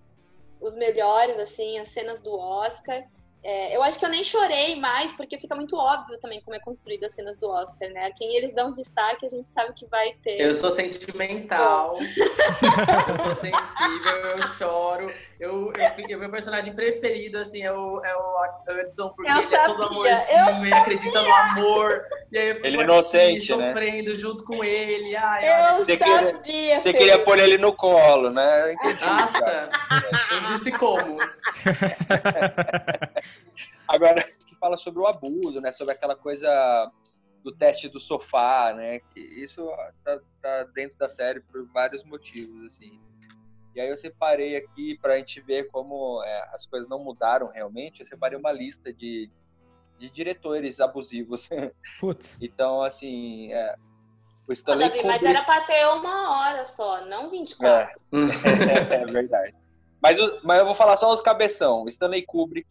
os 0.61 0.75
melhores, 0.75 1.39
assim, 1.39 1.79
as 1.79 1.89
cenas 1.89 2.21
do 2.21 2.37
Oscar. 2.37 3.03
É, 3.47 3.75
eu 3.77 3.83
acho 3.83 3.99
que 3.99 4.05
eu 4.05 4.09
nem 4.09 4.23
chorei 4.23 4.75
mais, 4.75 5.11
porque 5.11 5.37
fica 5.37 5.55
muito 5.55 5.77
óbvio 5.77 6.17
também 6.19 6.41
como 6.41 6.55
é 6.55 6.59
construído 6.59 7.03
as 7.03 7.13
cenas 7.13 7.37
do 7.37 7.47
Oscar, 7.49 7.89
né? 7.91 8.07
A 8.07 8.11
quem 8.11 8.35
eles 8.35 8.53
dão 8.55 8.71
destaque, 8.71 9.25
a 9.25 9.29
gente 9.29 9.51
sabe 9.51 9.73
que 9.73 9.85
vai 9.85 10.13
ter. 10.23 10.41
Eu 10.41 10.53
sou 10.53 10.71
sentimental, 10.71 11.97
eu 13.07 13.17
sou 13.17 13.35
sensível, 13.35 14.15
eu 14.37 14.41
choro. 14.57 15.13
Eu, 15.39 15.71
eu, 16.09 16.17
meu 16.19 16.31
personagem 16.31 16.73
preferido, 16.73 17.37
assim, 17.37 17.61
é 17.61 17.71
o, 17.71 18.01
é 18.03 18.15
o 18.15 18.81
Hudson, 18.81 19.09
porque 19.09 19.29
Eu 19.29 19.37
ele 19.37 19.55
é 19.55 19.65
todo 19.65 19.83
sabia, 19.83 20.15
amorzinho, 20.17 20.65
ele 20.65 20.73
acredita 20.73 21.21
no 21.21 21.33
amor. 21.35 22.05
E 22.31 22.37
aí 22.37 22.49
eu 22.49 22.55
Ele 22.65 22.75
aqui 22.77 22.83
inocente, 22.83 23.55
né? 23.55 23.67
sofrendo 23.67 24.15
junto 24.15 24.43
com 24.45 24.63
ele. 24.63 25.15
Ai, 25.15 25.43
olha, 25.43 25.69
Eu 25.77 25.85
Você 25.85 25.97
queria- 25.97 26.31
sabia, 26.33 26.79
Você 26.79 26.91
Fê. 26.91 26.97
queria 26.97 27.19
pôr 27.19 27.37
ele 27.39 27.57
no 27.57 27.73
colo, 27.73 28.29
né? 28.29 28.63
Eu 28.63 28.73
entendi. 28.73 29.05
Nossa, 29.05 29.69
eu 30.31 30.57
disse 30.57 30.71
como. 30.71 31.17
Agora, 33.87 34.23
que 34.45 34.55
fala 34.55 34.77
sobre 34.77 34.99
o 35.01 35.07
abuso, 35.07 35.59
né? 35.61 35.71
Sobre 35.71 35.93
aquela 35.93 36.15
coisa 36.15 36.91
do 37.43 37.51
teste 37.51 37.87
do 37.87 37.99
sofá, 37.99 38.73
né? 38.73 38.99
Que 38.99 39.19
isso 39.19 39.67
tá, 40.03 40.19
tá 40.41 40.63
dentro 40.73 40.97
da 40.97 41.07
série 41.07 41.39
por 41.41 41.65
vários 41.67 42.03
motivos, 42.03 42.65
assim. 42.73 42.99
E 43.75 43.81
aí 43.81 43.89
eu 43.89 43.97
separei 43.97 44.55
aqui 44.55 44.97
para 44.99 45.13
a 45.15 45.17
gente 45.17 45.41
ver 45.41 45.65
como 45.69 46.23
é, 46.23 46.49
as 46.53 46.65
coisas 46.65 46.89
não 46.89 46.97
mudaram 46.99 47.47
realmente. 47.47 47.99
Eu 47.99 48.05
separei 48.05 48.37
uma 48.37 48.51
lista 48.51 48.91
de, 48.93 49.29
de 49.99 50.09
diretores 50.09 50.79
abusivos. 50.79 51.49
Putz. 51.99 52.37
então, 52.41 52.81
assim, 52.81 53.51
é, 53.51 53.75
o 54.47 54.51
Ô, 54.51 54.53
Stanley 54.53 54.87
Davi, 54.87 55.03
mas 55.03 55.21
Kubrick- 55.21 55.37
era 55.37 55.43
pra 55.43 55.61
ter 55.61 55.85
uma 55.87 56.39
hora 56.39 56.63
só, 56.65 57.05
não 57.05 57.29
24. 57.29 57.99
É, 58.13 58.93
é 59.01 59.05
verdade. 59.05 59.53
Mas, 60.01 60.17
mas 60.43 60.59
eu 60.59 60.65
vou 60.65 60.75
falar 60.75 60.95
só 60.97 61.13
os 61.13 61.19
cabeção. 61.21 61.85
Stanley 61.87 62.23
Kubrick, 62.25 62.67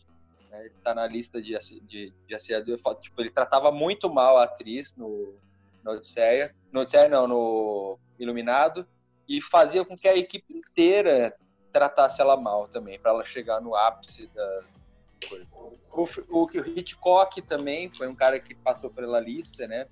né, 0.65 0.71
ele 0.71 0.75
tá 0.83 0.95
na 0.95 1.07
lista 1.07 1.41
de, 1.41 1.57
de, 1.83 2.13
de 2.27 2.79
falo, 2.79 2.97
Tipo, 2.97 3.21
ele 3.21 3.31
tratava 3.31 3.71
muito 3.71 4.13
mal 4.13 4.39
a 4.39 4.45
atriz 4.45 4.95
no, 4.97 5.35
no 5.83 5.93
Odisseia. 5.93 6.55
No 6.73 6.81
Odisseia, 6.81 7.09
não, 7.09 7.27
no 7.27 7.99
Iluminado. 8.19 8.87
E 9.29 9.41
fazia 9.41 9.85
com 9.85 9.97
que 9.97 10.09
a 10.09 10.17
equipe 10.17 10.55
inteira 10.55 11.35
tratasse 11.73 12.21
ela 12.21 12.37
mal 12.37 12.69
também, 12.69 12.99
para 13.01 13.11
ela 13.11 13.25
chegar 13.25 13.61
no 13.61 13.75
ápice 13.75 14.27
da 14.29 14.63
coisa. 15.29 15.47
O, 15.93 16.07
F- 16.07 16.25
o 16.29 16.47
Hitchcock 16.79 17.41
também 17.43 17.91
foi 17.91 18.07
um 18.07 18.15
cara 18.15 18.39
que 18.39 18.55
passou 18.55 18.91
pela 18.91 19.19
lista, 19.19 19.67
né? 19.67 19.87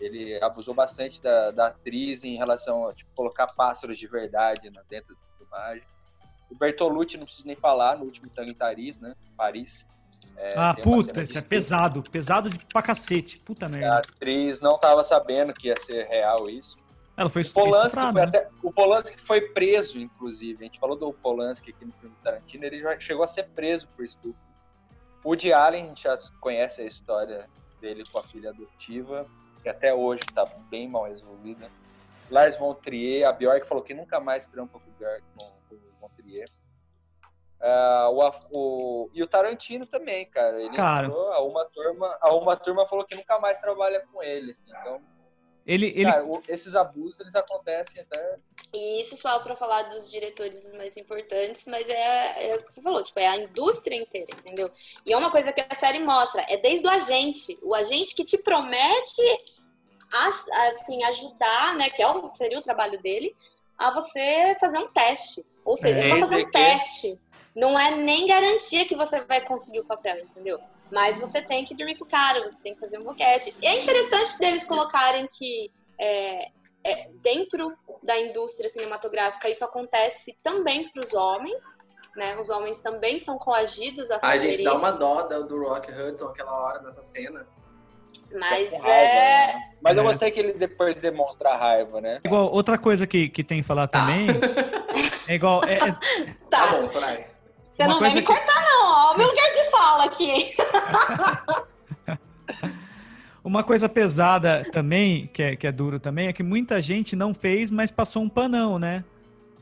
Ele 0.00 0.42
abusou 0.42 0.74
bastante 0.74 1.22
da, 1.22 1.50
da 1.52 1.66
atriz 1.68 2.24
em 2.24 2.36
relação 2.36 2.88
a 2.88 2.94
tipo, 2.94 3.10
colocar 3.14 3.46
pássaros 3.46 3.98
de 3.98 4.06
verdade 4.08 4.70
na- 4.70 4.82
dentro 4.88 5.14
do 5.38 5.44
imagem. 5.44 5.84
O 6.50 6.54
Bertolucci, 6.56 7.16
não 7.16 7.24
preciso 7.24 7.46
nem 7.46 7.56
falar, 7.56 7.98
no 7.98 8.04
último 8.04 8.28
Tango 8.30 8.50
né? 9.00 9.14
Paris. 9.36 9.86
É, 10.36 10.54
ah, 10.56 10.74
puta, 10.74 11.22
isso 11.22 11.32
de 11.32 11.38
é 11.38 11.42
pesado. 11.42 12.02
Pesado 12.02 12.50
de, 12.50 12.64
pra 12.66 12.82
cacete. 12.82 13.38
Puta 13.38 13.66
A 13.66 13.68
merda. 13.68 13.98
atriz 13.98 14.60
não 14.60 14.74
estava 14.74 15.04
sabendo 15.04 15.52
que 15.52 15.68
ia 15.68 15.76
ser 15.76 16.06
real 16.06 16.48
isso. 16.48 16.76
Ela 17.16 17.28
foi 17.28 17.42
O 17.42 17.52
Polanski, 17.52 18.00
foi 18.00 18.12
né? 18.12 18.22
até, 18.22 18.48
o 18.62 18.72
Polanski 18.72 19.20
foi 19.20 19.40
preso, 19.40 19.98
inclusive. 19.98 20.64
A 20.64 20.66
gente 20.66 20.80
falou 20.80 20.96
do 20.96 21.12
Polanski 21.12 21.70
aqui 21.70 21.84
no 21.84 21.92
filme 21.92 22.16
Tarantino, 22.24 22.64
ele 22.64 22.80
já 22.80 22.98
chegou 22.98 23.22
a 23.22 23.26
ser 23.26 23.44
preso 23.44 23.86
por 23.94 24.04
estupro. 24.04 24.40
O 25.22 25.28
Woody 25.28 25.52
Allen, 25.52 25.84
a 25.84 25.88
gente 25.88 26.02
já 26.02 26.16
conhece 26.40 26.80
a 26.80 26.84
história 26.84 27.48
dele 27.80 28.02
com 28.10 28.18
a 28.18 28.22
filha 28.24 28.50
adotiva, 28.50 29.26
que 29.62 29.68
até 29.68 29.92
hoje 29.94 30.22
está 30.28 30.44
bem 30.70 30.88
mal 30.88 31.04
resolvida. 31.04 31.70
Lars 32.30 32.56
von 32.56 32.74
Trier, 32.74 33.28
a 33.28 33.32
Bjork 33.32 33.66
falou 33.66 33.84
que 33.84 33.92
nunca 33.92 34.18
mais 34.18 34.46
trampa 34.46 34.78
com 34.80 34.90
o 34.90 34.94
Bjork, 34.98 35.22
com, 35.36 35.44
com 35.68 35.74
o 35.74 35.78
von 36.00 36.08
Trier. 36.16 36.46
Ah, 37.64 38.08
o, 38.10 38.30
o- 38.52 39.10
e 39.14 39.22
o 39.22 39.26
Tarantino 39.26 39.86
também, 39.86 40.26
cara. 40.28 40.60
Ele 40.60 40.74
Cara. 40.74 41.06
entrou, 41.06 41.32
a 41.32 41.42
uma 41.44 41.64
turma, 41.66 42.18
a 42.20 42.34
uma 42.34 42.56
turma 42.56 42.86
falou 42.88 43.04
que 43.04 43.14
nunca 43.14 43.38
mais 43.38 43.58
trabalha 43.60 44.04
com 44.12 44.22
ele. 44.22 44.50
assim. 44.50 44.62
Então, 44.80 45.00
Ele, 45.64 45.86
ele, 45.86 46.04
Cara, 46.10 46.24
o- 46.24 46.42
esses 46.48 46.74
abusos 46.74 47.20
eles 47.20 47.36
acontecem 47.36 48.02
até. 48.02 48.36
E 48.74 49.00
isso 49.00 49.16
só 49.16 49.38
para 49.38 49.54
falar 49.54 49.82
dos 49.84 50.10
diretores 50.10 50.64
mais 50.74 50.96
importantes, 50.96 51.64
mas 51.68 51.88
é, 51.88 52.50
é 52.50 52.56
o 52.56 52.64
que 52.64 52.72
você 52.74 52.82
falou, 52.82 53.00
tipo, 53.04 53.20
é 53.20 53.28
a 53.28 53.36
indústria 53.36 53.94
inteira, 53.94 54.26
entendeu? 54.40 54.68
E 55.06 55.12
é 55.12 55.16
uma 55.16 55.30
coisa 55.30 55.52
que 55.52 55.60
a 55.60 55.74
série 55.76 56.00
mostra, 56.00 56.44
é 56.48 56.56
desde 56.56 56.84
o 56.84 56.90
agente, 56.90 57.56
o 57.62 57.76
agente 57.76 58.12
que 58.12 58.24
te 58.24 58.36
promete 58.38 59.22
a- 60.12 60.66
assim, 60.66 61.04
ajudar, 61.04 61.76
né, 61.76 61.90
que 61.90 62.02
é 62.02 62.08
o, 62.08 62.28
seria 62.28 62.58
o 62.58 62.62
trabalho 62.62 63.00
dele, 63.00 63.36
a 63.78 63.92
você 63.92 64.56
fazer 64.58 64.78
um 64.78 64.88
teste. 64.88 65.46
Ou 65.64 65.76
seja, 65.76 65.98
é 65.98 66.02
só 66.02 66.16
É, 66.16 66.20
fazer 66.20 66.36
um 66.36 66.44
que- 66.46 66.52
teste. 66.52 67.20
Não 67.54 67.78
é 67.78 67.90
nem 67.94 68.26
garantia 68.26 68.86
que 68.86 68.96
você 68.96 69.20
vai 69.24 69.40
conseguir 69.44 69.80
o 69.80 69.84
papel, 69.84 70.18
entendeu? 70.20 70.58
Mas 70.90 71.18
você 71.18 71.40
tem 71.42 71.64
que 71.64 71.74
dormir 71.74 71.96
com 71.96 72.04
o 72.04 72.08
cara, 72.08 72.42
você 72.42 72.62
tem 72.62 72.72
que 72.72 72.80
fazer 72.80 72.98
um 72.98 73.04
boquete. 73.04 73.54
E 73.60 73.66
é 73.66 73.82
interessante 73.82 74.38
deles 74.38 74.64
colocarem 74.64 75.26
que 75.30 75.70
é, 75.98 76.48
é, 76.84 77.08
dentro 77.22 77.76
da 78.02 78.18
indústria 78.18 78.68
cinematográfica 78.68 79.48
isso 79.50 79.64
acontece 79.64 80.36
também 80.42 80.88
para 80.90 81.04
os 81.06 81.12
homens, 81.14 81.62
né? 82.16 82.36
Os 82.38 82.48
homens 82.50 82.78
também 82.78 83.18
são 83.18 83.38
coagidos 83.38 84.10
a 84.10 84.18
fazer 84.18 84.50
gente, 84.50 84.54
isso. 84.56 84.64
dá 84.64 84.74
uma 84.74 84.90
dó 84.90 85.22
do 85.22 85.44
do 85.46 85.62
Rock 85.62 85.90
Hudson 85.92 86.26
aquela 86.28 86.52
hora 86.58 86.80
nessa 86.82 87.02
cena. 87.02 87.46
Mas 88.38 88.70
com 88.70 88.78
raiva, 88.78 88.94
é. 88.94 89.46
né? 89.54 89.62
Mas 89.82 89.96
eu 89.96 90.02
É. 90.02 90.06
gostei 90.06 90.30
que 90.30 90.40
ele 90.40 90.52
depois 90.54 91.00
demonstra 91.00 91.50
a 91.50 91.56
raiva, 91.56 92.00
né? 92.00 92.20
igual, 92.24 92.50
outra 92.52 92.78
coisa 92.78 93.06
que, 93.06 93.28
que 93.28 93.42
tem 93.44 93.60
que 93.60 93.66
falar 93.66 93.88
também 93.88 94.26
é 95.28 95.34
igual. 95.34 95.62
é- 95.64 95.74
é- 95.74 95.92
Tá, 96.48 96.68
Tá, 96.68 96.72
bom, 96.72 96.86
Soraya. 96.86 97.26
você 97.70 97.82
uma 97.82 97.92
não 97.94 98.00
vai 98.00 98.10
coisa 98.10 98.14
me 98.14 98.22
que- 98.22 98.26
cortar, 98.44 98.62
não, 98.64 98.86
ó. 98.86 99.14
O 99.14 99.18
meu 99.18 99.26
lugar 99.28 99.50
de 99.52 99.70
fala 99.70 100.04
aqui. 100.04 100.54
Uma 103.44 103.64
coisa 103.64 103.88
pesada 103.88 104.64
também, 104.70 105.26
que 105.32 105.42
é, 105.42 105.56
que 105.56 105.66
é 105.66 105.72
duro 105.72 105.98
também, 105.98 106.28
é 106.28 106.32
que 106.32 106.44
muita 106.44 106.80
gente 106.80 107.16
não 107.16 107.34
fez, 107.34 107.72
mas 107.72 107.90
passou 107.90 108.22
um 108.22 108.28
panão, 108.28 108.78
né? 108.78 109.04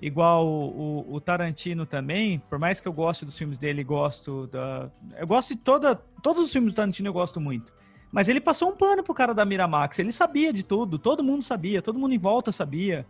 Igual 0.03 0.47
o, 0.47 1.07
o- 1.09 1.15
o 1.15 1.21
Tarantino 1.21 1.87
também, 1.87 2.39
por 2.51 2.59
mais 2.59 2.79
que 2.79 2.87
eu 2.87 2.93
goste 2.93 3.25
dos 3.25 3.37
filmes 3.39 3.59
dele, 3.59 3.83
gosto 3.83 4.47
da. 4.49 4.91
Eu 5.19 5.27
gosto 5.27 5.55
de 5.55 5.61
toda. 5.61 5.95
Todos 6.23 6.45
os 6.45 6.53
filmes 6.53 6.73
do 6.73 6.77
Tarantino 6.77 7.09
eu 7.09 7.13
gosto 7.13 7.41
muito. 7.41 7.73
Mas 8.13 8.29
ele 8.29 8.41
passou 8.41 8.71
um 8.71 8.77
pano 8.77 9.03
pro 9.03 9.15
cara 9.15 9.33
da 9.33 9.45
Miramax. 9.45 9.99
Ele 9.99 10.13
sabia 10.13 10.53
de 10.53 10.63
tudo, 10.63 10.99
todo 10.99 11.23
mundo 11.23 11.43
sabia, 11.43 11.81
todo 11.81 11.99
mundo 11.99 12.15
em 12.15 12.19
volta 12.19 12.51
sabia. 12.51 13.07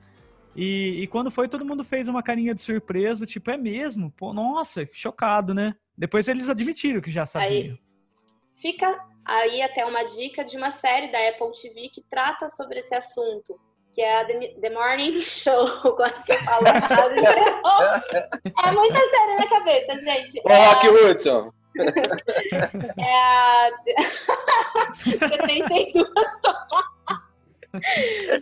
E, 0.54 1.02
e 1.02 1.06
quando 1.06 1.30
foi, 1.30 1.48
todo 1.48 1.64
mundo 1.64 1.82
fez 1.84 2.08
uma 2.08 2.22
carinha 2.22 2.54
de 2.54 2.60
surpresa, 2.60 3.24
tipo, 3.24 3.50
é 3.50 3.56
mesmo? 3.56 4.10
Pô, 4.10 4.32
nossa, 4.32 4.84
chocado, 4.92 5.54
né? 5.54 5.74
Depois 5.96 6.28
eles 6.28 6.48
admitiram 6.48 7.00
que 7.00 7.10
já 7.10 7.24
sabiam. 7.24 7.78
Fica 8.54 9.06
aí 9.24 9.62
até 9.62 9.84
uma 9.84 10.02
dica 10.04 10.44
de 10.44 10.56
uma 10.56 10.70
série 10.70 11.10
da 11.10 11.18
Apple 11.28 11.52
TV 11.52 11.88
que 11.88 12.02
trata 12.02 12.48
sobre 12.48 12.80
esse 12.80 12.94
assunto, 12.94 13.58
que 13.92 14.00
é 14.02 14.20
a 14.20 14.24
The, 14.24 14.70
Morning 14.70 15.20
Show. 15.22 15.66
Quase 15.96 16.24
que 16.24 16.32
eu 16.32 16.38
falo. 16.40 16.66
É 18.64 18.72
muita 18.72 18.98
série 18.98 19.36
na 19.36 19.46
cabeça, 19.48 19.96
gente. 19.98 20.40
Ô, 20.44 20.48
É 20.48 20.66
Rock 20.66 20.88
Hudson! 20.88 21.52
É 22.98 23.14
a 23.14 23.70
72 25.04 26.08
tomates. 26.42 27.40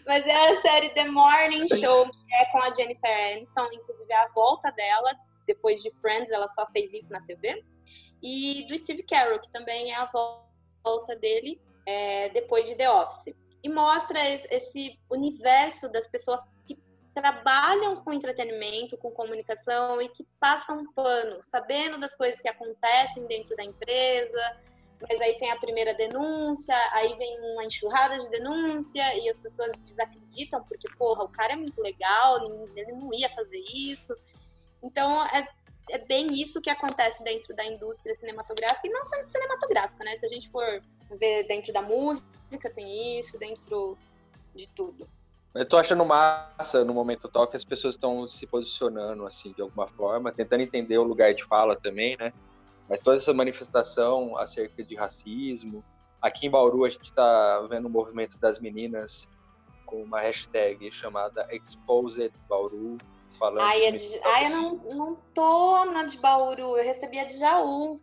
Mas 0.06 0.26
é 0.26 0.50
a 0.50 0.60
série 0.62 0.88
The 0.90 1.04
Morning 1.04 1.68
Show, 1.68 2.06
que 2.06 2.34
é 2.34 2.46
com 2.46 2.62
a 2.62 2.70
Jennifer 2.70 3.34
Aniston, 3.34 3.68
inclusive 3.72 4.10
é 4.10 4.16
a 4.16 4.28
volta 4.28 4.70
dela, 4.72 5.14
depois 5.46 5.82
de 5.82 5.90
Friends, 6.00 6.30
ela 6.30 6.48
só 6.48 6.66
fez 6.68 6.92
isso 6.92 7.12
na 7.12 7.20
TV. 7.22 7.62
E 8.22 8.66
do 8.68 8.76
Steve 8.76 9.02
Carell, 9.02 9.38
que 9.38 9.50
também 9.50 9.92
é 9.92 9.96
a 9.96 10.06
volta 10.82 11.14
dele 11.16 11.60
é, 11.86 12.28
depois 12.30 12.66
de 12.66 12.74
The 12.74 12.90
Office. 12.90 13.34
E 13.62 13.68
mostra 13.68 14.18
es- 14.28 14.46
esse 14.50 14.98
universo 15.10 15.88
das 15.90 16.06
pessoas 16.06 16.40
que 16.66 16.78
trabalham 17.14 17.96
com 18.04 18.12
entretenimento, 18.12 18.96
com 18.96 19.10
comunicação 19.10 20.00
e 20.00 20.08
que 20.08 20.24
passam 20.38 20.90
pano, 20.92 21.40
sabendo 21.42 21.98
das 21.98 22.14
coisas 22.14 22.40
que 22.40 22.48
acontecem 22.48 23.26
dentro 23.26 23.56
da 23.56 23.64
empresa, 23.64 24.56
mas 25.08 25.20
aí 25.20 25.38
tem 25.38 25.50
a 25.50 25.56
primeira 25.58 25.94
denúncia, 25.94 26.76
aí 26.92 27.16
vem 27.16 27.40
uma 27.52 27.64
enxurrada 27.64 28.18
de 28.20 28.28
denúncia 28.30 29.16
e 29.16 29.28
as 29.28 29.38
pessoas 29.38 29.70
desacreditam 29.84 30.62
porque, 30.64 30.88
porra, 30.96 31.24
o 31.24 31.28
cara 31.28 31.54
é 31.54 31.56
muito 31.56 31.80
legal, 31.80 32.38
ele 32.76 32.92
não 32.92 33.12
ia 33.12 33.28
fazer 33.30 33.58
isso. 33.74 34.14
Então, 34.82 35.24
é, 35.26 35.48
é 35.90 35.98
bem 35.98 36.34
isso 36.34 36.60
que 36.60 36.70
acontece 36.70 37.22
dentro 37.22 37.54
da 37.54 37.64
indústria 37.64 38.14
cinematográfica, 38.14 38.86
e 38.86 38.90
não 38.90 39.02
só 39.02 39.16
cinematográfica, 39.26 40.04
né? 40.04 40.16
Se 40.16 40.26
a 40.26 40.28
gente 40.28 40.50
for 40.50 40.82
ver 41.18 41.46
dentro 41.46 41.72
da 41.72 41.82
música, 41.82 42.70
tem 42.74 43.18
isso, 43.18 43.38
dentro 43.38 43.96
de 44.54 44.66
tudo. 44.68 45.08
Eu 45.54 45.66
tô 45.66 45.76
achando 45.76 46.04
massa 46.04 46.84
no 46.84 46.92
momento 46.92 47.26
atual 47.26 47.48
que 47.48 47.56
as 47.56 47.64
pessoas 47.64 47.94
estão 47.94 48.28
se 48.28 48.46
posicionando 48.46 49.26
assim 49.26 49.52
de 49.52 49.62
alguma 49.62 49.86
forma, 49.86 50.30
tentando 50.30 50.60
entender 50.62 50.98
o 50.98 51.02
lugar 51.02 51.32
de 51.34 51.44
fala 51.44 51.74
também, 51.74 52.16
né? 52.16 52.32
Mas 52.88 53.00
toda 53.00 53.16
essa 53.16 53.34
manifestação 53.34 54.36
acerca 54.36 54.82
de 54.84 54.94
racismo, 54.94 55.84
aqui 56.20 56.46
em 56.46 56.50
Bauru 56.50 56.84
a 56.84 56.88
gente 56.88 57.04
está 57.04 57.60
vendo 57.68 57.86
o 57.86 57.90
movimento 57.90 58.38
das 58.38 58.58
meninas 58.58 59.28
com 59.84 60.02
uma 60.02 60.20
hashtag 60.20 60.90
chamada 60.92 61.48
Exposed 61.50 62.32
Bauru, 62.48 62.98
falando 63.38 63.60
Ai, 63.60 63.86
a 63.86 63.90
de 63.92 63.98
de, 64.10 64.20
ai, 64.24 64.46
eu 64.46 64.50
não, 64.50 64.74
não 64.94 65.16
tô 65.34 65.84
na 65.86 66.04
de 66.04 66.16
Bauru, 66.18 66.76
eu 66.76 66.84
recebi 66.84 67.18
a 67.18 67.24
de 67.24 67.36
Jaú. 67.38 68.00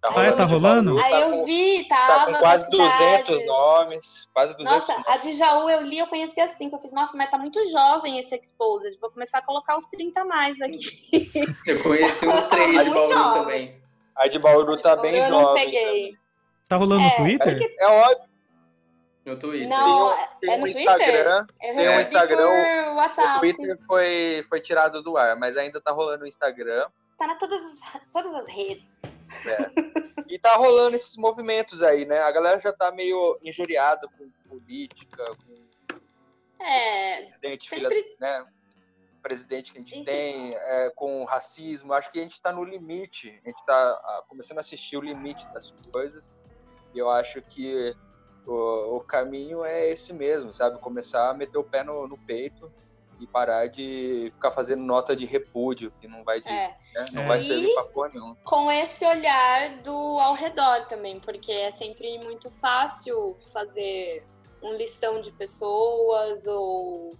Tá 0.00 0.10
Ah, 0.16 0.22
é? 0.24 0.32
Tá 0.32 0.42
rolando? 0.44 0.98
Aí 0.98 1.10
Tá 1.12 1.20
eu 1.20 1.30
com- 1.30 1.44
vi, 1.44 1.86
Tá 1.88 2.06
tava 2.08 2.32
com 2.32 2.38
quase 2.40 2.68
das 2.68 2.70
200 2.70 2.98
cidades. 2.98 3.46
nomes. 3.46 4.28
Quase 4.34 4.56
200 4.56 4.88
Nossa, 4.88 5.02
a 5.06 5.16
de 5.16 5.34
Jaú 5.34 5.70
eu 5.70 5.80
li, 5.82 5.98
eu 5.98 6.08
conheci 6.08 6.40
assim, 6.40 6.68
que 6.68 6.74
eu 6.74 6.80
fiz, 6.80 6.92
nossa, 6.92 7.16
mas 7.16 7.30
tá 7.30 7.38
muito 7.38 7.64
jovem 7.70 8.18
esse 8.18 8.34
Exposed. 8.34 8.98
Vou 9.00 9.10
começar 9.12 9.38
a 9.38 9.42
colocar 9.42 9.76
os 9.76 9.86
30 9.86 10.22
a 10.22 10.24
mais 10.24 10.60
aqui. 10.60 10.80
Eu 11.68 11.82
conheci 11.84 12.26
uns 12.26 12.42
três 12.44 12.82
de 12.82 12.90
Muito 12.90 12.94
Bauru 12.94 13.12
jovem. 13.14 13.40
também. 13.42 13.82
A 14.16 14.26
de 14.28 14.38
Bauru 14.40 14.80
tá 14.80 14.96
bem 14.96 15.16
eu 15.16 15.30
não 15.30 15.40
jovem. 15.40 15.64
peguei. 15.64 16.16
Tá 16.68 16.76
rolando 16.76 17.02
É, 17.02 17.08
no 17.10 17.16
Twitter? 17.16 17.56
porque- 17.58 17.76
É 17.78 17.86
óbvio, 17.86 18.28
No 19.24 19.38
Twitter. 19.38 19.68
Não, 19.68 20.16
tem 20.40 20.50
é 20.50 20.54
um 20.54 20.58
no 20.58 20.64
Twitter? 20.64 20.82
Instagram. 20.82 21.46
Tem 21.60 21.88
um 21.88 22.00
Instagram, 22.00 22.36
por 22.48 22.88
O 22.92 22.94
WhatsApp. 22.96 23.38
Twitter 23.40 23.78
foi, 23.86 24.44
foi 24.48 24.60
tirado 24.60 25.02
do 25.02 25.16
ar, 25.16 25.36
mas 25.36 25.56
ainda 25.56 25.80
tá 25.80 25.92
rolando 25.92 26.20
no 26.20 26.26
Instagram. 26.26 26.88
Tá 27.16 27.26
na 27.28 27.36
todas, 27.36 27.60
as- 27.60 28.00
todas 28.12 28.34
as 28.34 28.46
redes. 28.48 29.00
E 30.28 30.38
tá 30.38 30.54
rolando 30.56 30.96
esses 30.96 31.16
movimentos 31.16 31.82
aí, 31.82 32.04
né? 32.04 32.20
A 32.20 32.32
galera 32.32 32.58
já 32.60 32.72
tá 32.72 32.90
meio 32.90 33.38
injuriada 33.42 34.08
com 34.18 34.28
política, 34.48 35.24
com 35.24 36.02
É, 36.64 37.16
presidente, 37.22 37.68
filha, 37.68 37.88
sempre 37.88 38.16
né? 38.20 38.46
presidente 39.22 39.72
que 39.72 39.78
a 39.78 39.80
gente 39.80 39.98
Uhum. 39.98 40.04
tem, 40.04 40.50
é, 40.54 40.90
com 40.96 41.24
racismo. 41.24 41.92
Acho 41.92 42.10
que 42.10 42.18
a 42.18 42.22
gente 42.22 42.40
tá 42.40 42.50
no 42.52 42.64
limite. 42.64 43.40
A 43.44 43.48
gente 43.48 43.64
tá 43.64 44.24
começando 44.28 44.58
a 44.58 44.60
assistir 44.60 44.96
o 44.96 45.00
limite 45.00 45.46
das 45.52 45.72
coisas. 45.92 46.32
E 46.94 46.98
eu 46.98 47.08
acho 47.10 47.40
que 47.42 47.94
o, 48.46 48.96
o 48.96 49.00
caminho 49.00 49.64
é 49.64 49.88
esse 49.90 50.12
mesmo, 50.12 50.52
sabe? 50.52 50.78
Começar 50.78 51.30
a 51.30 51.34
meter 51.34 51.58
o 51.58 51.64
pé 51.64 51.82
no, 51.82 52.06
no 52.08 52.18
peito 52.18 52.72
e 53.20 53.26
parar 53.26 53.68
de 53.68 54.30
ficar 54.34 54.50
fazendo 54.50 54.82
nota 54.82 55.14
de 55.14 55.24
repúdio, 55.24 55.92
que 56.00 56.08
não 56.08 56.24
vai, 56.24 56.40
de, 56.40 56.48
é. 56.48 56.76
né? 56.94 57.06
não 57.12 57.22
É. 57.22 57.28
vai 57.28 57.42
servir 57.42 57.72
pra 57.74 57.84
porra 57.84 58.08
nenhuma. 58.08 58.36
com 58.44 58.70
esse 58.70 59.04
olhar 59.04 59.76
do 59.82 59.92
ao 60.18 60.34
redor 60.34 60.86
também, 60.86 61.20
porque 61.20 61.52
é 61.52 61.70
sempre 61.70 62.18
muito 62.18 62.50
fácil 62.52 63.36
fazer 63.52 64.24
um 64.60 64.74
listão 64.74 65.20
de 65.20 65.30
pessoas 65.32 66.46
ou 66.46 67.16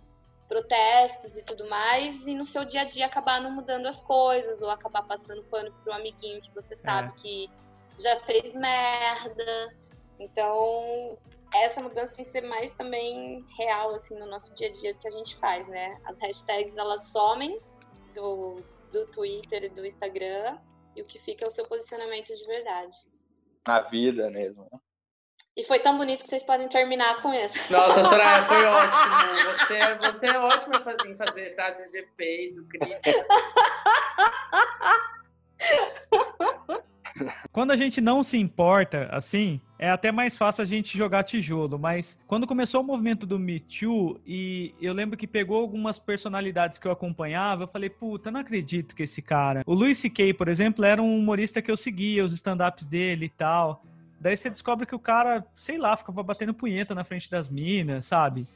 protestos 0.49 1.39
e 1.39 1.45
tudo 1.45 1.69
mais, 1.69 2.27
e 2.27 2.35
no 2.35 2.45
seu 2.45 2.65
dia 2.65 2.83
a 2.83 2.85
dia 2.85 3.07
acabar 3.07 3.41
não 3.41 3.51
mudando 3.51 3.87
as 3.87 4.01
coisas, 4.01 4.61
ou 4.61 4.71
acabar 4.71 5.03
passando 5.03 5.43
pano 5.45 5.73
pro 5.83 5.93
amiguinho 5.93 6.43
que 6.43 6.53
você 6.55 6.77
sabe 6.77 7.13
que 7.15 7.49
já 7.99 8.19
fez 8.21 8.53
merda. 8.55 9.75
Então, 10.23 11.19
essa 11.53 11.83
mudança 11.83 12.15
tem 12.15 12.25
que 12.25 12.31
ser 12.31 12.43
mais 12.43 12.71
também 12.73 13.45
real, 13.59 13.93
assim, 13.95 14.15
no 14.17 14.27
nosso 14.27 14.55
dia 14.55 14.69
a 14.69 14.73
dia 14.73 14.95
que 14.95 15.09
a 15.09 15.11
gente 15.11 15.37
faz, 15.37 15.67
né? 15.69 15.99
As 16.05 16.19
hashtags, 16.21 16.77
elas 16.77 17.11
somem 17.11 17.61
do, 18.15 18.63
do 18.93 19.07
Twitter 19.09 19.65
e 19.65 19.69
do 19.69 19.85
Instagram, 19.85 20.59
e 20.95 21.03
o 21.03 21.05
que 21.05 21.19
fica 21.19 21.45
é 21.45 21.49
o 21.49 21.51
seu 21.51 21.67
posicionamento 21.67 22.33
de 22.35 22.43
verdade. 22.45 22.97
Na 23.67 23.81
vida 23.81 24.31
mesmo. 24.31 24.69
né? 24.73 24.79
E 25.57 25.65
foi 25.65 25.81
tão 25.81 25.99
bonito 25.99 26.23
que 26.23 26.31
vocês 26.31 26.45
podem 26.45 26.69
terminar 26.69 27.21
com 27.21 27.35
isso. 27.35 27.57
Nossa, 27.73 28.03
Soraya, 28.05 28.45
foi 28.47 28.65
ótimo. 28.65 29.59
Você, 29.59 29.75
é- 29.75 29.95
você 29.99 30.27
é 30.29 30.39
ótima 30.39 30.77
em 30.77 30.85
fazer, 30.85 31.09
em 31.11 31.17
fazer 31.17 31.55
frases 31.55 31.93
de 31.93 31.99
efeito, 31.99 32.65
críticas. 32.69 33.27
Quando 37.51 37.71
a 37.71 37.77
gente 37.77 38.01
não 38.01 38.23
se 38.23 38.37
importa, 38.39 39.09
assim, 39.11 39.61
é 39.79 39.91
até 39.91 40.13
mais 40.13 40.37
fácil 40.37 40.63
a 40.63 40.65
gente 40.65 40.97
jogar 40.97 41.25
tijolo. 41.25 41.79
Mas 41.79 42.19
quando 42.27 42.47
começou 42.47 42.81
o 42.81 42.85
movimento 42.85 43.27
do 43.27 43.39
Me 43.39 43.61
Too, 43.61 44.21
e 44.27 44.75
eu 44.81 44.93
lembro 44.93 45.17
que 45.17 45.27
pegou 45.27 45.59
algumas 45.59 45.99
personalidades 45.99 46.79
que 46.79 46.87
eu 46.87 46.93
acompanhava, 46.93 47.65
eu 47.65 47.69
falei, 47.69 47.91
puta, 47.91 48.31
não 48.31 48.41
acredito 48.41 48.95
que 48.95 49.03
esse 49.03 49.21
cara. 49.21 49.63
O 49.67 49.75
Louis 49.75 49.99
C.K., 49.99 50.35
por 50.35 50.49
exemplo, 50.49 50.85
era 50.85 51.03
um 51.03 51.19
humorista 51.19 51.61
que 51.61 51.71
eu 51.71 51.77
seguia, 51.77 52.25
os 52.25 52.33
stand-ups 52.33 52.87
dele 52.87 53.27
e 53.27 53.31
tal. 53.31 53.85
Daí 54.21 54.37
você 54.37 54.49
descobre 54.49 54.87
que 54.87 54.95
o 54.95 55.01
cara, 55.01 55.45
sei 55.53 55.77
lá, 55.77 55.97
ficava 55.97 56.23
batendo 56.23 56.55
punheta 56.55 56.95
na 56.95 57.03
frente 57.03 57.29
das 57.29 57.49
minas, 57.49 58.05
sabe? 58.05 58.47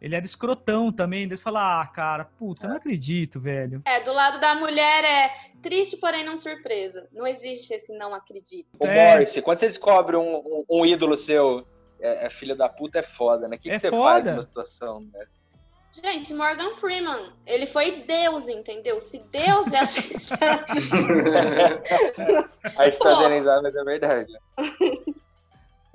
Ele 0.00 0.14
era 0.14 0.24
escrotão 0.24 0.92
também. 0.92 1.26
Daí 1.26 1.36
você 1.36 1.42
fala, 1.42 1.80
ah, 1.82 1.86
cara, 1.86 2.24
puta, 2.38 2.68
não 2.68 2.76
acredito, 2.76 3.40
velho. 3.40 3.82
É, 3.84 4.00
do 4.00 4.12
lado 4.12 4.38
da 4.40 4.54
mulher 4.54 5.04
é 5.04 5.30
triste, 5.62 5.96
porém 5.96 6.24
não 6.24 6.36
surpresa. 6.36 7.08
Não 7.12 7.26
existe 7.26 7.72
esse 7.74 7.92
não 7.96 8.14
acredito. 8.14 8.68
O 8.78 8.86
É. 8.86 9.16
Morse, 9.16 9.42
quando 9.42 9.58
você 9.58 9.66
descobre 9.68 10.16
um, 10.16 10.36
um- 10.36 10.64
um 10.68 10.86
ídolo 10.86 11.16
seu, 11.16 11.66
é, 11.98 12.26
é 12.26 12.30
filho 12.30 12.54
da 12.56 12.68
puta, 12.68 12.98
é 12.98 13.02
foda, 13.02 13.48
né? 13.48 13.56
O 13.56 13.58
que, 13.58 13.70
É 13.70 13.74
que 13.74 13.78
você 13.80 13.90
foda. 13.90 14.02
faz 14.12 14.26
numa 14.26 14.42
situação 14.42 15.04
dessa? 15.06 15.46
Gente, 15.92 16.34
Morgan 16.34 16.76
Freeman, 16.76 17.32
ele 17.46 17.64
foi 17.64 18.02
Deus, 18.02 18.48
entendeu? 18.48 19.00
Se 19.00 19.18
Deus 19.32 19.72
é 19.72 19.78
assim. 19.78 20.02
Aí 22.76 22.90
tá 22.92 23.14
dando 23.14 23.34
risada, 23.34 23.62
mas 23.62 23.76
é 23.76 23.84
verdade. 23.84 24.32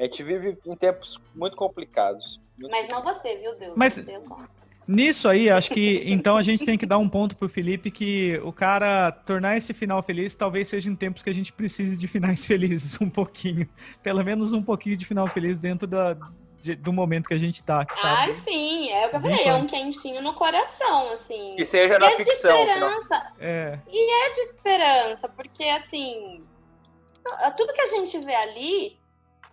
A 0.01 0.05
gente 0.05 0.23
vive 0.23 0.57
em 0.65 0.75
tempos 0.75 1.19
muito 1.35 1.55
complicados. 1.55 2.41
Muito 2.57 2.71
Mas 2.71 2.89
não 2.89 3.03
você, 3.03 3.35
viu, 3.37 3.55
Deus? 3.55 3.73
Mas- 3.75 3.97
eu. 4.07 4.23
Nisso 4.87 5.29
aí, 5.29 5.47
acho 5.47 5.69
que 5.69 6.01
então 6.07 6.35
a 6.35 6.41
gente 6.41 6.65
tem 6.65 6.75
que 6.75 6.87
dar 6.87 6.97
um 6.97 7.07
ponto 7.07 7.37
pro 7.37 7.47
Felipe 7.47 7.91
que 7.91 8.41
o 8.43 8.51
cara 8.51 9.11
tornar 9.11 9.55
esse 9.55 9.73
final 9.75 10.01
feliz 10.01 10.35
talvez 10.35 10.67
seja 10.67 10.89
em 10.89 10.95
tempos 10.95 11.21
que 11.21 11.29
a 11.29 11.33
gente 11.33 11.53
precise 11.53 11.95
de 11.95 12.07
finais 12.07 12.43
felizes 12.43 12.99
um 12.99 13.07
pouquinho. 13.09 13.69
Pelo 14.01 14.23
menos 14.23 14.53
um 14.53 14.61
pouquinho 14.63 14.97
de 14.97 15.05
final 15.05 15.27
feliz 15.27 15.59
dentro 15.59 15.87
da, 15.87 16.17
de- 16.63 16.75
do 16.75 16.91
momento 16.91 17.27
que 17.27 17.33
a 17.35 17.37
gente 17.37 17.63
tá. 17.63 17.85
que 17.85 17.93
tá 17.93 18.01
Ai, 18.21 18.31
sim, 18.41 18.89
é 18.89 19.05
o 19.05 19.09
que 19.11 19.15
eu 19.17 19.21
falei, 19.21 19.43
é 19.45 19.53
um 19.53 19.67
quentinho 19.67 20.19
no 20.21 20.33
coração, 20.33 21.11
assim. 21.13 21.53
Que 21.55 21.63
seja 21.63 21.95
E 21.95 21.99
na 21.99 22.07
é 22.11 22.17
de 22.17 22.25
ficção. 22.25 22.51
que 22.57 22.65
não- 22.65 22.73
esperança, 22.97 23.33
é, 23.39 23.79
é 23.87 24.29
de 24.31 24.39
esperança, 24.41 25.29
porque 25.29 25.63
assim, 25.63 26.43
tudo 27.55 27.71
que 27.71 27.81
a 27.81 27.85
gente 27.87 28.17
vê 28.19 28.33
ali 28.35 28.99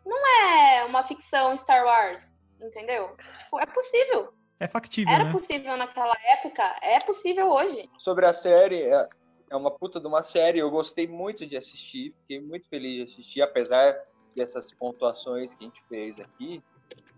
não 0.04 0.26
é 0.44 0.84
uma 0.84 1.02
ficção 1.02 1.54
Star 1.56 1.84
Wars, 1.84 2.34
entendeu? 2.60 3.16
Tipo, 3.44 3.60
É 3.60 3.66
possível. 3.66 4.32
é 4.60 4.66
factível, 4.68 5.12
Era 5.12 5.24
né? 5.24 5.32
possível 5.32 5.76
naquela 5.76 6.16
época, 6.32 6.62
é 6.82 6.98
possível 7.00 7.48
hoje. 7.48 7.88
Sobre 7.98 8.26
a 8.26 8.32
série, 8.32 8.82
é, 8.82 9.08
é 9.50 9.56
uma 9.56 9.70
puta 9.70 10.00
de 10.00 10.06
uma 10.06 10.22
série. 10.22 10.58
Eu 10.58 10.70
gostei 10.70 11.06
muito 11.06 11.46
de 11.46 11.56
assistir, 11.56 12.14
fiquei 12.22 12.40
muito 12.40 12.68
feliz 12.68 12.96
de 13.06 13.12
assistir, 13.12 13.42
apesar 13.42 13.96
dessas 14.36 14.72
pontuações 14.72 15.54
que 15.54 15.64
a 15.64 15.66
gente 15.68 15.82
fez 15.88 16.18
aqui. 16.18 16.62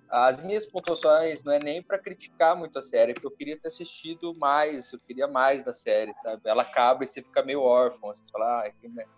As 0.08 0.40
minhas 0.40 0.66
pontuações 0.66 1.44
não 1.44 1.52
é 1.52 1.60
nem 1.60 1.80
para 1.80 1.96
criticar 1.96 2.56
muito 2.56 2.76
a 2.78 2.82
série, 2.82 3.14
porque 3.14 3.26
eu 3.28 3.30
queria 3.30 3.56
ter 3.56 3.68
assistido 3.68 4.34
mais, 4.34 4.92
eu 4.92 4.98
queria 5.06 5.28
mais 5.28 5.62
da 5.62 5.72
série, 5.72 6.12
sabe? 6.24 6.42
Ela 6.44 6.62
acaba 6.62 7.04
e 7.04 7.06
você 7.06 7.22
fica 7.22 7.44
meio 7.44 7.62
órfão, 7.62 8.12
você 8.12 8.28
fala, 8.32 8.64
ah, 8.66 8.70
que 8.72 8.88
merda. 8.88 9.12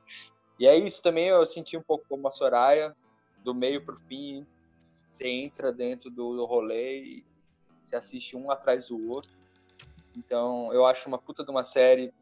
E 0.58 0.66
é 0.68 0.76
isso 0.76 1.00
também, 1.00 1.28
eu 1.28 1.46
senti 1.46 1.78
um 1.78 1.82
pouco 1.82 2.04
como 2.06 2.28
a 2.28 2.30
Soraya, 2.30 2.94
do 3.42 3.54
meio 3.54 3.84
pro 3.84 3.98
fim, 4.08 4.46
você 4.80 5.26
entra 5.28 5.72
dentro 5.72 6.10
do, 6.10 6.34
do 6.36 6.44
rolê 6.44 7.02
e 7.02 7.24
você 7.84 7.96
assiste 7.96 8.36
um 8.36 8.50
atrás 8.50 8.86
do 8.88 9.08
outro. 9.10 9.30
Então, 10.16 10.72
eu 10.72 10.84
acho 10.86 11.08
uma 11.08 11.18
puta 11.18 11.44
de 11.44 11.50
uma 11.50 11.64
série. 11.64 12.12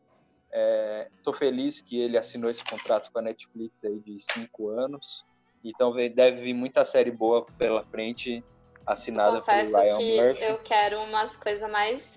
É, 0.53 1.09
tô 1.23 1.33
feliz 1.33 1.81
que 1.81 1.99
ele 2.01 2.19
assinou 2.19 2.51
esse 2.51 2.65
contrato 2.65 3.11
com 3.13 3.19
a 3.19 3.23
Netflix 3.23 3.85
aí 3.85 3.99
de 4.01 4.19
cinco 4.21 4.69
anos. 4.69 5.25
Então 5.63 5.93
deve 5.93 6.41
vir 6.41 6.55
muita 6.55 6.85
série 6.85 7.11
boa 7.11 7.45
pela 7.59 7.85
frente, 7.85 8.43
assinada 8.87 9.41
Confesso 9.41 9.71
pelo 9.73 9.83
Ryan 9.83 9.97
que 9.99 10.21
Murphy. 10.23 10.43
eu 10.45 10.59
quero 10.59 11.01
umas 11.03 11.37
coisas 11.37 11.71
mais 11.71 12.11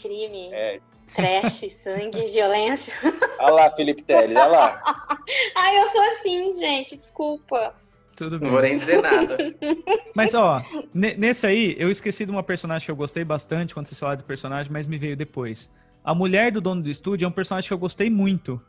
crime, 0.00 0.48
É, 0.52 0.80
trash, 1.14 1.68
sangue, 1.72 2.24
violência. 2.26 2.94
olha 3.40 3.54
lá, 3.54 3.70
Felipe 3.72 4.02
Teles, 4.02 4.36
olha 4.36 4.46
lá. 4.46 4.82
Ai, 5.56 5.78
eu 5.82 5.86
sou 5.88 6.00
assim, 6.02 6.54
gente, 6.54 6.96
desculpa. 6.96 7.74
Tudo 8.18 8.32
Não 8.32 8.40
bem. 8.40 8.50
vou 8.50 8.60
nem 8.62 8.76
dizer 8.76 9.00
nada. 9.00 9.36
Mas, 10.12 10.34
ó, 10.34 10.60
ne- 10.92 11.14
nesse 11.16 11.46
aí, 11.46 11.76
eu 11.78 11.88
esqueci 11.88 12.26
de 12.26 12.32
uma 12.32 12.42
personagem 12.42 12.84
que 12.84 12.90
eu 12.90 12.96
gostei 12.96 13.22
bastante 13.24 13.72
quando 13.72 13.86
vocês 13.86 13.98
falaram 13.98 14.18
de 14.18 14.24
personagem, 14.24 14.72
mas 14.72 14.86
me 14.88 14.98
veio 14.98 15.16
depois. 15.16 15.70
A 16.04 16.12
mulher 16.12 16.50
do 16.50 16.60
dono 16.60 16.82
do 16.82 16.90
estúdio 16.90 17.26
é 17.26 17.28
um 17.28 17.32
personagem 17.32 17.68
que 17.68 17.72
eu 17.72 17.78
gostei 17.78 18.10
muito. 18.10 18.60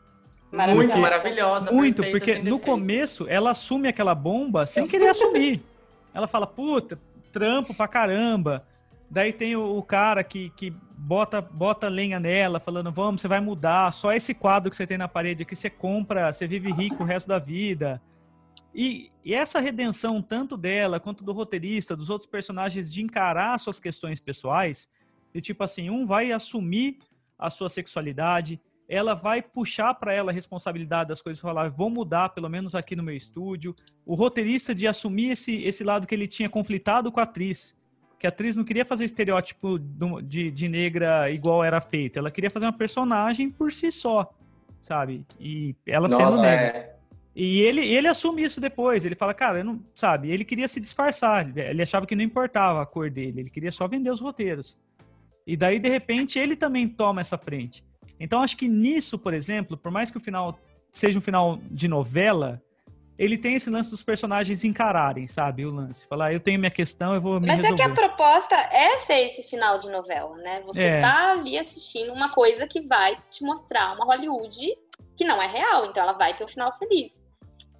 Muito 0.52 0.56
Maravilhosa. 0.56 0.98
maravilhosa. 0.98 1.72
Muito, 1.72 2.02
porque 2.10 2.34
sem 2.34 2.44
no 2.44 2.60
começo 2.60 3.26
ela 3.28 3.50
assume 3.50 3.88
aquela 3.88 4.14
bomba 4.14 4.66
sem 4.66 4.86
querer 4.86 5.08
assumir. 5.08 5.60
Ela 6.14 6.28
fala, 6.28 6.46
puta, 6.46 6.96
trampo 7.32 7.74
pra 7.74 7.88
caramba. 7.88 8.64
Daí 9.10 9.32
tem 9.32 9.56
o, 9.56 9.76
o 9.76 9.82
cara 9.82 10.22
que, 10.22 10.50
que 10.56 10.72
bota, 10.96 11.40
bota 11.40 11.88
lenha 11.88 12.20
nela, 12.20 12.60
falando, 12.60 12.92
vamos, 12.92 13.20
você 13.20 13.26
vai 13.26 13.40
mudar. 13.40 13.92
Só 13.92 14.12
esse 14.12 14.32
quadro 14.32 14.70
que 14.70 14.76
você 14.76 14.86
tem 14.86 14.96
na 14.98 15.08
parede 15.08 15.42
aqui, 15.42 15.56
você 15.56 15.68
compra, 15.70 16.32
você 16.32 16.46
vive 16.46 16.70
rico 16.70 17.02
o 17.02 17.06
resto 17.06 17.26
da 17.26 17.38
vida. 17.40 18.00
E, 18.74 19.10
e 19.24 19.34
essa 19.34 19.60
redenção, 19.60 20.22
tanto 20.22 20.56
dela 20.56 21.00
quanto 21.00 21.24
do 21.24 21.32
roteirista, 21.32 21.96
dos 21.96 22.10
outros 22.10 22.28
personagens, 22.28 22.92
de 22.92 23.02
encarar 23.02 23.58
suas 23.58 23.80
questões 23.80 24.20
pessoais, 24.20 24.88
de 25.34 25.40
tipo 25.40 25.62
assim, 25.64 25.90
um 25.90 26.06
vai 26.06 26.32
assumir 26.32 26.98
a 27.38 27.50
sua 27.50 27.68
sexualidade, 27.68 28.60
ela 28.88 29.14
vai 29.14 29.40
puxar 29.40 29.94
para 29.94 30.12
ela 30.12 30.30
a 30.30 30.34
responsabilidade 30.34 31.08
das 31.08 31.22
coisas, 31.22 31.40
falar, 31.40 31.70
vou 31.70 31.88
mudar, 31.88 32.30
pelo 32.30 32.48
menos 32.48 32.74
aqui 32.74 32.96
no 32.96 33.04
meu 33.04 33.14
estúdio. 33.14 33.74
O 34.04 34.14
roteirista 34.14 34.74
de 34.74 34.86
assumir 34.86 35.30
esse, 35.30 35.62
esse 35.62 35.84
lado 35.84 36.06
que 36.06 36.14
ele 36.14 36.26
tinha 36.26 36.48
conflitado 36.48 37.10
com 37.12 37.20
a 37.20 37.22
atriz, 37.22 37.76
que 38.18 38.26
a 38.26 38.30
atriz 38.30 38.56
não 38.56 38.64
queria 38.64 38.84
fazer 38.84 39.04
estereótipo 39.04 39.78
de, 39.78 40.50
de 40.50 40.68
negra 40.68 41.30
igual 41.30 41.64
era 41.64 41.80
feito, 41.80 42.18
ela 42.18 42.30
queria 42.30 42.50
fazer 42.50 42.66
uma 42.66 42.72
personagem 42.72 43.48
por 43.48 43.72
si 43.72 43.92
só, 43.92 44.28
sabe? 44.82 45.24
E 45.38 45.74
ela 45.86 46.08
sendo 46.08 46.22
Nossa, 46.22 46.42
negra. 46.42 46.66
é. 46.66 46.99
E 47.34 47.60
ele, 47.60 47.80
ele 47.86 48.08
assume 48.08 48.42
isso 48.42 48.60
depois. 48.60 49.04
Ele 49.04 49.14
fala, 49.14 49.32
cara, 49.32 49.58
eu 49.58 49.64
não, 49.64 49.80
sabe, 49.94 50.30
ele 50.30 50.44
queria 50.44 50.66
se 50.68 50.80
disfarçar. 50.80 51.56
Ele 51.56 51.82
achava 51.82 52.06
que 52.06 52.16
não 52.16 52.24
importava 52.24 52.82
a 52.82 52.86
cor 52.86 53.08
dele, 53.10 53.40
ele 53.40 53.50
queria 53.50 53.70
só 53.70 53.86
vender 53.86 54.10
os 54.10 54.20
roteiros. 54.20 54.76
E 55.46 55.56
daí, 55.56 55.78
de 55.78 55.88
repente, 55.88 56.38
ele 56.38 56.56
também 56.56 56.88
toma 56.88 57.20
essa 57.20 57.38
frente. 57.38 57.84
Então, 58.18 58.42
acho 58.42 58.56
que 58.56 58.68
nisso, 58.68 59.18
por 59.18 59.32
exemplo, 59.32 59.76
por 59.76 59.90
mais 59.90 60.10
que 60.10 60.16
o 60.16 60.20
final 60.20 60.58
seja 60.92 61.18
um 61.18 61.22
final 61.22 61.58
de 61.70 61.88
novela, 61.88 62.60
ele 63.18 63.38
tem 63.38 63.54
esse 63.54 63.70
lance 63.70 63.90
dos 63.90 64.02
personagens 64.02 64.64
encararem, 64.64 65.26
sabe? 65.26 65.64
O 65.64 65.70
lance. 65.70 66.06
Falar, 66.06 66.32
eu 66.32 66.40
tenho 66.40 66.58
minha 66.58 66.70
questão, 66.70 67.14
eu 67.14 67.20
vou 67.20 67.40
me 67.40 67.46
Mas 67.46 67.62
resolver. 67.62 67.82
é 67.82 67.86
que 67.86 67.90
a 67.90 67.94
proposta 67.94 68.54
é 68.56 68.98
ser 69.00 69.20
esse 69.26 69.42
final 69.44 69.78
de 69.78 69.88
novela, 69.88 70.36
né? 70.38 70.60
Você 70.66 70.82
É. 70.82 71.00
tá 71.00 71.32
ali 71.32 71.58
assistindo 71.58 72.12
uma 72.12 72.30
coisa 72.30 72.66
que 72.66 72.80
vai 72.82 73.16
te 73.30 73.42
mostrar 73.44 73.94
uma 73.94 74.04
Hollywood 74.04 74.56
que 75.16 75.24
não 75.24 75.38
é 75.38 75.46
real, 75.46 75.86
então 75.86 76.02
ela 76.02 76.12
vai 76.12 76.34
ter 76.36 76.44
um 76.44 76.48
final 76.48 76.76
feliz. 76.78 77.20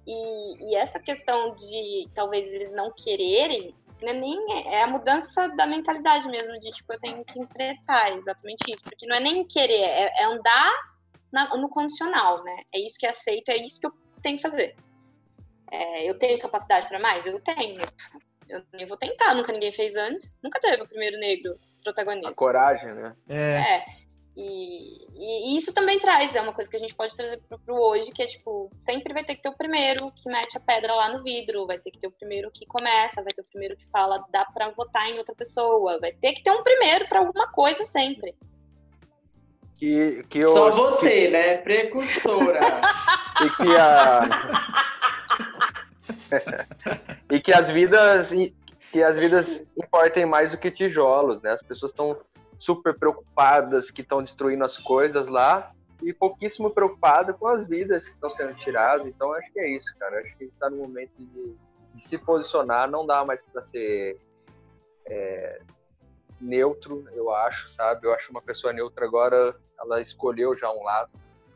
E, 0.05 0.69
e 0.71 0.75
essa 0.75 0.99
questão 0.99 1.55
de 1.55 2.09
talvez 2.13 2.51
eles 2.51 2.71
não 2.71 2.91
quererem, 2.91 3.75
não 4.01 4.09
é 4.09 4.13
nem 4.13 4.67
é 4.67 4.81
a 4.83 4.87
mudança 4.87 5.47
da 5.49 5.65
mentalidade 5.67 6.27
mesmo, 6.27 6.59
de 6.59 6.71
tipo, 6.71 6.91
eu 6.91 6.99
tenho 6.99 7.23
que 7.23 7.39
enfrentar 7.39 8.11
exatamente 8.15 8.63
isso. 8.69 8.83
Porque 8.83 9.05
não 9.05 9.15
é 9.15 9.19
nem 9.19 9.47
querer, 9.47 9.73
é, 9.81 10.21
é 10.21 10.25
andar 10.25 10.71
na- 11.31 11.55
no 11.55 11.69
condicional, 11.69 12.43
né? 12.43 12.63
É 12.73 12.79
isso 12.79 12.97
que 12.97 13.05
é 13.05 13.09
aceito, 13.09 13.49
é 13.49 13.57
isso 13.57 13.79
que 13.79 13.85
eu 13.87 13.93
tenho 14.23 14.37
que 14.37 14.41
fazer. 14.43 14.75
É, 15.71 16.09
eu 16.09 16.17
tenho 16.17 16.39
capacidade 16.39 16.87
para 16.87 16.99
mais? 16.99 17.25
Eu 17.25 17.39
tenho. 17.39 17.79
Eu 18.49 18.61
nem 18.73 18.85
vou 18.85 18.97
tentar, 18.97 19.33
nunca 19.33 19.53
ninguém 19.53 19.71
fez 19.71 19.95
antes. 19.95 20.35
Nunca 20.43 20.59
teve 20.59 20.81
o 20.83 20.87
primeiro 20.87 21.17
negro 21.17 21.53
A 21.79 21.83
protagonista. 21.83 22.33
coragem, 22.35 22.93
né? 22.93 23.15
É, 23.29 23.75
É. 23.77 23.85
E, 24.35 25.07
e- 25.13 25.53
e 25.53 25.57
isso 25.57 25.73
também 25.73 25.99
traz, 25.99 26.33
é 26.35 26.41
uma 26.41 26.53
coisa 26.53 26.69
que 26.71 26.77
a 26.77 26.79
gente 26.79 26.95
pode 26.95 27.15
trazer 27.15 27.41
pro, 27.49 27.59
pro 27.59 27.75
hoje, 27.75 28.11
que 28.11 28.23
é 28.23 28.25
tipo, 28.25 28.71
sempre 28.79 29.13
vai 29.13 29.23
ter 29.25 29.35
que 29.35 29.41
ter 29.41 29.49
o 29.49 29.57
primeiro 29.57 30.09
que 30.11 30.29
mete 30.29 30.57
a 30.57 30.61
pedra 30.61 30.93
lá 30.95 31.09
no 31.09 31.21
vidro, 31.21 31.67
vai 31.67 31.77
ter 31.77 31.91
que 31.91 31.99
ter 31.99 32.07
o 32.07 32.11
primeiro 32.11 32.49
que 32.49 32.65
começa, 32.65 33.21
vai 33.21 33.33
ter 33.33 33.41
o 33.41 33.45
primeiro 33.45 33.75
que 33.75 33.85
fala, 33.91 34.23
dá 34.31 34.45
pra 34.45 34.69
votar 34.69 35.09
em 35.09 35.17
outra 35.17 35.35
pessoa, 35.35 35.99
vai 35.99 36.13
ter 36.13 36.31
que 36.33 36.43
ter 36.43 36.51
um 36.51 36.63
primeiro 36.63 37.07
pra 37.09 37.19
alguma 37.19 37.51
coisa 37.51 37.83
sempre. 37.83 38.33
Que, 39.77 40.23
que 40.29 40.39
eu, 40.39 40.49
Só 40.49 40.69
você, 40.71 41.29
né? 41.29 41.57
Precursora. 41.57 42.59
e 43.43 43.49
que 43.49 43.75
a 43.75 44.21
e 47.31 47.39
que 47.39 47.53
as 47.53 47.69
vidas 47.69 48.31
que 48.91 49.01
as 49.03 49.17
vidas 49.17 49.63
importem 49.77 50.25
mais 50.25 50.51
do 50.51 50.57
que 50.57 50.69
tijolos, 50.69 51.41
né? 51.41 51.51
As 51.51 51.63
pessoas 51.63 51.91
estão 51.91 52.17
super 52.61 52.93
preocupadas 52.93 53.89
que 53.89 54.01
estão 54.01 54.21
destruindo 54.21 54.63
as 54.63 54.77
coisas 54.77 55.27
lá 55.27 55.71
e 55.99 56.13
pouquíssimo 56.13 56.69
preocupada 56.69 57.33
com 57.33 57.47
as 57.47 57.67
vidas 57.67 58.07
que 58.07 58.13
estão 58.13 58.29
sendo 58.29 58.53
tiradas. 58.53 59.07
Então 59.07 59.33
acho 59.33 59.51
que 59.51 59.59
é 59.59 59.67
isso, 59.67 59.91
cara. 59.97 60.19
Acho 60.21 60.37
que 60.37 60.43
está 60.43 60.69
no 60.69 60.77
momento 60.77 61.11
de, 61.17 61.55
de 61.95 62.07
se 62.07 62.19
posicionar. 62.19 62.87
Não 62.87 63.03
dá 63.03 63.25
mais 63.25 63.41
para 63.51 63.63
ser 63.63 64.19
é, 65.07 65.59
neutro, 66.39 67.03
eu 67.13 67.33
acho, 67.33 67.67
sabe? 67.67 68.05
Eu 68.05 68.13
acho 68.13 68.29
uma 68.29 68.43
pessoa 68.43 68.71
neutra 68.71 69.05
agora. 69.05 69.55
Ela 69.79 69.99
escolheu 69.99 70.55
já 70.55 70.71
um 70.71 70.83
lado 70.83 71.09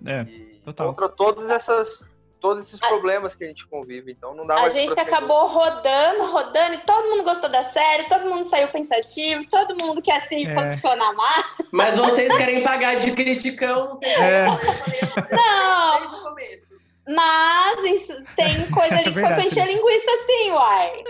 é. 0.04 0.24
e 0.24 0.60
total. 0.66 0.88
contra 0.88 1.08
todas 1.08 1.52
essas 1.52 2.04
todos 2.40 2.66
esses 2.68 2.80
problemas 2.80 3.34
que 3.36 3.44
a 3.44 3.48
gente 3.48 3.66
convive. 3.68 4.12
Então 4.12 4.36
não 4.36 4.46
dá 4.46 4.56
A 4.56 4.62
mais 4.62 4.74
gente 4.74 4.94
pra 4.94 5.04
ser 5.04 5.10
acabou 5.14 5.48
rodando, 5.48 6.26
rodando, 6.26 6.74
e 6.76 6.78
todo 6.80 7.10
mundo 7.10 7.24
gostou 7.24 7.50
da 7.50 7.64
série, 7.64 8.04
todo 8.06 8.26
mundo 8.30 8.44
saiu 8.44 8.68
pensativo, 8.70 9.46
todo 9.50 9.76
mundo 9.76 10.02
quer 10.02 10.22
se 10.28 10.46
É. 10.46 10.54
posicionar 10.54 11.14
mais. 11.16 11.46
Mas 11.72 11.98
vocês 11.98 12.36
querem 12.38 12.64
pagar 12.64 12.96
de 12.96 13.12
criticão, 13.12 13.88
não 13.88 13.96
sei 13.96 14.10
É. 14.14 14.46
Não, 15.32 16.00
desde 16.00 16.16
o 16.16 16.22
começo. 16.22 16.76
mas 17.08 17.84
isso- 17.86 18.24
tem 18.36 18.66
coisa 18.72 18.96
ali 18.96 19.04
que 19.06 19.14
foi 19.14 19.22
pra 19.22 19.36
Verdade, 19.36 19.48
encher 19.48 19.68
linguiça 19.68 20.12
sim, 20.26 20.52
uai. 20.52 21.04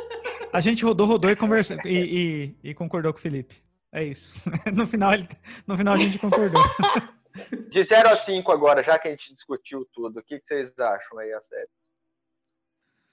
A 0.53 0.59
gente 0.59 0.83
rodou, 0.85 1.07
rodou 1.07 1.29
e 1.31 1.35
conversou 1.35 1.77
e, 1.85 1.89
e- 2.63 2.69
e 2.69 2.73
concordou 2.73 3.11
com 3.13 3.19
o 3.19 3.21
Felipe. 3.21 3.63
É 3.93 4.03
isso. 4.03 4.33
No 4.73 4.85
final, 4.85 5.13
ele- 5.13 5.27
no 5.65 5.77
final 5.77 5.93
a 5.93 5.97
gente 5.97 6.17
concordou. 6.19 6.61
De 7.69 7.83
0 7.83 8.09
a 8.09 8.17
5 8.17 8.51
agora, 8.51 8.81
já 8.83 8.97
que 8.97 9.07
a 9.07 9.11
gente 9.11 9.33
discutiu 9.33 9.85
tudo, 9.93 10.19
o 10.19 10.23
que, 10.23 10.39
que 10.39 10.47
vocês 10.47 10.77
acham 10.79 11.17
aí 11.19 11.33
a 11.33 11.41
série? 11.41 11.69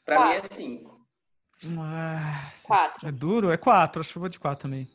Pra 0.04 0.16
Quatro. 0.16 0.32
mim 0.34 0.38
é 0.38 0.56
cinco. 0.56 1.06
Ah, 1.78 2.52
Quatro. 2.62 3.08
É 3.08 3.12
duro? 3.12 3.50
É 3.50 3.56
quatro. 3.56 4.00
Acho 4.00 4.12
que 4.12 4.18
eu 4.18 4.20
vou 4.20 4.28
de 4.28 4.38
quatro 4.40 4.62
também. 4.62 4.88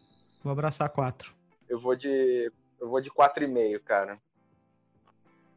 Vou 0.44 0.52
abraçar 0.52 0.90
quatro. 0.90 1.34
Eu 1.68 1.80
vou 1.80 1.96
de 1.96 2.52
eu 2.80 2.88
vou 2.90 3.02
de 3.02 3.10
4,5, 3.10 3.80
cara. 3.80 4.22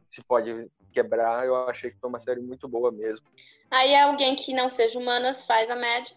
Se 0.09 0.23
pode 0.23 0.69
quebrar, 0.91 1.45
eu 1.45 1.55
achei 1.69 1.91
que 1.91 1.99
foi 1.99 2.09
uma 2.09 2.19
série 2.19 2.41
muito 2.41 2.67
boa 2.67 2.91
mesmo. 2.91 3.25
Aí 3.69 3.95
alguém 3.95 4.35
que 4.35 4.53
não 4.53 4.67
seja 4.69 4.97
humanas 4.99 5.45
faz 5.45 5.69
a 5.69 5.75
média. 5.75 6.15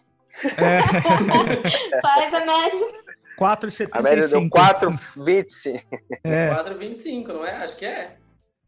É, 0.57 0.81
Faz 2.01 2.33
a 2.33 2.45
média. 2.45 3.05
4,75. 3.39 3.89
A 3.91 4.01
média 4.01 4.27
deu 4.27 4.41
4,25. 4.41 5.83
É, 6.23 6.49
4,25, 6.49 7.27
não 7.27 7.45
é? 7.45 7.55
Acho 7.57 7.75
que 7.75 7.85
é. 7.85 8.15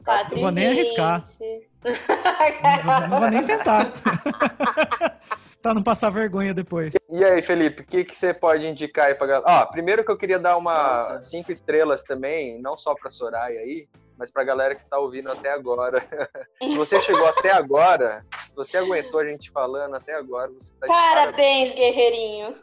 Quatro 0.03 0.37
Eu 0.37 0.41
vou 0.41 0.51
nem 0.51 0.67
arriscar. 0.67 1.23
não, 1.83 2.99
vou, 2.99 3.07
não 3.09 3.19
vou 3.19 3.29
nem 3.29 3.43
tentar. 3.43 3.91
pra 5.61 5.73
não 5.73 5.83
passar 5.83 6.09
vergonha 6.09 6.53
depois. 6.53 6.93
E 7.09 7.23
aí, 7.23 7.41
Felipe, 7.41 7.81
o 7.81 7.85
que, 7.85 8.05
que 8.05 8.17
você 8.17 8.33
pode 8.33 8.65
indicar 8.65 9.07
aí 9.07 9.15
pra 9.15 9.27
galera? 9.27 9.45
Ó, 9.47 9.65
primeiro 9.65 10.03
que 10.03 10.11
eu 10.11 10.17
queria 10.17 10.39
dar 10.39 10.57
uma 10.57 10.73
Nossa. 10.73 11.21
cinco 11.21 11.51
estrelas 11.51 12.03
também, 12.03 12.61
não 12.61 12.77
só 12.77 12.95
pra 12.95 13.11
Soraya 13.11 13.59
aí, 13.59 13.87
mas 14.17 14.31
pra 14.31 14.43
galera 14.43 14.75
que 14.75 14.85
tá 14.85 14.97
ouvindo 14.97 15.31
até 15.31 15.51
agora. 15.51 16.05
se 16.61 16.75
você 16.75 16.99
chegou 17.01 17.25
até 17.27 17.51
agora, 17.51 18.25
se 18.49 18.55
você 18.55 18.77
aguentou 18.77 19.19
a 19.19 19.25
gente 19.25 19.51
falando 19.51 19.95
até 19.95 20.15
agora, 20.15 20.51
você 20.51 20.71
tá 20.79 20.87
de 20.87 20.91
parabéns. 20.91 21.73
Parabéns, 21.73 21.75
guerreirinho. 21.75 22.55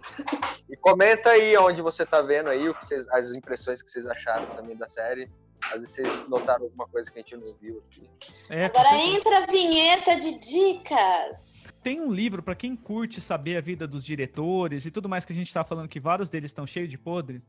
E 0.69 0.77
comenta 0.77 1.31
aí 1.31 1.57
onde 1.57 1.81
você 1.81 2.05
tá 2.05 2.21
vendo 2.21 2.49
aí, 2.49 2.69
o 2.69 2.75
que 2.75 2.87
vocês, 2.87 3.09
as 3.09 3.33
impressões 3.33 3.83
que 3.83 3.91
vocês 3.91 4.07
acharam 4.07 4.47
também 4.57 4.77
da 4.77 4.89
série. 4.89 5.31
Às 5.73 5.81
vezes 5.81 5.91
vocês 5.91 6.29
notaram 6.29 6.65
alguma 6.65 6.87
coisa 6.87 7.11
que 7.11 7.19
a 7.19 7.23
gente 7.23 7.37
não 7.37 7.55
viu 7.55 7.83
aqui. 7.87 8.09
É, 8.51 8.67
Agora 8.67 8.97
entra 8.97 9.39
a 9.39 9.47
vinheta 9.47 10.15
de 10.17 10.39
dicas. 10.39 11.65
Tem 11.83 12.01
um 12.01 12.13
livro 12.13 12.43
pra 12.43 12.55
quem 12.55 12.77
curte 12.77 13.21
saber 13.21 13.57
a 13.57 13.61
vida 13.61 13.87
dos 13.87 14.05
diretores 14.05 14.85
e 14.85 14.91
tudo 14.91 15.09
mais 15.09 15.25
que 15.25 15.33
a 15.33 15.37
gente 15.37 15.53
tá 15.53 15.65
falando 15.65 15.89
que 15.89 16.01
vários 16.01 16.29
deles 16.31 16.51
estão 16.51 16.67
cheios 16.67 16.91
de 16.91 16.99
podre, 16.99 17.43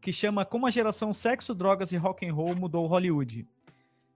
que 0.00 0.12
chama 0.12 0.44
Como 0.44 0.66
a 0.66 0.70
geração 0.70 1.12
sexo, 1.12 1.54
drogas 1.54 1.92
e 1.92 1.96
rock 1.96 2.26
and 2.26 2.32
roll 2.32 2.54
mudou 2.54 2.86
Hollywood. 2.86 3.46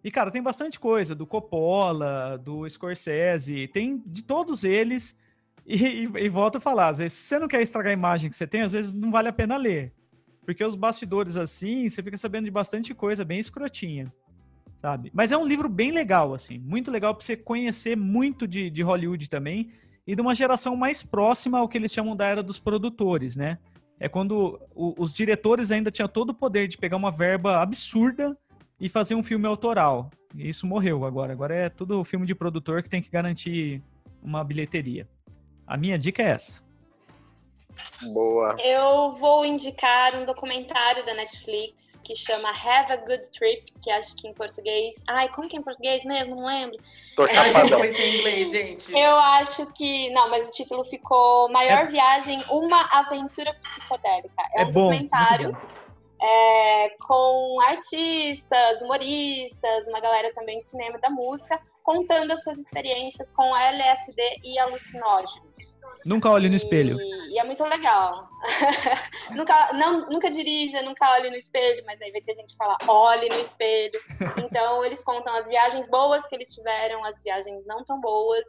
E 0.03 0.11
cara, 0.11 0.31
tem 0.31 0.43
bastante 0.43 0.79
coisa 0.79 1.15
do 1.15 1.27
Coppola, 1.27 2.39
do 2.43 2.69
Scorsese, 2.69 3.69
tem 3.69 4.03
de 4.05 4.23
todos 4.23 4.65
eles. 4.65 5.19
E, 5.67 5.77
e, 5.77 6.03
e 6.05 6.29
volto 6.29 6.57
a 6.57 6.61
falar, 6.61 6.89
às 6.89 6.99
vezes, 6.99 7.15
se 7.17 7.29
você 7.29 7.39
não 7.39 7.49
quer 7.49 7.63
estragar 7.63 7.91
a 7.91 7.95
imagem 7.95 8.29
que 8.29 8.37
você 8.37 8.47
tem, 8.47 8.63
às 8.63 8.73
vezes 8.73 8.93
não 8.93 9.11
vale 9.11 9.29
a 9.29 9.33
pena 9.33 9.57
ler. 9.57 9.93
Porque 10.45 10.63
os 10.63 10.75
bastidores 10.75 11.37
assim, 11.37 11.89
você 11.89 12.03
fica 12.03 12.19
sabendo 12.19 12.45
de 12.45 12.51
bastante 12.51 12.95
coisa 12.95 13.25
bem 13.25 13.39
escrotinha, 13.39 14.13
sabe? 14.81 15.11
Mas 15.15 15.33
é 15.33 15.39
um 15.39 15.47
livro 15.47 15.71
bem 15.71 15.91
legal, 15.91 16.35
assim, 16.35 16.59
muito 16.59 16.91
legal 16.91 17.15
pra 17.15 17.25
você 17.25 17.35
conhecer 17.35 17.97
muito 17.97 18.47
de, 18.47 18.69
de 18.69 18.83
Hollywood 18.83 19.31
também 19.31 19.71
e 20.07 20.15
de 20.15 20.21
uma 20.21 20.35
geração 20.35 20.77
mais 20.77 21.03
próxima 21.03 21.59
ao 21.59 21.69
que 21.69 21.79
eles 21.79 21.93
chamam 21.93 22.15
da 22.15 22.27
era 22.27 22.43
dos 22.43 22.59
produtores, 22.59 23.37
né? 23.37 23.59
É 24.01 24.09
quando 24.09 24.61
o- 24.75 24.95
os 24.99 25.15
diretores 25.15 25.71
ainda 25.71 25.91
tinham 25.91 26.09
todo 26.09 26.31
o 26.31 26.35
poder 26.35 26.67
de 26.67 26.77
pegar 26.77 26.97
uma 26.97 27.11
verba 27.11 27.61
absurda 27.61 28.37
e 28.81 28.89
fazer 28.89 29.15
um 29.15 29.23
filme 29.23 29.47
autoral. 29.47 30.11
E 30.35 30.49
isso 30.49 30.67
morreu 30.67 31.05
agora. 31.05 31.33
Agora 31.33 31.55
é 31.55 31.69
tudo 31.69 32.03
filme 32.05 32.27
de 32.27 32.35
produtor 32.35 32.83
que 32.83 32.91
tem 32.91 33.01
que 33.01 33.11
garantir 33.11 33.81
uma 34.23 34.43
bilheteria. 34.43 35.09
A 35.67 35.77
minha 35.77 35.99
dica 35.99 36.23
é 36.23 36.31
essa. 36.31 36.64
Boa. 38.13 38.57
Eu 38.61 39.13
vou 39.13 39.45
indicar 39.45 40.15
um 40.15 40.25
documentário 40.25 41.05
da 41.07 41.15
Netflix 41.15 42.01
que 42.05 42.15
chama 42.15 42.51
Have 42.51 42.93
a 42.93 42.97
Good 42.97 43.31
Trip, 43.31 43.65
que 43.83 43.91
acho 43.91 44.15
que 44.17 44.29
em 44.29 44.35
português. 44.35 44.95
Ai, 45.09 45.29
como 45.31 45.49
que 45.49 45.57
é 45.57 45.61
em 45.61 45.63
português 45.63 46.05
mesmo? 46.05 46.37
Não 46.37 46.47
lembro. 46.47 46.77
Tô 47.17 47.23
A 47.23 47.27
gente 47.27 47.53
chapadão. 47.53 47.79
foi 47.79 47.91
sem 47.93 48.17
inglês, 48.19 48.51
gente. 48.51 48.93
Eu 48.97 49.17
acho 49.17 49.73
que. 49.73 50.11
Não, 50.11 50.29
mas 50.31 50.47
o 50.47 50.51
título 50.51 50.85
ficou 50.85 51.51
Maior 51.51 51.89
Viagem, 51.89 52.39
uma 52.51 52.83
aventura 52.93 53.55
psicodélica. 53.55 54.43
É, 54.55 54.63
É, 54.63 54.65
um 54.65 54.73
bom. 54.73 54.91
documentário 54.91 55.57
é, 56.21 56.91
com 57.07 57.61
artistas, 57.69 58.83
humoristas, 58.83 59.89
uma 59.89 60.01
galera 60.01 60.33
também 60.35 60.59
de 60.59 60.65
cinema 60.65 60.97
e 60.99 61.01
da 61.01 61.11
música, 61.11 61.61
contando 61.83 62.33
as 62.33 62.43
suas 62.43 62.59
experiências 62.59 63.31
com 63.31 63.55
LSD 63.55 64.23
e 64.43 64.59
alucinógenos. 64.59 65.54
Nunca 66.05 66.31
olhe 66.31 66.49
no 66.49 66.57
espelho. 66.57 67.01
E, 67.01 67.35
e 67.35 67.39
é 67.39 67.45
muito 67.45 67.65
legal. 67.65 68.29
nunca, 69.35 69.73
não, 69.73 70.09
nunca 70.11 70.31
dirija, 70.31 70.83
nunca 70.83 71.11
olhe 71.13 71.31
no 71.31 71.37
espelho, 71.37 71.83
mas 71.87 72.01
aí 72.01 72.13
vai 72.13 72.21
ter 72.21 72.35
gente 72.35 72.53
que 72.53 72.59
fala, 72.59 72.77
olhe 72.87 73.29
no 73.29 73.41
espelho. 73.41 73.99
Então, 74.45 74.85
eles 74.85 75.03
contam 75.03 75.35
as 75.35 75.49
viagens 75.49 75.89
boas 75.89 76.27
que 76.27 76.35
eles 76.35 76.53
tiveram, 76.53 77.05
as 77.05 77.21
viagens 77.23 77.67
não 77.67 77.85
tão 77.85 78.01
boas, 78.01 78.45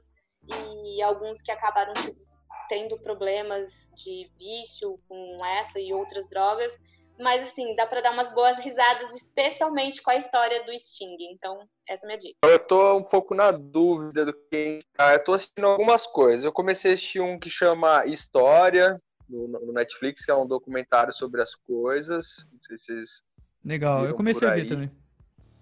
e 0.48 1.02
alguns 1.02 1.42
que 1.42 1.52
acabaram 1.52 1.94
tipo, 1.94 2.20
tendo 2.68 2.98
problemas 3.00 3.92
de 3.96 4.30
vício 4.38 5.00
com 5.08 5.38
essa 5.46 5.80
e 5.80 5.94
outras 5.94 6.30
drogas. 6.30 6.78
Mas, 7.20 7.44
assim, 7.44 7.76
dá 7.76 7.86
pra 7.86 8.02
dar 8.02 8.12
umas 8.12 8.34
boas 8.34 8.60
risadas, 8.60 9.16
especialmente 9.16 10.02
com 10.02 10.12
a 10.12 10.16
história 10.16 10.64
do 10.66 10.78
Sting. 10.78 11.16
Então, 11.32 11.68
essa 11.88 12.06
é 12.06 12.06
a 12.06 12.08
minha 12.08 12.20
dica. 12.20 12.36
Eu 12.44 12.60
tô 12.60 12.98
um 12.98 13.04
pouco 13.04 13.34
na 13.34 13.52
dúvida 13.52 14.26
do 14.26 14.34
que. 14.34 14.84
Ah, 14.98 15.14
eu 15.14 15.24
tô 15.24 15.34
assistindo 15.34 15.66
algumas 15.66 16.06
coisas. 16.06 16.44
Eu 16.44 16.52
comecei 16.52 16.92
a 16.92 16.94
assistir 16.94 17.22
um 17.22 17.40
que 17.40 17.50
chama 17.50 18.06
História, 18.06 19.02
no, 19.30 19.48
no 19.48 19.74
Netflix, 19.74 20.26
que 20.26 20.32
é 20.32 20.36
um 20.36 20.46
documentário 20.48 21.14
sobre 21.14 21.42
as 21.42 21.56
coisas. 21.56 22.46
Não 22.52 22.60
sei 22.64 22.78
se 22.78 22.86
vocês. 22.86 23.24
Legal, 23.64 24.06
eu 24.06 24.16
comecei 24.16 24.48
por 24.48 24.52
a 24.52 24.56
ver 24.56 24.68
também. 24.68 24.92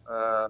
Ah, 0.06 0.50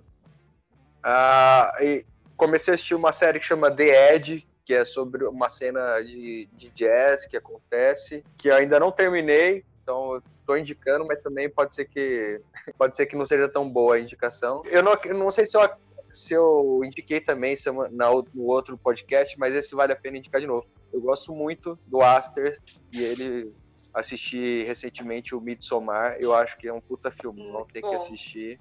ah, 1.03 1.77
e 1.81 2.05
comecei 2.37 2.73
a 2.73 2.75
assistir 2.75 2.95
uma 2.95 3.11
série 3.11 3.39
que 3.39 3.45
chama 3.45 3.69
The 3.69 4.15
Edge, 4.15 4.47
que 4.65 4.73
é 4.73 4.85
sobre 4.85 5.25
uma 5.25 5.49
cena 5.49 6.01
de, 6.01 6.49
de 6.53 6.69
jazz 6.69 7.25
que 7.25 7.37
acontece, 7.37 8.23
que 8.37 8.49
eu 8.49 8.55
ainda 8.55 8.79
não 8.79 8.91
terminei, 8.91 9.63
então 9.83 10.15
eu 10.15 10.23
tô 10.47 10.55
indicando, 10.55 11.05
mas 11.05 11.21
também 11.21 11.49
pode 11.49 11.75
ser 11.75 11.85
que 11.85 12.41
pode 12.77 12.95
ser 12.95 13.05
que 13.05 13.15
não 13.15 13.25
seja 13.25 13.47
tão 13.47 13.69
boa 13.69 13.95
a 13.95 13.99
indicação. 13.99 14.63
Eu 14.65 14.81
não, 14.81 14.93
eu 15.05 15.13
não 15.13 15.29
sei 15.29 15.45
se 15.45 15.55
eu, 15.55 15.69
se 16.11 16.33
eu 16.33 16.81
indiquei 16.83 17.19
também 17.19 17.55
na, 17.91 18.09
no 18.33 18.43
outro 18.43 18.77
podcast, 18.77 19.37
mas 19.37 19.53
esse 19.53 19.75
vale 19.75 19.93
a 19.93 19.97
pena 19.97 20.17
indicar 20.17 20.41
de 20.41 20.47
novo. 20.47 20.65
Eu 20.91 21.01
gosto 21.01 21.33
muito 21.33 21.77
do 21.85 22.01
Aster 22.01 22.57
e 22.93 23.03
ele 23.03 23.53
assisti 23.93 24.63
recentemente 24.63 25.35
o 25.35 25.41
Midsommar, 25.41 26.17
eu 26.19 26.33
acho 26.33 26.57
que 26.57 26.67
é 26.67 26.73
um 26.73 26.81
puta 26.81 27.11
filme, 27.11 27.47
não 27.51 27.65
tem 27.65 27.81
que 27.81 27.95
assistir. 27.95 28.59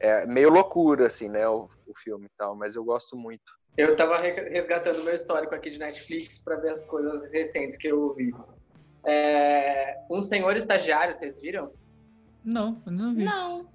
É 0.00 0.26
meio 0.26 0.50
loucura, 0.50 1.06
assim, 1.06 1.28
né, 1.28 1.48
o, 1.48 1.68
o 1.86 1.96
filme 1.96 2.26
e 2.26 2.30
tal, 2.36 2.56
mas 2.56 2.74
eu 2.74 2.82
gosto 2.82 3.16
muito. 3.16 3.44
Eu 3.76 3.94
tava 3.94 4.16
re- 4.16 4.48
resgatando 4.48 5.04
meu 5.04 5.14
histórico 5.14 5.54
aqui 5.54 5.70
de 5.70 5.78
Netflix 5.78 6.38
pra 6.40 6.56
ver 6.56 6.72
as 6.72 6.84
coisas 6.84 7.32
recentes 7.32 7.76
que 7.76 7.88
eu 7.88 8.02
ouvi. 8.02 8.32
É, 9.04 9.96
um 10.10 10.22
senhor 10.22 10.56
estagiário, 10.56 11.14
vocês 11.14 11.40
viram? 11.40 11.72
Não, 12.44 12.80
não 12.86 13.14
vi. 13.14 13.24
Não. 13.24 13.68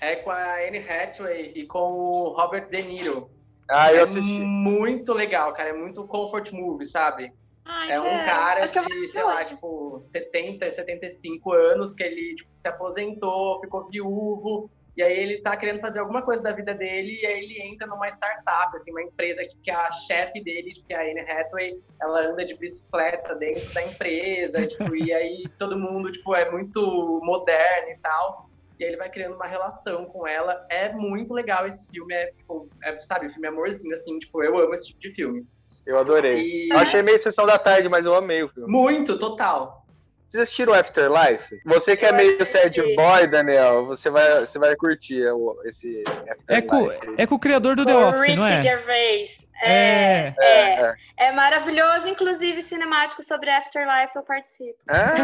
É 0.00 0.16
com 0.16 0.30
a 0.30 0.56
Anne 0.66 0.78
Hathaway 0.78 1.52
e 1.54 1.66
com 1.66 1.78
o 1.78 2.28
Robert 2.36 2.68
De 2.68 2.82
Niro. 2.82 3.30
Ah, 3.68 3.92
eu 3.92 4.00
é 4.00 4.02
assisti. 4.02 4.40
muito 4.40 5.12
legal, 5.12 5.52
cara. 5.52 5.70
É 5.70 5.72
muito 5.72 6.06
comfort 6.06 6.52
movie, 6.52 6.86
sabe? 6.86 7.32
Ai, 7.64 7.90
É 7.92 8.00
um 8.00 8.04
quero. 8.04 8.24
cara 8.26 8.62
Acho 8.64 8.84
de, 8.86 9.08
sei 9.08 9.22
lá, 9.24 9.38
hoje. 9.38 9.48
tipo, 9.48 10.00
70, 10.04 10.70
75 10.70 11.52
anos, 11.52 11.94
que 11.94 12.02
ele 12.04 12.36
tipo, 12.36 12.50
se 12.56 12.68
aposentou, 12.68 13.60
ficou 13.60 13.88
viúvo, 13.88 14.70
e 14.96 15.02
aí 15.02 15.18
ele 15.18 15.42
tá 15.42 15.56
querendo 15.56 15.80
fazer 15.80 15.98
alguma 15.98 16.22
coisa 16.22 16.42
da 16.42 16.52
vida 16.52 16.74
dele, 16.74 17.20
e 17.20 17.26
aí 17.26 17.44
ele 17.44 17.62
entra 17.62 17.86
numa 17.86 18.08
startup, 18.08 18.74
assim, 18.74 18.90
uma 18.92 19.02
empresa 19.02 19.42
que, 19.42 19.58
que 19.58 19.70
a 19.70 19.90
chefe 19.92 20.42
dele, 20.42 20.72
que 20.72 20.94
é 20.94 20.96
a 20.96 21.02
Anne 21.02 21.20
Hathaway, 21.20 21.78
ela 22.00 22.20
anda 22.28 22.44
de 22.44 22.56
bicicleta 22.56 23.34
dentro 23.34 23.72
da 23.74 23.82
empresa, 23.82 24.64
tipo, 24.66 24.96
e 24.96 25.12
aí 25.12 25.44
todo 25.58 25.78
mundo, 25.78 26.10
tipo, 26.10 26.34
é 26.34 26.50
muito 26.50 27.20
moderno 27.22 27.90
e 27.90 27.98
tal. 27.98 28.46
E 28.78 28.84
aí 28.84 28.90
ele 28.90 28.98
vai 28.98 29.10
criando 29.10 29.36
uma 29.36 29.46
relação 29.46 30.04
com 30.06 30.26
ela. 30.26 30.66
É 30.70 30.92
muito 30.92 31.32
legal 31.32 31.66
esse 31.66 31.88
filme, 31.90 32.12
é, 32.12 32.26
tipo, 32.32 32.68
é, 32.82 33.00
sabe, 33.00 33.26
o 33.26 33.30
filme 33.30 33.46
é 33.46 33.50
amorzinho, 33.50 33.94
assim, 33.94 34.18
tipo, 34.18 34.42
eu 34.42 34.58
amo 34.58 34.74
esse 34.74 34.88
tipo 34.88 35.00
de 35.00 35.14
filme. 35.14 35.46
Eu 35.86 35.98
adorei. 35.98 36.40
E... 36.40 36.68
Eu 36.70 36.78
achei 36.78 37.02
meio 37.02 37.20
sessão 37.22 37.46
da 37.46 37.58
tarde, 37.58 37.88
mas 37.88 38.04
eu 38.04 38.14
amei 38.14 38.42
o 38.42 38.48
filme. 38.48 38.70
Muito, 38.70 39.18
total. 39.18 39.85
Vocês 40.28 40.42
assistiram 40.42 40.74
Afterlife? 40.74 41.60
Você 41.64 41.96
que 41.96 42.04
é 42.04 42.10
Eu 42.10 42.14
meio 42.14 42.42
assisti. 42.42 42.58
sad 42.80 42.94
boy, 42.96 43.26
Daniel, 43.28 43.86
você 43.86 44.10
vai, 44.10 44.40
você 44.40 44.58
vai 44.58 44.74
curtir 44.76 45.22
o- 45.30 45.60
esse 45.64 46.02
É 46.48 46.60
com, 46.60 46.86
Afterlife. 46.88 47.14
é 47.16 47.26
com 47.26 47.34
o 47.36 47.38
criador 47.38 47.76
do 47.76 47.84
The 47.86 47.92
Com 47.92 47.98
o 47.98 48.08
Office, 48.08 48.20
Ricky 48.22 48.36
não 48.40 48.48
é? 48.48 48.62
Gervais. 48.62 49.46
É. 49.62 49.70
É, 49.70 50.34
é, 50.38 50.80
É. 51.18 51.28
é 51.28 51.32
maravilhoso, 51.32 52.08
inclusive 52.10 52.60
cinemático 52.60 53.22
sobre 53.22 53.48
Afterlife 53.50 54.14
eu 54.16 54.22
participo. 54.22 54.76
Ah, 54.86 55.14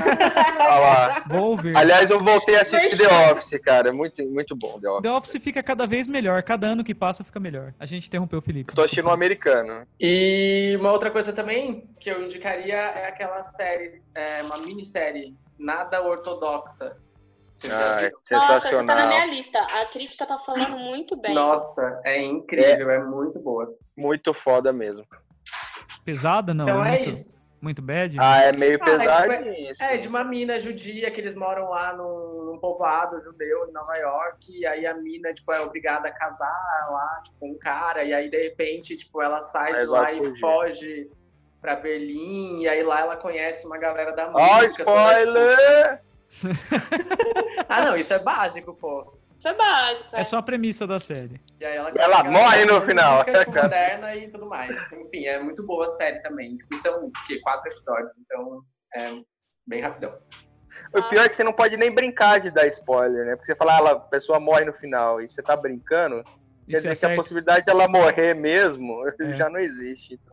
olha 0.59 0.79
lá. 0.79 1.25
Vou 1.29 1.51
ouvir. 1.51 1.77
Aliás, 1.77 2.09
eu 2.09 2.23
voltei 2.23 2.57
a 2.57 2.63
assistir 2.63 2.97
The 2.97 3.03
Merchan. 3.09 3.33
Office, 3.33 3.61
cara. 3.63 3.89
É 3.91 3.93
muito, 3.93 4.25
muito 4.25 4.57
bom 4.57 4.81
The 4.81 4.89
Office. 4.89 5.03
The 5.03 5.11
Office 5.11 5.43
fica 5.43 5.63
cada 5.63 5.87
vez 5.87 6.09
melhor. 6.09 6.43
Cada 6.43 6.67
ano 6.69 6.83
que 6.85 6.95
passa 6.95 7.23
fica 7.23 7.39
melhor. 7.39 7.75
A 7.79 7.85
gente 7.85 8.07
interrompeu 8.07 8.39
o 8.39 8.43
Felipe. 8.43 8.71
Eu 8.73 8.77
tô 8.77 8.83
assistindo 8.83 9.09
um 9.09 9.13
americano. 9.13 9.87
E 10.01 10.77
uma 10.81 10.93
outra 10.93 11.11
coisa 11.11 11.33
também 11.33 11.85
que 12.03 12.11
eu 12.11 12.23
indicaria 12.23 12.75
é 12.75 13.07
aquela 13.07 13.41
série, 13.41 14.03
é, 14.15 14.43
uma 14.43 14.59
minissérie, 14.59 15.37
Nada 15.59 16.03
Ortodoxa. 16.03 16.97
Ah, 17.65 17.97
viram? 17.97 18.19
Nossa, 18.33 18.61
você 18.61 18.69
sensacional. 18.69 18.87
tá 18.87 19.03
na 19.03 19.07
minha 19.07 19.27
lista. 19.27 19.59
A 19.61 19.87
crítica 19.87 20.27
tá 20.27 20.37
falando 20.37 20.77
muito 20.77 21.17
bem. 21.17 21.33
Nossa, 21.33 22.01
é 22.05 22.21
incrível, 22.21 22.91
é. 22.91 23.05
muito 23.05 23.39
boa. 23.39 23.73
Muito 23.97 24.35
foda 24.35 24.73
mesmo. 24.73 25.07
Pesada, 26.05 26.53
não? 26.53 26.65
então 26.65 26.85
é, 26.85 26.99
muito, 26.99 27.11
isso. 27.11 27.47
muito 27.61 27.81
bad? 27.81 28.17
Ah, 28.19 28.43
é 28.43 28.57
meio 28.57 28.77
Ah, 28.83 29.27
é 29.27 29.71
assim. 29.71 29.85
É, 29.85 29.97
de 29.99 30.09
uma 30.09 30.25
mina 30.25 30.59
judia 30.59 31.09
que 31.13 31.21
eles 31.21 31.37
moram 31.37 31.71
lá 31.71 31.97
num, 31.97 32.47
num 32.47 32.59
povoado 32.59 33.23
judeu 33.23 33.69
em 33.69 33.73
Nova 33.73 33.95
York, 33.97 34.59
e 34.59 34.67
aí 34.67 34.85
a 34.85 34.95
mina, 34.95 35.33
tipo, 35.33 35.53
é 35.53 35.61
obrigada 35.61 36.09
a 36.09 36.13
casar 36.13 36.89
lá, 36.91 37.21
tipo, 37.25 37.39
com 37.39 37.53
um 37.53 37.59
cara, 37.59 38.03
e 38.03 38.13
aí 38.13 38.29
de 38.29 38.43
repente, 38.43 38.97
tipo, 38.97 39.23
ela 39.23 39.41
sai 39.41 39.71
Mas 39.71 39.83
de 39.83 39.87
lá 39.87 40.13
e 40.13 40.19
fugir. 40.19 40.41
foge 40.41 41.11
pra 41.63 41.77
Berlim, 41.77 42.61
e 42.61 42.69
aí 42.69 42.83
lá 42.83 43.01
ela 43.01 43.17
conhece 43.17 43.65
uma 43.67 43.79
galera 43.79 44.11
da 44.13 44.29
Ó, 44.35 44.57
música. 44.57 44.85
tipo, 44.85 44.91
spoiler! 44.91 46.03
Ah, 47.69 47.85
não, 47.85 47.97
isso 47.97 48.13
é 48.13 48.19
básico, 48.19 48.75
pô. 48.75 49.17
Isso 49.39 49.49
é 49.49 49.55
básico. 49.55 50.09
É 50.17 50.25
só 50.25 50.39
a 50.39 50.43
premissa 50.43 50.87
da 50.87 50.99
série. 51.01 51.41
E 51.61 51.65
aí 51.65 51.77
ela, 51.77 51.93
Ela 51.97 52.25
morre 52.25 52.65
no 52.65 52.81
final, 52.83 53.25
moderna 53.55 54.15
e 54.17 54.29
tudo 54.31 54.47
mais. 54.47 54.93
Enfim, 54.93 55.25
é 55.27 55.39
muito 55.39 55.65
boa 55.67 55.85
a 55.85 55.89
série 55.89 56.21
também. 56.21 56.57
Tipo, 56.57 56.77
são 56.77 57.07
o 57.07 57.13
quê? 57.27 57.41
quatro 57.43 57.71
episódios, 57.71 58.13
então 58.19 58.61
é 58.95 59.21
bem 59.67 59.81
rapidão. 59.81 60.17
O 60.95 61.03
pior 61.09 61.25
é 61.25 61.29
que 61.29 61.35
você 61.37 61.45
não 61.45 61.53
pode 61.53 61.77
nem 61.77 61.91
brincar 61.91 62.39
de 62.41 62.51
dar 62.51 62.67
spoiler, 62.69 63.25
né? 63.27 63.37
Porque 63.37 63.47
você 63.47 63.57
fala, 63.57 63.79
ah, 63.79 63.93
a 63.93 64.01
pessoa 64.01 64.39
morre 64.41 64.65
no 64.65 64.73
final 64.75 65.21
e 65.21 65.29
você 65.29 65.43
tá 65.43 65.57
brincando, 65.57 66.23
quer 66.25 66.79
Isso 66.79 66.83
dizer 66.83 66.89
é 66.89 66.91
que 66.91 67.05
a 67.05 67.09
certo. 67.09 67.17
possibilidade 67.17 67.65
de 67.65 67.71
ela 67.71 67.89
morrer 67.89 68.35
mesmo 68.35 69.03
É. 69.09 69.33
já 69.35 69.49
não 69.51 69.59
existe. 69.61 70.15
Então, 70.15 70.32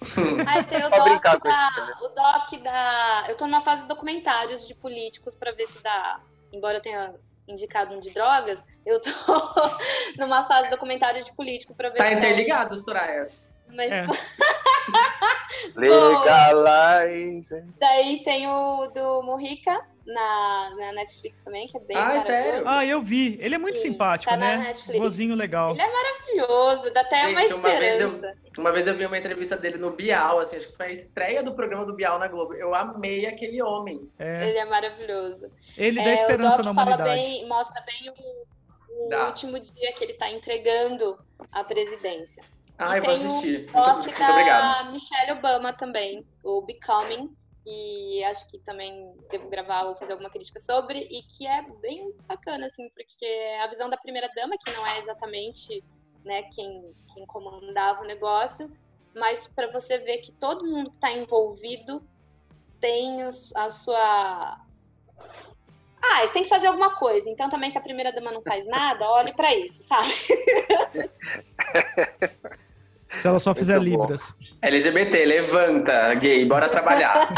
Aí 0.48 0.64
tem 0.64 0.84
o 0.84 0.90
doc, 0.90 1.22
da, 1.42 1.96
o 2.00 2.08
doc 2.08 2.62
da. 2.62 3.24
Eu 3.28 3.36
tô 3.36 3.46
numa 3.46 3.60
fase 3.60 3.82
de 3.82 3.88
documentários 3.88 4.66
de 4.66 4.74
políticos 4.74 5.34
pra 5.34 5.52
ver 5.52 5.66
se 5.66 5.82
dá. 5.82 6.20
Embora 6.52 6.78
eu 6.78 6.82
tenha 6.82 7.14
indicado 7.46 7.94
um 7.94 8.00
de 8.00 8.10
drogas, 8.10 8.64
eu 8.86 9.00
tô 9.00 9.10
numa 10.18 10.44
fase 10.46 10.64
de 10.64 10.70
documentários 10.70 11.24
de 11.24 11.32
político 11.32 11.74
pra 11.74 11.90
ver 11.90 11.98
Tá 11.98 12.04
se 12.04 12.10
dá. 12.12 12.16
interligado, 12.18 12.76
Soraya. 12.76 13.28
Mas 13.68 13.92
É. 13.92 14.04
legalize. 15.76 17.64
daí 17.78 18.22
tem 18.24 18.48
o 18.48 18.86
do 18.88 19.22
Morrica 19.22 19.80
na, 20.12 20.74
na 20.76 20.92
Netflix 20.92 21.40
também, 21.40 21.66
que 21.68 21.76
é 21.76 21.80
bem 21.80 21.96
Ah, 21.96 22.14
é 22.14 22.20
sério? 22.20 22.68
Ah, 22.68 22.84
eu 22.84 23.00
vi. 23.02 23.38
Ele 23.40 23.54
é 23.54 23.58
muito 23.58 23.78
Sim, 23.78 23.92
simpático, 23.92 24.30
tá 24.30 24.36
na 24.36 24.56
né? 24.58 24.72
Vozinho 24.98 25.34
legal. 25.34 25.70
Ele 25.72 25.82
é 25.82 25.92
maravilhoso, 25.92 26.92
dá 26.92 27.00
até 27.02 27.26
uma 27.26 27.40
Gente, 27.40 27.52
uma 27.54 27.68
vez 27.70 28.00
eu- 28.00 28.08
esperança. 28.08 28.38
Uma 28.58 28.72
vez 28.72 28.86
eu 28.86 28.96
vi 28.96 29.06
uma 29.06 29.16
entrevista 29.18 29.56
dele 29.56 29.78
no 29.78 29.92
Bial, 29.92 30.40
assim, 30.40 30.56
acho 30.56 30.68
que 30.68 30.76
foi 30.76 30.86
a 30.86 30.92
estreia 30.92 31.42
do 31.42 31.54
programa 31.54 31.86
do 31.86 31.94
Bial 31.94 32.18
na 32.18 32.26
Globo. 32.28 32.54
Eu 32.54 32.74
amei 32.74 33.24
aquele 33.26 33.62
homem. 33.62 34.10
É, 34.18 34.48
Ele 34.48 34.58
é 34.58 34.64
maravilhoso. 34.64 35.50
ele 35.76 36.00
É, 36.00 36.04
dá 36.04 36.12
esperança 36.14 36.60
o 36.60 36.64
na 36.64 36.72
Doc 36.72 36.74
fala 36.74 36.96
humanidade. 36.96 37.20
bem, 37.20 37.48
mostra 37.48 37.80
bem 37.82 38.10
o, 38.10 39.14
o 39.14 39.26
último 39.26 39.58
dia 39.60 39.92
que 39.92 40.02
ele 40.04 40.14
tá 40.14 40.28
entregando 40.30 41.16
a 41.52 41.62
presidência. 41.64 42.42
Ah, 42.76 42.96
e 42.96 42.98
eu 42.98 43.04
vou 43.04 43.14
assistir. 43.14 43.56
o 43.56 43.72
Muito, 43.72 43.72
doc 43.72 43.96
muito 44.04 44.18
da 44.18 44.30
obrigado. 44.30 44.92
Michelle 44.92 45.32
Obama 45.32 45.72
também, 45.72 46.26
o 46.42 46.62
Becoming, 46.62 47.30
e 47.66 48.22
acho 48.24 48.48
que 48.48 48.58
também 48.58 49.14
devo 49.30 49.48
gravar 49.48 49.84
ou 49.84 49.96
fazer 49.96 50.12
alguma 50.12 50.30
crítica 50.30 50.60
sobre, 50.60 51.00
e 51.10 51.22
que 51.22 51.46
é 51.46 51.62
bem 51.80 52.12
bacana, 52.26 52.66
assim, 52.66 52.88
porque 52.90 53.26
a 53.62 53.66
visão 53.66 53.88
da 53.88 53.96
primeira-dama, 53.96 54.56
que 54.58 54.70
não 54.72 54.86
é 54.86 54.98
exatamente 54.98 55.82
né, 56.24 56.42
quem, 56.54 56.92
quem 57.14 57.26
comandava 57.26 58.02
o 58.02 58.06
negócio, 58.06 58.70
mas 59.14 59.46
para 59.46 59.70
você 59.70 59.98
ver 59.98 60.18
que 60.18 60.32
todo 60.32 60.66
mundo 60.66 60.90
que 60.90 60.96
está 60.96 61.12
envolvido 61.12 62.02
tem 62.80 63.22
a 63.22 63.68
sua. 63.68 64.58
Ah, 66.02 66.26
tem 66.32 66.44
que 66.44 66.48
fazer 66.48 66.68
alguma 66.68 66.96
coisa. 66.96 67.28
Então, 67.28 67.50
também, 67.50 67.68
se 67.68 67.76
a 67.76 67.82
primeira 67.82 68.10
dama 68.10 68.32
não 68.32 68.40
faz 68.40 68.66
nada, 68.66 69.10
olhe 69.10 69.34
para 69.34 69.54
isso, 69.54 69.82
sabe? 69.82 70.08
Se 73.10 73.26
ela 73.26 73.38
só 73.38 73.54
fizer 73.54 73.78
Muito 73.78 73.92
bom. 73.96 74.02
libras. 74.02 74.34
LGBT, 74.62 75.24
levanta, 75.24 76.14
gay, 76.14 76.44
bora 76.46 76.68
trabalhar. 76.68 77.28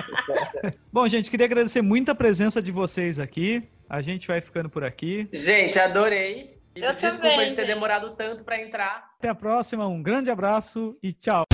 Bom, 0.92 1.06
gente, 1.06 1.30
queria 1.30 1.44
agradecer 1.46 1.82
muito 1.82 2.10
a 2.10 2.14
presença 2.14 2.62
de 2.62 2.72
vocês 2.72 3.18
aqui. 3.20 3.62
A 3.88 4.00
gente 4.00 4.26
vai 4.26 4.40
ficando 4.40 4.70
por 4.70 4.82
aqui. 4.82 5.28
Gente, 5.32 5.78
adorei. 5.78 6.56
E 6.74 6.80
Eu 6.82 6.94
Desculpa 6.94 7.28
também, 7.28 7.48
de 7.50 7.54
ter 7.54 7.62
gente. 7.66 7.74
demorado 7.74 8.10
tanto 8.16 8.42
pra 8.42 8.60
entrar. 8.60 9.10
Até 9.18 9.28
a 9.28 9.34
próxima. 9.34 9.86
Um 9.86 10.02
grande 10.02 10.30
abraço 10.30 10.96
e 11.02 11.12
tchau. 11.12 11.44